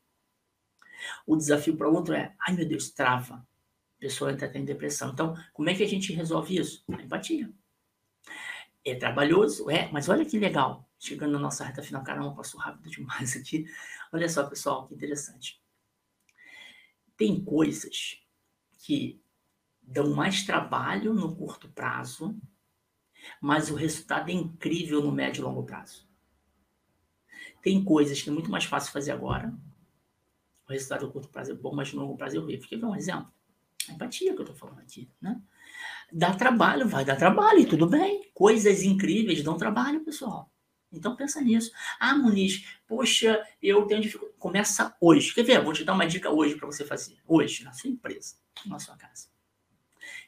O 1.25 1.35
desafio 1.35 1.77
para 1.77 1.89
outro 1.89 2.13
é: 2.13 2.35
ai 2.47 2.55
meu 2.55 2.67
Deus, 2.67 2.89
trava. 2.89 3.45
pessoa 3.99 4.31
entra 4.31 4.51
em 4.57 4.65
depressão. 4.65 5.11
Então, 5.11 5.35
como 5.53 5.69
é 5.69 5.75
que 5.75 5.83
a 5.83 5.87
gente 5.87 6.13
resolve 6.13 6.57
isso? 6.57 6.83
A 6.89 7.01
empatia. 7.01 7.51
É 8.85 8.95
trabalhoso, 8.95 9.69
é, 9.69 9.89
mas 9.91 10.09
olha 10.09 10.25
que 10.25 10.37
legal. 10.37 10.89
Chegando 10.99 11.33
na 11.33 11.39
nossa 11.39 11.63
reta 11.63 11.81
final, 11.81 12.03
caramba, 12.03 12.35
passou 12.35 12.59
rápido 12.59 12.89
demais 12.89 13.35
aqui. 13.35 13.65
Olha 14.11 14.27
só, 14.27 14.43
pessoal, 14.47 14.87
que 14.87 14.93
interessante. 14.95 15.61
Tem 17.15 17.43
coisas 17.43 18.22
que 18.83 19.23
dão 19.81 20.13
mais 20.13 20.43
trabalho 20.43 21.13
no 21.13 21.33
curto 21.33 21.69
prazo, 21.69 22.37
mas 23.41 23.71
o 23.71 23.75
resultado 23.75 24.29
é 24.29 24.33
incrível 24.33 25.01
no 25.01 25.11
médio 25.11 25.41
e 25.41 25.43
longo 25.43 25.63
prazo. 25.63 26.05
Tem 27.61 27.81
coisas 27.81 28.21
que 28.21 28.29
é 28.29 28.33
muito 28.33 28.51
mais 28.51 28.65
fácil 28.65 28.91
fazer 28.91 29.11
agora. 29.11 29.53
O 30.67 30.71
resultado 30.73 31.05
no 31.05 31.13
curto 31.13 31.29
prazo 31.29 31.51
é 31.51 31.55
bom, 31.55 31.73
mas 31.73 31.93
no 31.93 32.01
longo 32.01 32.17
prazo 32.17 32.35
é 32.35 32.39
horrível. 32.39 32.67
Quer 32.67 32.77
ver 32.77 32.85
um 32.85 32.95
exemplo? 32.95 33.31
A 33.87 33.93
empatia 33.93 34.33
que 34.33 34.39
eu 34.39 34.43
estou 34.43 34.55
falando 34.55 34.79
aqui, 34.79 35.09
né? 35.21 35.41
Dá 36.11 36.35
trabalho, 36.35 36.87
vai 36.87 37.05
dar 37.05 37.15
trabalho, 37.15 37.59
e 37.59 37.65
tudo 37.65 37.87
bem. 37.87 38.29
Coisas 38.33 38.83
incríveis 38.83 39.41
dão 39.41 39.57
trabalho, 39.57 40.03
pessoal. 40.03 40.51
Então 40.91 41.15
pensa 41.15 41.39
nisso. 41.39 41.71
Ah, 41.99 42.15
Muniz, 42.15 42.67
poxa, 42.85 43.41
eu 43.61 43.87
tenho 43.87 44.01
dificuldade. 44.01 44.37
Começa 44.37 44.95
hoje. 44.99 45.33
Quer 45.33 45.43
ver? 45.43 45.63
Vou 45.63 45.71
te 45.71 45.85
dar 45.85 45.93
uma 45.93 46.05
dica 46.05 46.29
hoje 46.29 46.55
para 46.55 46.67
você 46.67 46.83
fazer. 46.85 47.17
Hoje, 47.25 47.63
na 47.63 47.71
sua 47.71 47.89
empresa, 47.89 48.42
na 48.65 48.79
sua 48.79 48.95
casa. 48.95 49.27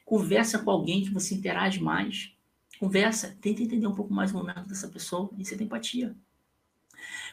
Conversa 0.04 0.58
com 0.58 0.70
alguém 0.70 1.02
que 1.02 1.10
você 1.10 1.34
interage 1.34 1.82
mais. 1.82 2.32
Conversa, 2.78 3.36
tenta 3.40 3.62
entender 3.62 3.86
um 3.86 3.94
pouco 3.94 4.12
mais 4.12 4.32
o 4.32 4.34
momento 4.34 4.66
dessa 4.68 4.88
pessoa 4.88 5.30
e 5.36 5.44
você 5.44 5.56
tem 5.56 5.66
empatia. 5.66 6.16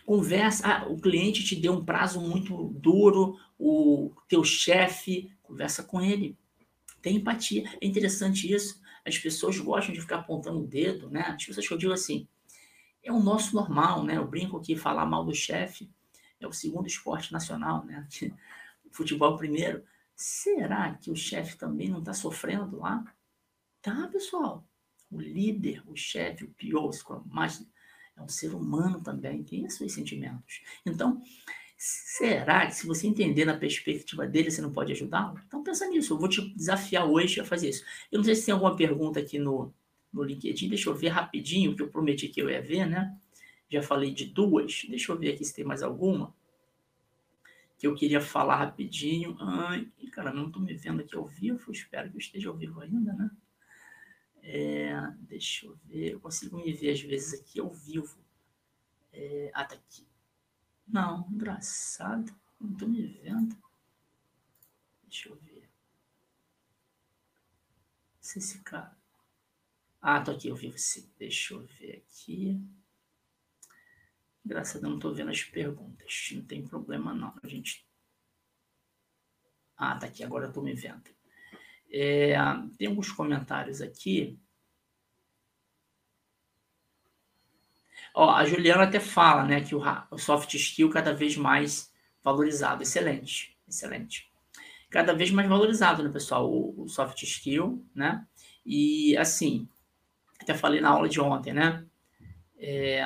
Conversa, 0.05 0.67
ah, 0.67 0.87
o 0.89 0.99
cliente 0.99 1.43
te 1.43 1.55
deu 1.55 1.73
um 1.73 1.85
prazo 1.85 2.19
muito 2.19 2.69
duro, 2.75 3.39
o 3.57 4.11
teu 4.27 4.43
chefe, 4.43 5.31
conversa 5.41 5.83
com 5.83 6.01
ele. 6.01 6.37
Tem 7.01 7.17
empatia. 7.17 7.69
É 7.81 7.85
interessante 7.85 8.51
isso. 8.51 8.81
As 9.05 9.17
pessoas 9.17 9.59
gostam 9.59 9.93
de 9.93 10.01
ficar 10.01 10.17
apontando 10.17 10.59
o 10.59 10.67
dedo, 10.67 11.09
né? 11.09 11.21
As 11.21 11.45
pessoas 11.45 11.67
que 11.67 11.73
eu 11.73 11.77
digo 11.77 11.93
assim, 11.93 12.27
é 13.01 13.11
o 13.11 13.19
nosso 13.19 13.55
normal, 13.55 14.03
né? 14.03 14.17
Eu 14.17 14.27
brinco 14.27 14.61
que 14.61 14.75
falar 14.75 15.05
mal 15.05 15.25
do 15.25 15.33
chefe 15.33 15.89
é 16.39 16.47
o 16.47 16.53
segundo 16.53 16.87
esporte 16.87 17.31
nacional, 17.31 17.85
né? 17.85 18.07
Futebol 18.91 19.37
primeiro. 19.37 19.83
Será 20.15 20.93
que 20.93 21.11
o 21.11 21.15
chefe 21.15 21.57
também 21.57 21.89
não 21.89 21.99
está 21.99 22.13
sofrendo 22.13 22.77
lá? 22.77 23.03
Tá, 23.81 24.07
pessoal. 24.07 24.65
O 25.11 25.19
líder, 25.19 25.83
o 25.87 25.95
chefe, 25.95 26.45
o 26.45 26.49
pior, 26.49 26.89
o 26.89 27.23
mais 27.27 27.65
é 28.15 28.21
um 28.21 28.27
ser 28.27 28.53
humano 28.53 29.01
também, 29.01 29.43
tem 29.43 29.67
seus 29.69 29.91
sentimentos. 29.93 30.61
Então, 30.85 31.21
será 31.77 32.67
que 32.67 32.75
se 32.75 32.87
você 32.87 33.07
entender 33.07 33.45
na 33.45 33.57
perspectiva 33.57 34.25
dele, 34.27 34.51
você 34.51 34.61
não 34.61 34.71
pode 34.71 34.91
ajudá-lo? 34.91 35.39
Então 35.47 35.63
pensa 35.63 35.87
nisso, 35.87 36.13
eu 36.13 36.19
vou 36.19 36.29
te 36.29 36.41
desafiar 36.55 37.05
hoje 37.05 37.39
a 37.41 37.45
fazer 37.45 37.69
isso. 37.69 37.83
Eu 38.11 38.19
não 38.19 38.23
sei 38.23 38.35
se 38.35 38.45
tem 38.45 38.53
alguma 38.53 38.75
pergunta 38.75 39.19
aqui 39.19 39.39
no, 39.39 39.73
no 40.11 40.23
LinkedIn, 40.23 40.69
deixa 40.69 40.89
eu 40.89 40.95
ver 40.95 41.09
rapidinho, 41.09 41.75
que 41.75 41.81
eu 41.81 41.89
prometi 41.89 42.27
que 42.27 42.41
eu 42.41 42.49
ia 42.49 42.61
ver, 42.61 42.85
né? 42.85 43.17
Já 43.69 43.81
falei 43.81 44.13
de 44.13 44.25
duas, 44.25 44.85
deixa 44.87 45.11
eu 45.11 45.17
ver 45.17 45.33
aqui 45.33 45.43
se 45.43 45.55
tem 45.55 45.65
mais 45.65 45.81
alguma 45.81 46.33
que 47.83 47.87
eu 47.87 47.95
queria 47.95 48.21
falar 48.21 48.55
rapidinho. 48.55 49.35
Ai, 49.41 49.91
cara, 50.09 50.31
não 50.31 50.47
estou 50.47 50.61
me 50.61 50.73
vendo 50.73 51.01
aqui 51.01 51.17
ao 51.17 51.27
vivo, 51.27 51.69
espero 51.69 52.09
que 52.09 52.15
eu 52.15 52.19
esteja 52.19 52.47
ao 52.47 52.55
vivo 52.55 52.79
ainda, 52.79 53.11
né? 53.11 53.29
É, 54.41 54.95
deixa 55.19 55.65
eu 55.65 55.75
ver, 55.83 56.13
eu 56.13 56.19
consigo 56.21 56.55
me 56.55 56.71
ver 56.71 56.91
às 56.91 57.01
vezes 57.01 57.41
aqui 57.41 57.59
ao 57.59 57.69
vivo. 57.69 58.23
É, 59.11 59.51
ah, 59.53 59.65
tá 59.65 59.75
aqui. 59.75 60.07
Não, 60.87 61.27
engraçado, 61.29 62.33
não 62.57 62.71
estou 62.71 62.87
me 62.87 63.05
vendo. 63.05 63.53
Deixa 65.03 65.27
eu 65.27 65.35
ver. 65.35 65.69
Se 68.21 68.39
esse 68.39 68.61
cara. 68.61 68.97
Ah, 70.01 70.21
tô 70.21 70.31
aqui, 70.31 70.47
eu 70.47 70.55
vi 70.55 70.71
você. 70.71 71.05
Deixa 71.19 71.53
eu 71.53 71.65
ver 71.65 72.05
aqui. 72.07 72.61
Graças 74.45 74.75
a 74.75 74.79
Deus, 74.79 74.89
não 74.89 74.97
estou 74.97 75.13
vendo 75.13 75.31
as 75.31 75.43
perguntas. 75.43 76.29
Não 76.33 76.43
tem 76.43 76.65
problema, 76.67 77.13
não. 77.13 77.33
A 77.41 77.47
gente. 77.47 77.85
Ah, 79.77 79.95
tá 79.95 80.07
aqui, 80.07 80.23
agora 80.23 80.47
estou 80.47 80.63
me 80.63 80.73
vendo. 80.73 81.09
É, 81.91 82.35
tem 82.77 82.87
alguns 82.87 83.11
comentários 83.11 83.81
aqui. 83.81 84.39
Ó, 88.15 88.29
a 88.29 88.45
Juliana 88.45 88.83
até 88.83 88.99
fala 88.99 89.43
né, 89.45 89.61
que 89.61 89.75
o, 89.75 89.81
o 90.11 90.17
soft 90.17 90.53
skill 90.53 90.89
cada 90.89 91.13
vez 91.13 91.35
mais 91.37 91.91
valorizado. 92.23 92.83
Excelente, 92.83 93.57
excelente. 93.67 94.31
Cada 94.89 95.13
vez 95.13 95.31
mais 95.31 95.49
valorizado, 95.49 96.03
né, 96.03 96.09
pessoal, 96.09 96.51
o, 96.51 96.83
o 96.83 96.87
soft 96.87 97.23
skill, 97.23 97.83
né? 97.95 98.27
E 98.65 99.17
assim, 99.17 99.67
até 100.39 100.53
falei 100.53 100.79
na 100.79 100.89
aula 100.89 101.09
de 101.09 101.19
ontem, 101.19 101.53
né? 101.53 101.85
É, 102.57 103.03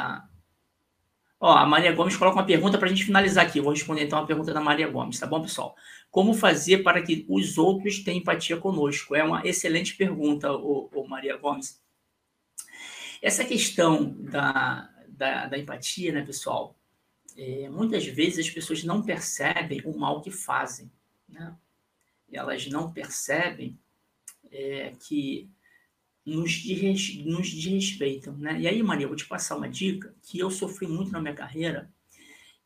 Ó, 1.40 1.52
a 1.52 1.66
Maria 1.66 1.92
Gomes 1.92 2.18
coloca 2.18 2.38
uma 2.38 2.46
pergunta 2.46 2.78
para 2.78 2.88
a 2.88 2.90
gente 2.90 3.06
finalizar 3.06 3.46
aqui. 3.46 3.62
Vou 3.62 3.72
responder 3.72 4.04
então 4.04 4.20
a 4.20 4.26
pergunta 4.26 4.54
da 4.54 4.62
Maria 4.62 4.88
Gomes, 4.88 5.20
tá 5.20 5.28
bom, 5.28 5.42
pessoal? 5.42 5.76
Como 6.10 6.34
fazer 6.34 6.80
para 6.80 7.02
que 7.02 7.26
os 7.30 7.58
outros 7.58 8.00
tenham 8.00 8.20
empatia 8.20 8.58
conosco? 8.58 9.16
É 9.16 9.24
uma 9.24 9.46
excelente 9.46 9.96
pergunta, 9.96 10.52
ô, 10.52 10.90
ô 10.94 11.08
Maria 11.08 11.38
Gomes. 11.38 11.80
Essa 13.22 13.46
questão 13.46 14.16
da, 14.20 14.90
da, 15.08 15.46
da 15.48 15.58
empatia, 15.58 16.12
né, 16.12 16.26
pessoal? 16.26 16.76
É, 17.36 17.70
muitas 17.70 18.06
vezes 18.06 18.48
as 18.48 18.52
pessoas 18.52 18.84
não 18.84 19.04
percebem 19.04 19.82
o 19.86 19.96
mal 19.96 20.22
que 20.22 20.32
fazem, 20.32 20.92
né? 21.30 21.56
Elas 22.32 22.68
não 22.68 22.92
percebem 22.92 23.78
é, 24.52 24.94
que 25.00 25.48
nos, 26.28 26.62
nos 27.24 27.50
desrespeitam, 27.50 28.36
né? 28.38 28.60
E 28.60 28.68
aí, 28.68 28.84
Maria, 28.84 29.06
eu 29.06 29.10
vou 29.10 29.16
te 29.16 29.26
passar 29.26 29.56
uma 29.56 29.70
dica 29.70 30.14
que 30.22 30.38
eu 30.38 30.52
sofri 30.52 30.86
muito 30.86 31.10
na 31.10 31.22
minha 31.22 31.34
carreira, 31.34 31.90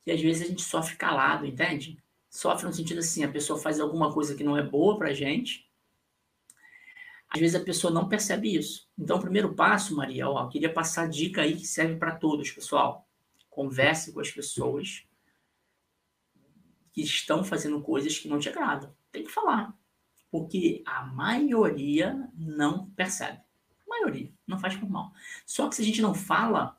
que 0.04 0.10
às 0.10 0.20
vezes 0.20 0.42
a 0.42 0.48
gente 0.48 0.64
sofre 0.64 0.96
calado, 0.96 1.46
entende? 1.46 2.04
Sofre 2.28 2.66
no 2.66 2.74
sentido 2.74 2.98
assim, 2.98 3.24
a 3.24 3.32
pessoa 3.32 3.60
faz 3.60 3.80
alguma 3.80 4.12
coisa 4.12 4.34
que 4.34 4.44
não 4.44 4.58
é 4.58 4.64
boa 4.64 4.98
pra 4.98 5.14
gente, 5.14 5.70
às 7.30 7.40
vezes 7.40 7.56
a 7.56 7.64
pessoa 7.64 7.94
não 7.94 8.10
percebe 8.10 8.56
isso. 8.56 8.90
Então, 8.98 9.18
o 9.18 9.22
primeiro 9.22 9.54
passo, 9.54 9.96
Maria, 9.96 10.28
ó, 10.28 10.44
eu 10.44 10.50
queria 10.50 10.74
passar 10.74 11.04
a 11.04 11.08
dica 11.08 11.44
aí 11.44 11.56
que 11.56 11.68
serve 11.68 11.98
para 11.98 12.16
todos, 12.16 12.52
pessoal. 12.52 13.08
Converse 13.48 14.12
com 14.12 14.20
as 14.20 14.32
pessoas 14.32 15.06
que 16.92 17.02
estão 17.02 17.44
fazendo 17.44 17.80
coisas 17.82 18.18
que 18.18 18.28
não 18.28 18.40
te 18.40 18.50
agradam. 18.50 18.94
Tem 19.12 19.24
que 19.24 19.32
falar. 19.32 19.74
Porque 20.32 20.82
a 20.86 21.06
maioria 21.06 22.28
não 22.36 22.90
percebe 22.92 23.40
maioria, 24.02 24.32
não 24.46 24.60
faz 24.60 24.76
por 24.76 24.90
mal. 24.90 25.14
Só 25.46 25.70
que 25.70 25.76
se 25.76 25.82
a 25.82 25.86
gente 25.86 26.02
não 26.02 26.14
fala, 26.14 26.78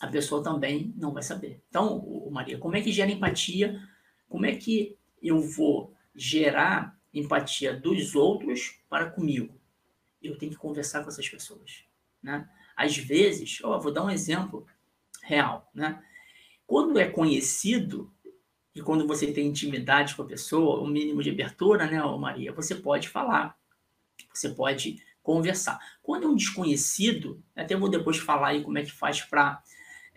a 0.00 0.06
pessoa 0.06 0.42
também 0.42 0.94
não 0.96 1.12
vai 1.12 1.22
saber. 1.22 1.62
Então, 1.68 2.28
Maria, 2.30 2.58
como 2.58 2.76
é 2.76 2.80
que 2.80 2.92
gera 2.92 3.10
empatia? 3.10 3.80
Como 4.28 4.46
é 4.46 4.54
que 4.54 4.96
eu 5.22 5.40
vou 5.40 5.94
gerar 6.14 6.98
empatia 7.12 7.74
dos 7.74 8.14
outros 8.14 8.80
para 8.88 9.10
comigo? 9.10 9.54
Eu 10.22 10.36
tenho 10.38 10.52
que 10.52 10.58
conversar 10.58 11.02
com 11.02 11.08
essas 11.08 11.28
pessoas, 11.28 11.84
né? 12.22 12.48
Às 12.76 12.96
vezes, 12.96 13.58
ó, 13.62 13.78
vou 13.78 13.92
dar 13.92 14.04
um 14.04 14.10
exemplo 14.10 14.66
real, 15.22 15.70
né? 15.74 16.02
Quando 16.66 16.98
é 16.98 17.08
conhecido 17.08 18.10
e 18.74 18.80
quando 18.80 19.06
você 19.06 19.32
tem 19.32 19.48
intimidade 19.48 20.14
com 20.14 20.22
a 20.22 20.26
pessoa, 20.26 20.80
o 20.80 20.86
mínimo 20.86 21.22
de 21.22 21.30
abertura, 21.30 21.86
né, 21.86 22.00
Maria, 22.16 22.52
você 22.52 22.74
pode 22.74 23.08
falar. 23.08 23.58
Você 24.32 24.50
pode 24.50 25.02
conversar. 25.34 25.78
Quando 26.02 26.24
é 26.24 26.28
um 26.28 26.34
desconhecido, 26.34 27.42
até 27.54 27.76
vou 27.76 27.88
depois 27.88 28.18
falar 28.18 28.48
aí 28.48 28.62
como 28.62 28.78
é 28.78 28.82
que 28.82 28.92
faz 28.92 29.20
para. 29.20 29.62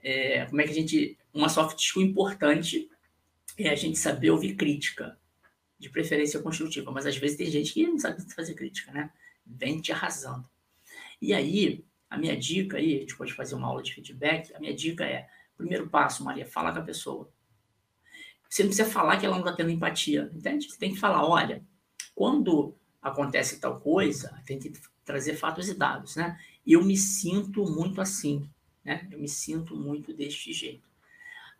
É, 0.02 0.46
como 0.46 0.62
é 0.62 0.64
que 0.64 0.72
a 0.72 0.76
gente. 0.76 1.18
Uma 1.34 1.50
soft 1.50 1.80
skill 1.80 2.04
importante 2.04 2.90
é 3.58 3.70
a 3.70 3.76
gente 3.76 3.98
saber 3.98 4.32
ouvir 4.32 4.56
crítica, 4.56 5.18
de 5.84 5.90
preferência 5.90 6.40
construtiva, 6.40 6.92
mas 6.92 7.06
às 7.06 7.18
vezes 7.18 7.38
tem 7.38 7.52
gente 7.52 7.74
que 7.74 7.86
não 7.86 8.00
sabe 8.00 8.22
fazer 8.34 8.54
crítica, 8.54 8.92
né? 8.92 9.12
Vem 9.46 9.82
te 9.82 9.92
arrasando. 9.92 10.50
E 11.22 11.34
aí, 11.34 11.86
a 12.10 12.18
minha 12.18 12.38
dica 12.38 12.78
aí, 12.78 12.96
a 12.96 13.00
gente 13.02 13.18
pode 13.18 13.34
fazer 13.34 13.56
uma 13.56 13.68
aula 13.68 13.84
de 13.84 13.94
feedback, 13.94 14.54
a 14.56 14.60
minha 14.60 14.74
dica 14.74 15.04
é: 15.04 15.28
primeiro 15.58 15.90
passo, 15.90 16.24
Maria, 16.24 16.46
fala 16.46 16.72
com 16.72 16.80
a 16.80 16.84
pessoa. 16.84 17.30
Você 18.50 18.64
não 18.64 18.70
precisa 18.70 18.90
falar 18.90 19.18
que 19.18 19.26
ela 19.26 19.36
não 19.36 19.44
está 19.44 19.58
tendo 19.58 19.72
empatia, 19.72 20.32
entende? 20.34 20.70
Você 20.70 20.78
tem 20.78 20.94
que 20.94 21.00
falar: 21.00 21.28
olha, 21.28 21.62
quando 22.16 22.78
acontece 23.02 23.60
tal 23.60 23.82
coisa, 23.82 24.42
tem 24.46 24.58
que 24.58 24.72
trazer 25.06 25.36
fatos 25.36 25.70
e 25.70 25.74
dados, 25.74 26.16
né? 26.16 26.40
Eu 26.66 26.84
me 26.84 26.98
sinto 26.98 27.66
muito 27.66 28.02
assim, 28.02 28.48
né? 28.84 29.08
Eu 29.12 29.20
me 29.20 29.28
sinto 29.28 29.76
muito 29.76 30.14
deste 30.14 30.54
jeito. 30.54 30.88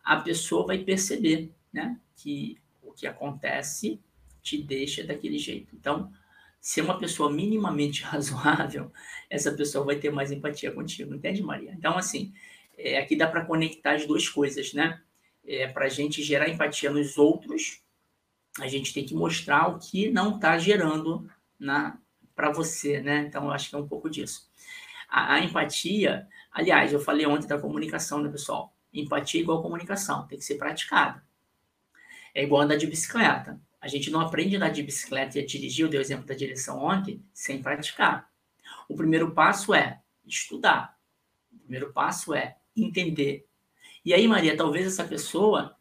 A 0.02 0.16
pessoa 0.16 0.66
vai 0.66 0.78
perceber, 0.78 1.50
né? 1.72 1.98
Que 2.16 2.58
o 2.82 2.92
que 2.92 3.06
acontece 3.06 4.00
te 4.42 4.62
deixa 4.62 5.04
daquele 5.04 5.38
jeito. 5.38 5.74
Então, 5.74 6.12
se 6.60 6.80
é 6.80 6.82
uma 6.82 6.98
pessoa 6.98 7.30
minimamente 7.30 8.02
razoável, 8.04 8.90
essa 9.28 9.52
pessoa 9.52 9.84
vai 9.84 9.96
ter 9.96 10.10
mais 10.10 10.30
empatia 10.30 10.70
contigo, 10.70 11.14
entende, 11.14 11.42
Maria? 11.42 11.72
Então, 11.72 11.96
assim, 11.96 12.32
é, 12.76 12.98
aqui 12.98 13.16
dá 13.16 13.26
para 13.26 13.44
conectar 13.44 13.94
as 13.94 14.06
duas 14.06 14.28
coisas, 14.28 14.72
né? 14.72 15.00
É, 15.46 15.66
para 15.66 15.86
a 15.86 15.90
gente 15.90 16.22
gerar 16.22 16.48
empatia 16.48 16.90
nos 16.90 17.18
outros 17.18 17.84
a 18.60 18.68
gente 18.68 18.92
tem 18.94 19.04
que 19.04 19.14
mostrar 19.14 19.68
o 19.68 19.78
que 19.78 20.10
não 20.10 20.36
está 20.36 20.56
gerando 20.58 21.28
para 22.34 22.50
você, 22.50 23.00
né? 23.00 23.24
Então, 23.26 23.44
eu 23.44 23.50
acho 23.50 23.70
que 23.70 23.76
é 23.76 23.78
um 23.78 23.86
pouco 23.86 24.10
disso. 24.10 24.48
A, 25.08 25.34
a, 25.34 25.40
empatia, 25.40 26.26
aliás, 26.52 26.92
eu 26.92 27.00
falei 27.00 27.26
ontem 27.26 27.46
da 27.46 27.58
comunicação, 27.58 28.20
né, 28.20 28.30
pessoal? 28.30 28.74
Empatia 28.92 29.40
é 29.40 29.42
igual 29.42 29.62
comunicação, 29.62 30.26
tem 30.26 30.38
que 30.38 30.44
ser 30.44 30.56
praticada. 30.56 31.22
É 32.34 32.42
igual 32.42 32.62
andar 32.62 32.76
de 32.76 32.86
bicicleta. 32.86 33.60
A 33.80 33.86
gente 33.86 34.10
não 34.10 34.20
aprende 34.20 34.56
a 34.56 34.58
andar 34.58 34.70
de 34.70 34.82
bicicleta 34.82 35.38
e 35.38 35.42
a 35.42 35.46
dirigir, 35.46 35.84
eu 35.84 35.88
dei 35.88 36.00
o 36.00 36.02
exemplo 36.02 36.26
da 36.26 36.34
direção 36.34 36.78
ontem, 36.78 37.22
sem 37.32 37.62
praticar. 37.62 38.30
O 38.88 38.96
primeiro 38.96 39.32
passo 39.32 39.74
é 39.74 40.00
estudar. 40.26 40.98
O 41.52 41.58
primeiro 41.58 41.92
passo 41.92 42.34
é 42.34 42.56
entender. 42.76 43.46
E 44.04 44.12
aí, 44.12 44.26
Maria, 44.26 44.56
talvez 44.56 44.86
essa 44.86 45.04
pessoa 45.04 45.76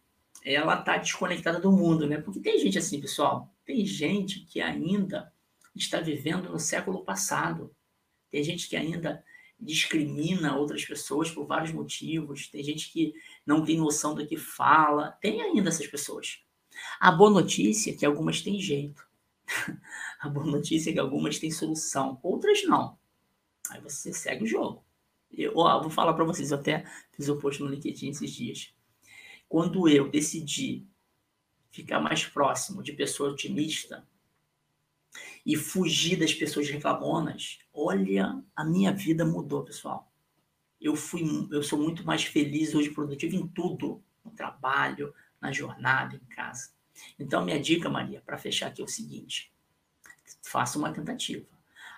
ela 0.45 0.77
tá 0.77 0.97
desconectada 0.97 1.59
do 1.59 1.71
mundo, 1.71 2.05
né? 2.05 2.17
Porque 2.17 2.39
tem 2.39 2.59
gente 2.59 2.77
assim, 2.77 2.99
pessoal, 2.99 3.53
tem 3.65 3.85
gente 3.85 4.41
que 4.41 4.61
ainda 4.61 5.32
está 5.75 5.99
vivendo 5.99 6.49
no 6.49 6.59
século 6.59 7.03
passado. 7.03 7.75
Tem 8.29 8.43
gente 8.43 8.67
que 8.67 8.75
ainda 8.75 9.23
discrimina 9.59 10.55
outras 10.57 10.85
pessoas 10.85 11.31
por 11.31 11.45
vários 11.45 11.71
motivos. 11.71 12.47
Tem 12.47 12.63
gente 12.63 12.91
que 12.91 13.13
não 13.45 13.63
tem 13.63 13.77
noção 13.77 14.13
do 14.13 14.25
que 14.25 14.37
fala. 14.37 15.11
Tem 15.21 15.41
ainda 15.41 15.69
essas 15.69 15.87
pessoas. 15.87 16.43
A 16.99 17.11
boa 17.11 17.29
notícia 17.29 17.91
é 17.91 17.93
que 17.95 18.05
algumas 18.05 18.41
têm 18.41 18.59
jeito. 18.59 19.05
A 20.19 20.29
boa 20.29 20.45
notícia 20.45 20.89
é 20.89 20.93
que 20.93 20.99
algumas 20.99 21.37
têm 21.37 21.51
solução, 21.51 22.19
outras 22.23 22.63
não. 22.63 22.97
Aí 23.69 23.81
você 23.81 24.13
segue 24.13 24.43
o 24.43 24.47
jogo. 24.47 24.83
Eu 25.31 25.53
ó, 25.57 25.81
vou 25.81 25.89
falar 25.89 26.13
para 26.13 26.23
vocês, 26.23 26.51
eu 26.51 26.57
até 26.57 26.85
fiz 27.11 27.27
um 27.27 27.39
post 27.39 27.61
no 27.61 27.67
LinkedIn 27.67 28.09
esses 28.09 28.31
dias. 28.31 28.73
Quando 29.49 29.87
eu 29.87 30.09
decidi 30.09 30.85
ficar 31.71 31.99
mais 31.99 32.25
próximo 32.25 32.83
de 32.83 32.93
pessoa 32.93 33.31
otimista 33.31 34.07
e 35.45 35.55
fugir 35.55 36.17
das 36.17 36.33
pessoas 36.33 36.69
reclamonas, 36.69 37.59
olha, 37.73 38.41
a 38.55 38.63
minha 38.63 38.91
vida 38.93 39.25
mudou, 39.25 39.63
pessoal. 39.63 40.11
Eu 40.79 40.95
fui, 40.95 41.23
eu 41.51 41.63
sou 41.63 41.79
muito 41.79 42.05
mais 42.05 42.23
feliz 42.23 42.73
hoje, 42.73 42.89
produtivo 42.89 43.35
em 43.35 43.47
tudo, 43.47 44.01
no 44.23 44.31
trabalho, 44.31 45.13
na 45.39 45.51
jornada, 45.51 46.15
em 46.15 46.33
casa. 46.33 46.71
Então, 47.19 47.43
minha 47.43 47.59
dica, 47.59 47.89
Maria, 47.89 48.21
para 48.21 48.37
fechar 48.37 48.67
aqui 48.67 48.81
é 48.81 48.85
o 48.85 48.87
seguinte: 48.87 49.51
faça 50.41 50.77
uma 50.77 50.91
tentativa. 50.91 51.45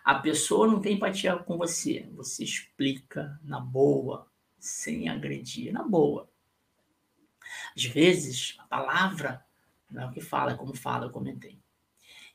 A 0.03 0.15
pessoa 0.15 0.67
não 0.67 0.79
tem 0.79 0.95
empatia 0.95 1.35
com 1.35 1.57
você. 1.57 2.07
Você 2.13 2.43
explica 2.43 3.39
na 3.43 3.59
boa, 3.59 4.27
sem 4.59 5.09
agredir, 5.09 5.73
na 5.73 5.83
boa. 5.83 6.29
Às 7.75 7.85
vezes, 7.85 8.55
a 8.59 8.63
palavra 8.63 9.43
não 9.89 10.03
é 10.03 10.05
o 10.05 10.11
que 10.11 10.21
fala, 10.21 10.51
é 10.51 10.55
como 10.55 10.75
fala, 10.75 11.05
eu 11.05 11.11
comentei. 11.11 11.59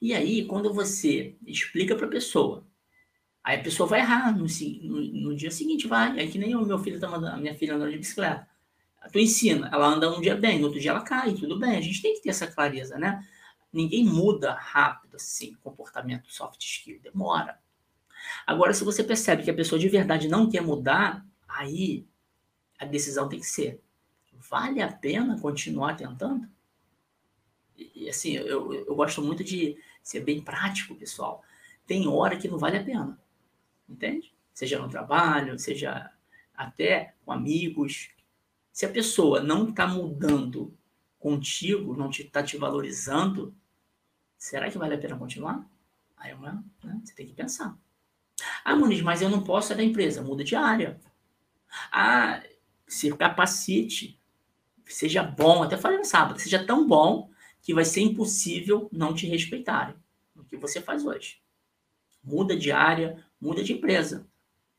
E 0.01 0.15
aí, 0.15 0.47
quando 0.47 0.73
você 0.73 1.37
explica 1.47 1.95
para 1.95 2.07
a 2.07 2.11
pessoa, 2.11 2.67
aí 3.45 3.61
a 3.61 3.63
pessoa 3.63 3.87
vai 3.89 4.01
errar 4.01 4.33
no, 4.33 4.47
no, 4.47 5.01
no, 5.01 5.37
dia 5.37 5.51
seguinte, 5.51 5.87
vai. 5.87 6.19
É 6.19 6.27
que 6.27 6.39
nem 6.39 6.55
o 6.57 6.65
meu 6.65 6.79
filho 6.79 6.99
tá 6.99 7.09
mandando, 7.09 7.37
a 7.37 7.39
minha 7.39 7.55
filha 7.55 7.75
andando 7.75 7.91
de 7.91 7.99
bicicleta. 7.99 8.49
Tu 9.13 9.19
ensina, 9.19 9.69
ela 9.73 9.87
anda 9.87 10.11
um 10.11 10.21
dia 10.21 10.37
bem, 10.37 10.59
no 10.59 10.67
outro 10.67 10.81
dia 10.81 10.91
ela 10.91 11.03
cai, 11.03 11.35
tudo 11.35 11.59
bem. 11.59 11.77
A 11.77 11.81
gente 11.81 12.03
tem 12.03 12.15
que 12.15 12.23
ter 12.23 12.31
essa 12.31 12.47
clareza, 12.47 12.99
né? 12.99 13.27
Ninguém 13.73 14.05
muda 14.05 14.53
rápido 14.55 15.17
assim, 15.17 15.55
comportamento 15.63 16.33
soft 16.33 16.61
skill, 16.63 17.01
demora. 17.01 17.59
Agora, 18.47 18.75
se 18.75 18.85
você 18.85 19.03
percebe 19.03 19.43
que 19.43 19.51
a 19.51 19.55
pessoa 19.55 19.79
de 19.79 19.89
verdade 19.89 20.29
não 20.29 20.51
quer 20.51 20.61
mudar, 20.61 21.25
aí 21.49 22.07
a 22.79 22.85
decisão 22.85 23.29
tem 23.29 23.41
que 23.41 23.47
ser: 23.47 23.83
vale 24.33 24.83
a 24.83 24.91
pena 24.91 25.39
continuar 25.41 25.95
tentando? 25.97 26.49
E 27.77 28.09
assim, 28.09 28.33
eu, 28.33 28.73
eu 28.75 28.95
gosto 28.95 29.23
muito 29.23 29.43
de 29.43 29.77
ser 30.11 30.21
bem 30.21 30.43
prático, 30.43 30.97
pessoal. 30.97 31.45
Tem 31.87 32.09
hora 32.09 32.37
que 32.37 32.49
não 32.49 32.59
vale 32.59 32.77
a 32.77 32.83
pena, 32.83 33.17
entende? 33.89 34.35
Seja 34.53 34.77
no 34.79 34.89
trabalho, 34.89 35.57
seja 35.57 36.11
até 36.53 37.15
com 37.25 37.31
amigos. 37.31 38.11
Se 38.73 38.85
a 38.85 38.89
pessoa 38.89 39.41
não 39.41 39.69
está 39.69 39.87
mudando 39.87 40.77
contigo, 41.17 41.97
não 41.97 42.11
está 42.11 42.43
te, 42.43 42.53
te 42.53 42.57
valorizando, 42.57 43.55
será 44.37 44.69
que 44.69 44.79
vale 44.79 44.95
a 44.95 44.99
pena 44.99 45.17
continuar? 45.17 45.65
Aí 46.17 46.37
né, 46.37 46.61
você 47.05 47.15
tem 47.15 47.27
que 47.27 47.33
pensar. 47.33 47.79
Ah, 48.65 48.75
Muniz, 48.75 49.03
mas 49.03 49.23
eu 49.23 49.31
não 49.31 49.45
posso 49.45 49.69
sair 49.69 49.77
da 49.77 49.85
empresa. 49.85 50.23
Muda 50.23 50.43
de 50.43 50.57
área. 50.57 51.01
Ah, 51.93 52.43
se 52.87 53.15
capacite. 53.17 54.21
Seja 54.87 55.23
bom. 55.23 55.63
Até 55.63 55.77
falei 55.77 55.99
no 55.99 56.05
sábado. 56.05 56.41
Seja 56.41 56.67
tão 56.67 56.87
bom 56.87 57.30
que 57.63 57.75
vai 57.75 57.85
ser 57.85 58.01
impossível 58.01 58.89
não 58.93 59.15
te 59.15 59.27
respeitarem. 59.27 59.95
O 60.35 60.45
que 60.45 60.57
você 60.57 60.81
faz 60.81 61.05
hoje. 61.05 61.41
Muda 62.23 62.57
de 62.57 62.73
área, 62.73 63.25
muda 63.41 63.63
de 63.63 63.73
empresa. 63.73 64.27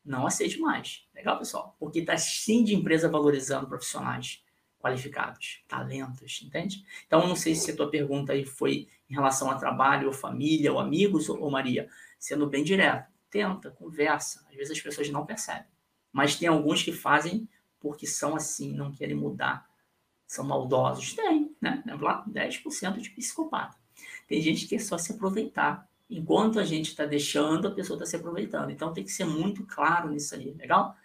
Não 0.04 0.26
aceite 0.26 0.60
mais. 0.60 1.08
Legal, 1.14 1.38
pessoal? 1.38 1.76
Porque 1.80 2.00
está 2.00 2.18
sim 2.18 2.64
de 2.64 2.76
empresa 2.76 3.10
valorizando 3.10 3.68
profissionais 3.68 4.44
qualificados, 4.80 5.64
talentos, 5.68 6.42
entende? 6.44 6.84
Então, 7.06 7.28
não 7.28 7.36
sei 7.36 7.54
se 7.54 7.70
a 7.70 7.76
tua 7.76 7.90
pergunta 7.90 8.34
aí 8.34 8.44
foi 8.44 8.88
em 9.08 9.14
relação 9.14 9.52
a 9.52 9.56
trabalho, 9.56 10.08
ou 10.08 10.14
família, 10.14 10.74
ou 10.74 10.80
amigos, 10.80 11.30
ou 11.30 11.52
Maria, 11.52 11.88
sendo 12.18 12.48
bem 12.48 12.64
direto 12.64 13.12
tenta, 13.32 13.72
conversa. 13.72 14.46
Às 14.50 14.56
vezes 14.56 14.78
as 14.78 14.82
pessoas 14.82 15.10
não 15.10 15.26
percebem. 15.26 15.66
Mas 16.12 16.36
tem 16.36 16.50
alguns 16.50 16.84
que 16.84 16.92
fazem 16.92 17.48
porque 17.80 18.06
são 18.06 18.36
assim, 18.36 18.74
não 18.74 18.92
querem 18.92 19.16
mudar. 19.16 19.66
São 20.28 20.46
maldosos. 20.46 21.14
Tem, 21.14 21.51
né? 21.62 21.84
Lembra 21.86 22.06
lá? 22.06 22.26
10% 22.28 22.98
de 22.98 23.10
psicopata. 23.12 23.78
Tem 24.28 24.42
gente 24.42 24.68
que 24.68 24.76
é 24.76 24.80
só 24.80 24.98
se 24.98 25.12
aproveitar. 25.14 25.88
Enquanto 26.10 26.60
a 26.60 26.66
gente 26.66 26.88
está 26.90 27.06
deixando, 27.06 27.68
a 27.68 27.72
pessoa 27.72 27.96
está 27.96 28.06
se 28.06 28.16
aproveitando. 28.16 28.72
Então 28.72 28.92
tem 28.92 29.04
que 29.04 29.12
ser 29.12 29.26
muito 29.26 29.66
claro 29.66 30.10
nisso 30.10 30.36
aí, 30.36 30.54
legal? 30.58 30.96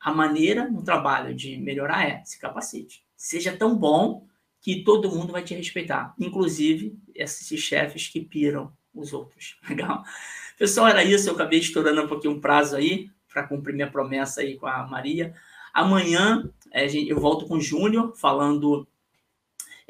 A 0.00 0.12
maneira 0.12 0.68
no 0.68 0.82
trabalho 0.82 1.34
de 1.34 1.56
melhorar 1.58 2.08
é 2.08 2.22
se 2.24 2.38
capacite. 2.38 3.04
Seja 3.16 3.56
tão 3.56 3.76
bom 3.76 4.26
que 4.60 4.82
todo 4.82 5.10
mundo 5.10 5.32
vai 5.32 5.42
te 5.42 5.54
respeitar, 5.54 6.14
inclusive 6.18 6.98
esses 7.14 7.60
chefes 7.60 8.08
que 8.08 8.20
piram 8.20 8.72
os 8.94 9.12
outros. 9.12 9.58
Legal? 9.68 10.04
Pessoal, 10.58 10.88
era 10.88 11.02
isso. 11.02 11.28
Eu 11.28 11.34
acabei 11.34 11.58
estourando 11.58 12.02
um 12.02 12.08
pouquinho 12.08 12.34
um 12.34 12.40
prazo 12.40 12.76
aí 12.76 13.10
para 13.28 13.46
cumprir 13.46 13.74
minha 13.74 13.90
promessa 13.90 14.40
aí 14.40 14.56
com 14.56 14.66
a 14.66 14.86
Maria. 14.86 15.34
Amanhã 15.72 16.50
é, 16.70 16.86
eu 16.86 17.18
volto 17.18 17.46
com 17.46 17.56
o 17.56 17.60
Júnior 17.60 18.14
falando. 18.16 18.86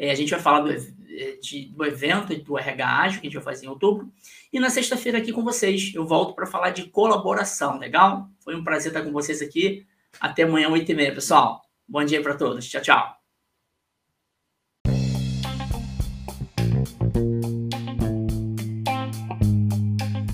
É, 0.00 0.10
a 0.10 0.14
gente 0.14 0.30
vai 0.30 0.40
falar 0.40 0.60
do, 0.60 0.72
é, 0.72 1.36
de, 1.42 1.66
do 1.66 1.84
evento 1.84 2.34
do 2.42 2.58
RH 2.58 3.02
Ágil 3.02 3.20
que 3.20 3.26
a 3.26 3.30
gente 3.30 3.38
vai 3.38 3.52
fazer 3.52 3.66
em 3.66 3.68
outubro. 3.68 4.10
E 4.50 4.58
na 4.58 4.70
sexta-feira 4.70 5.18
aqui 5.18 5.30
com 5.30 5.44
vocês 5.44 5.92
eu 5.94 6.06
volto 6.06 6.34
para 6.34 6.46
falar 6.46 6.70
de 6.70 6.84
colaboração, 6.84 7.78
legal? 7.78 8.26
Foi 8.42 8.56
um 8.56 8.64
prazer 8.64 8.92
estar 8.92 9.04
com 9.04 9.12
vocês 9.12 9.42
aqui. 9.42 9.86
Até 10.18 10.44
amanhã, 10.44 10.70
8h30, 10.70 11.14
pessoal. 11.14 11.60
Bom 11.86 12.02
dia 12.02 12.22
para 12.22 12.34
todos. 12.34 12.66
Tchau, 12.66 12.80
tchau. 12.80 13.14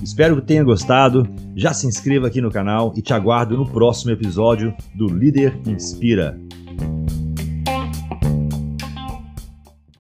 Espero 0.01 0.37
que 0.37 0.47
tenha 0.47 0.63
gostado. 0.63 1.29
Já 1.57 1.75
se 1.75 1.89
inscreva 1.89 2.29
aqui 2.29 2.41
no 2.41 2.53
canal 2.53 2.95
e 2.97 3.03
te 3.03 3.13
aguardo 3.13 3.57
no 3.57 3.69
próximo 3.69 4.13
episódio 4.13 4.73
do 4.95 5.09
Líder 5.09 5.61
Inspira. 5.67 6.46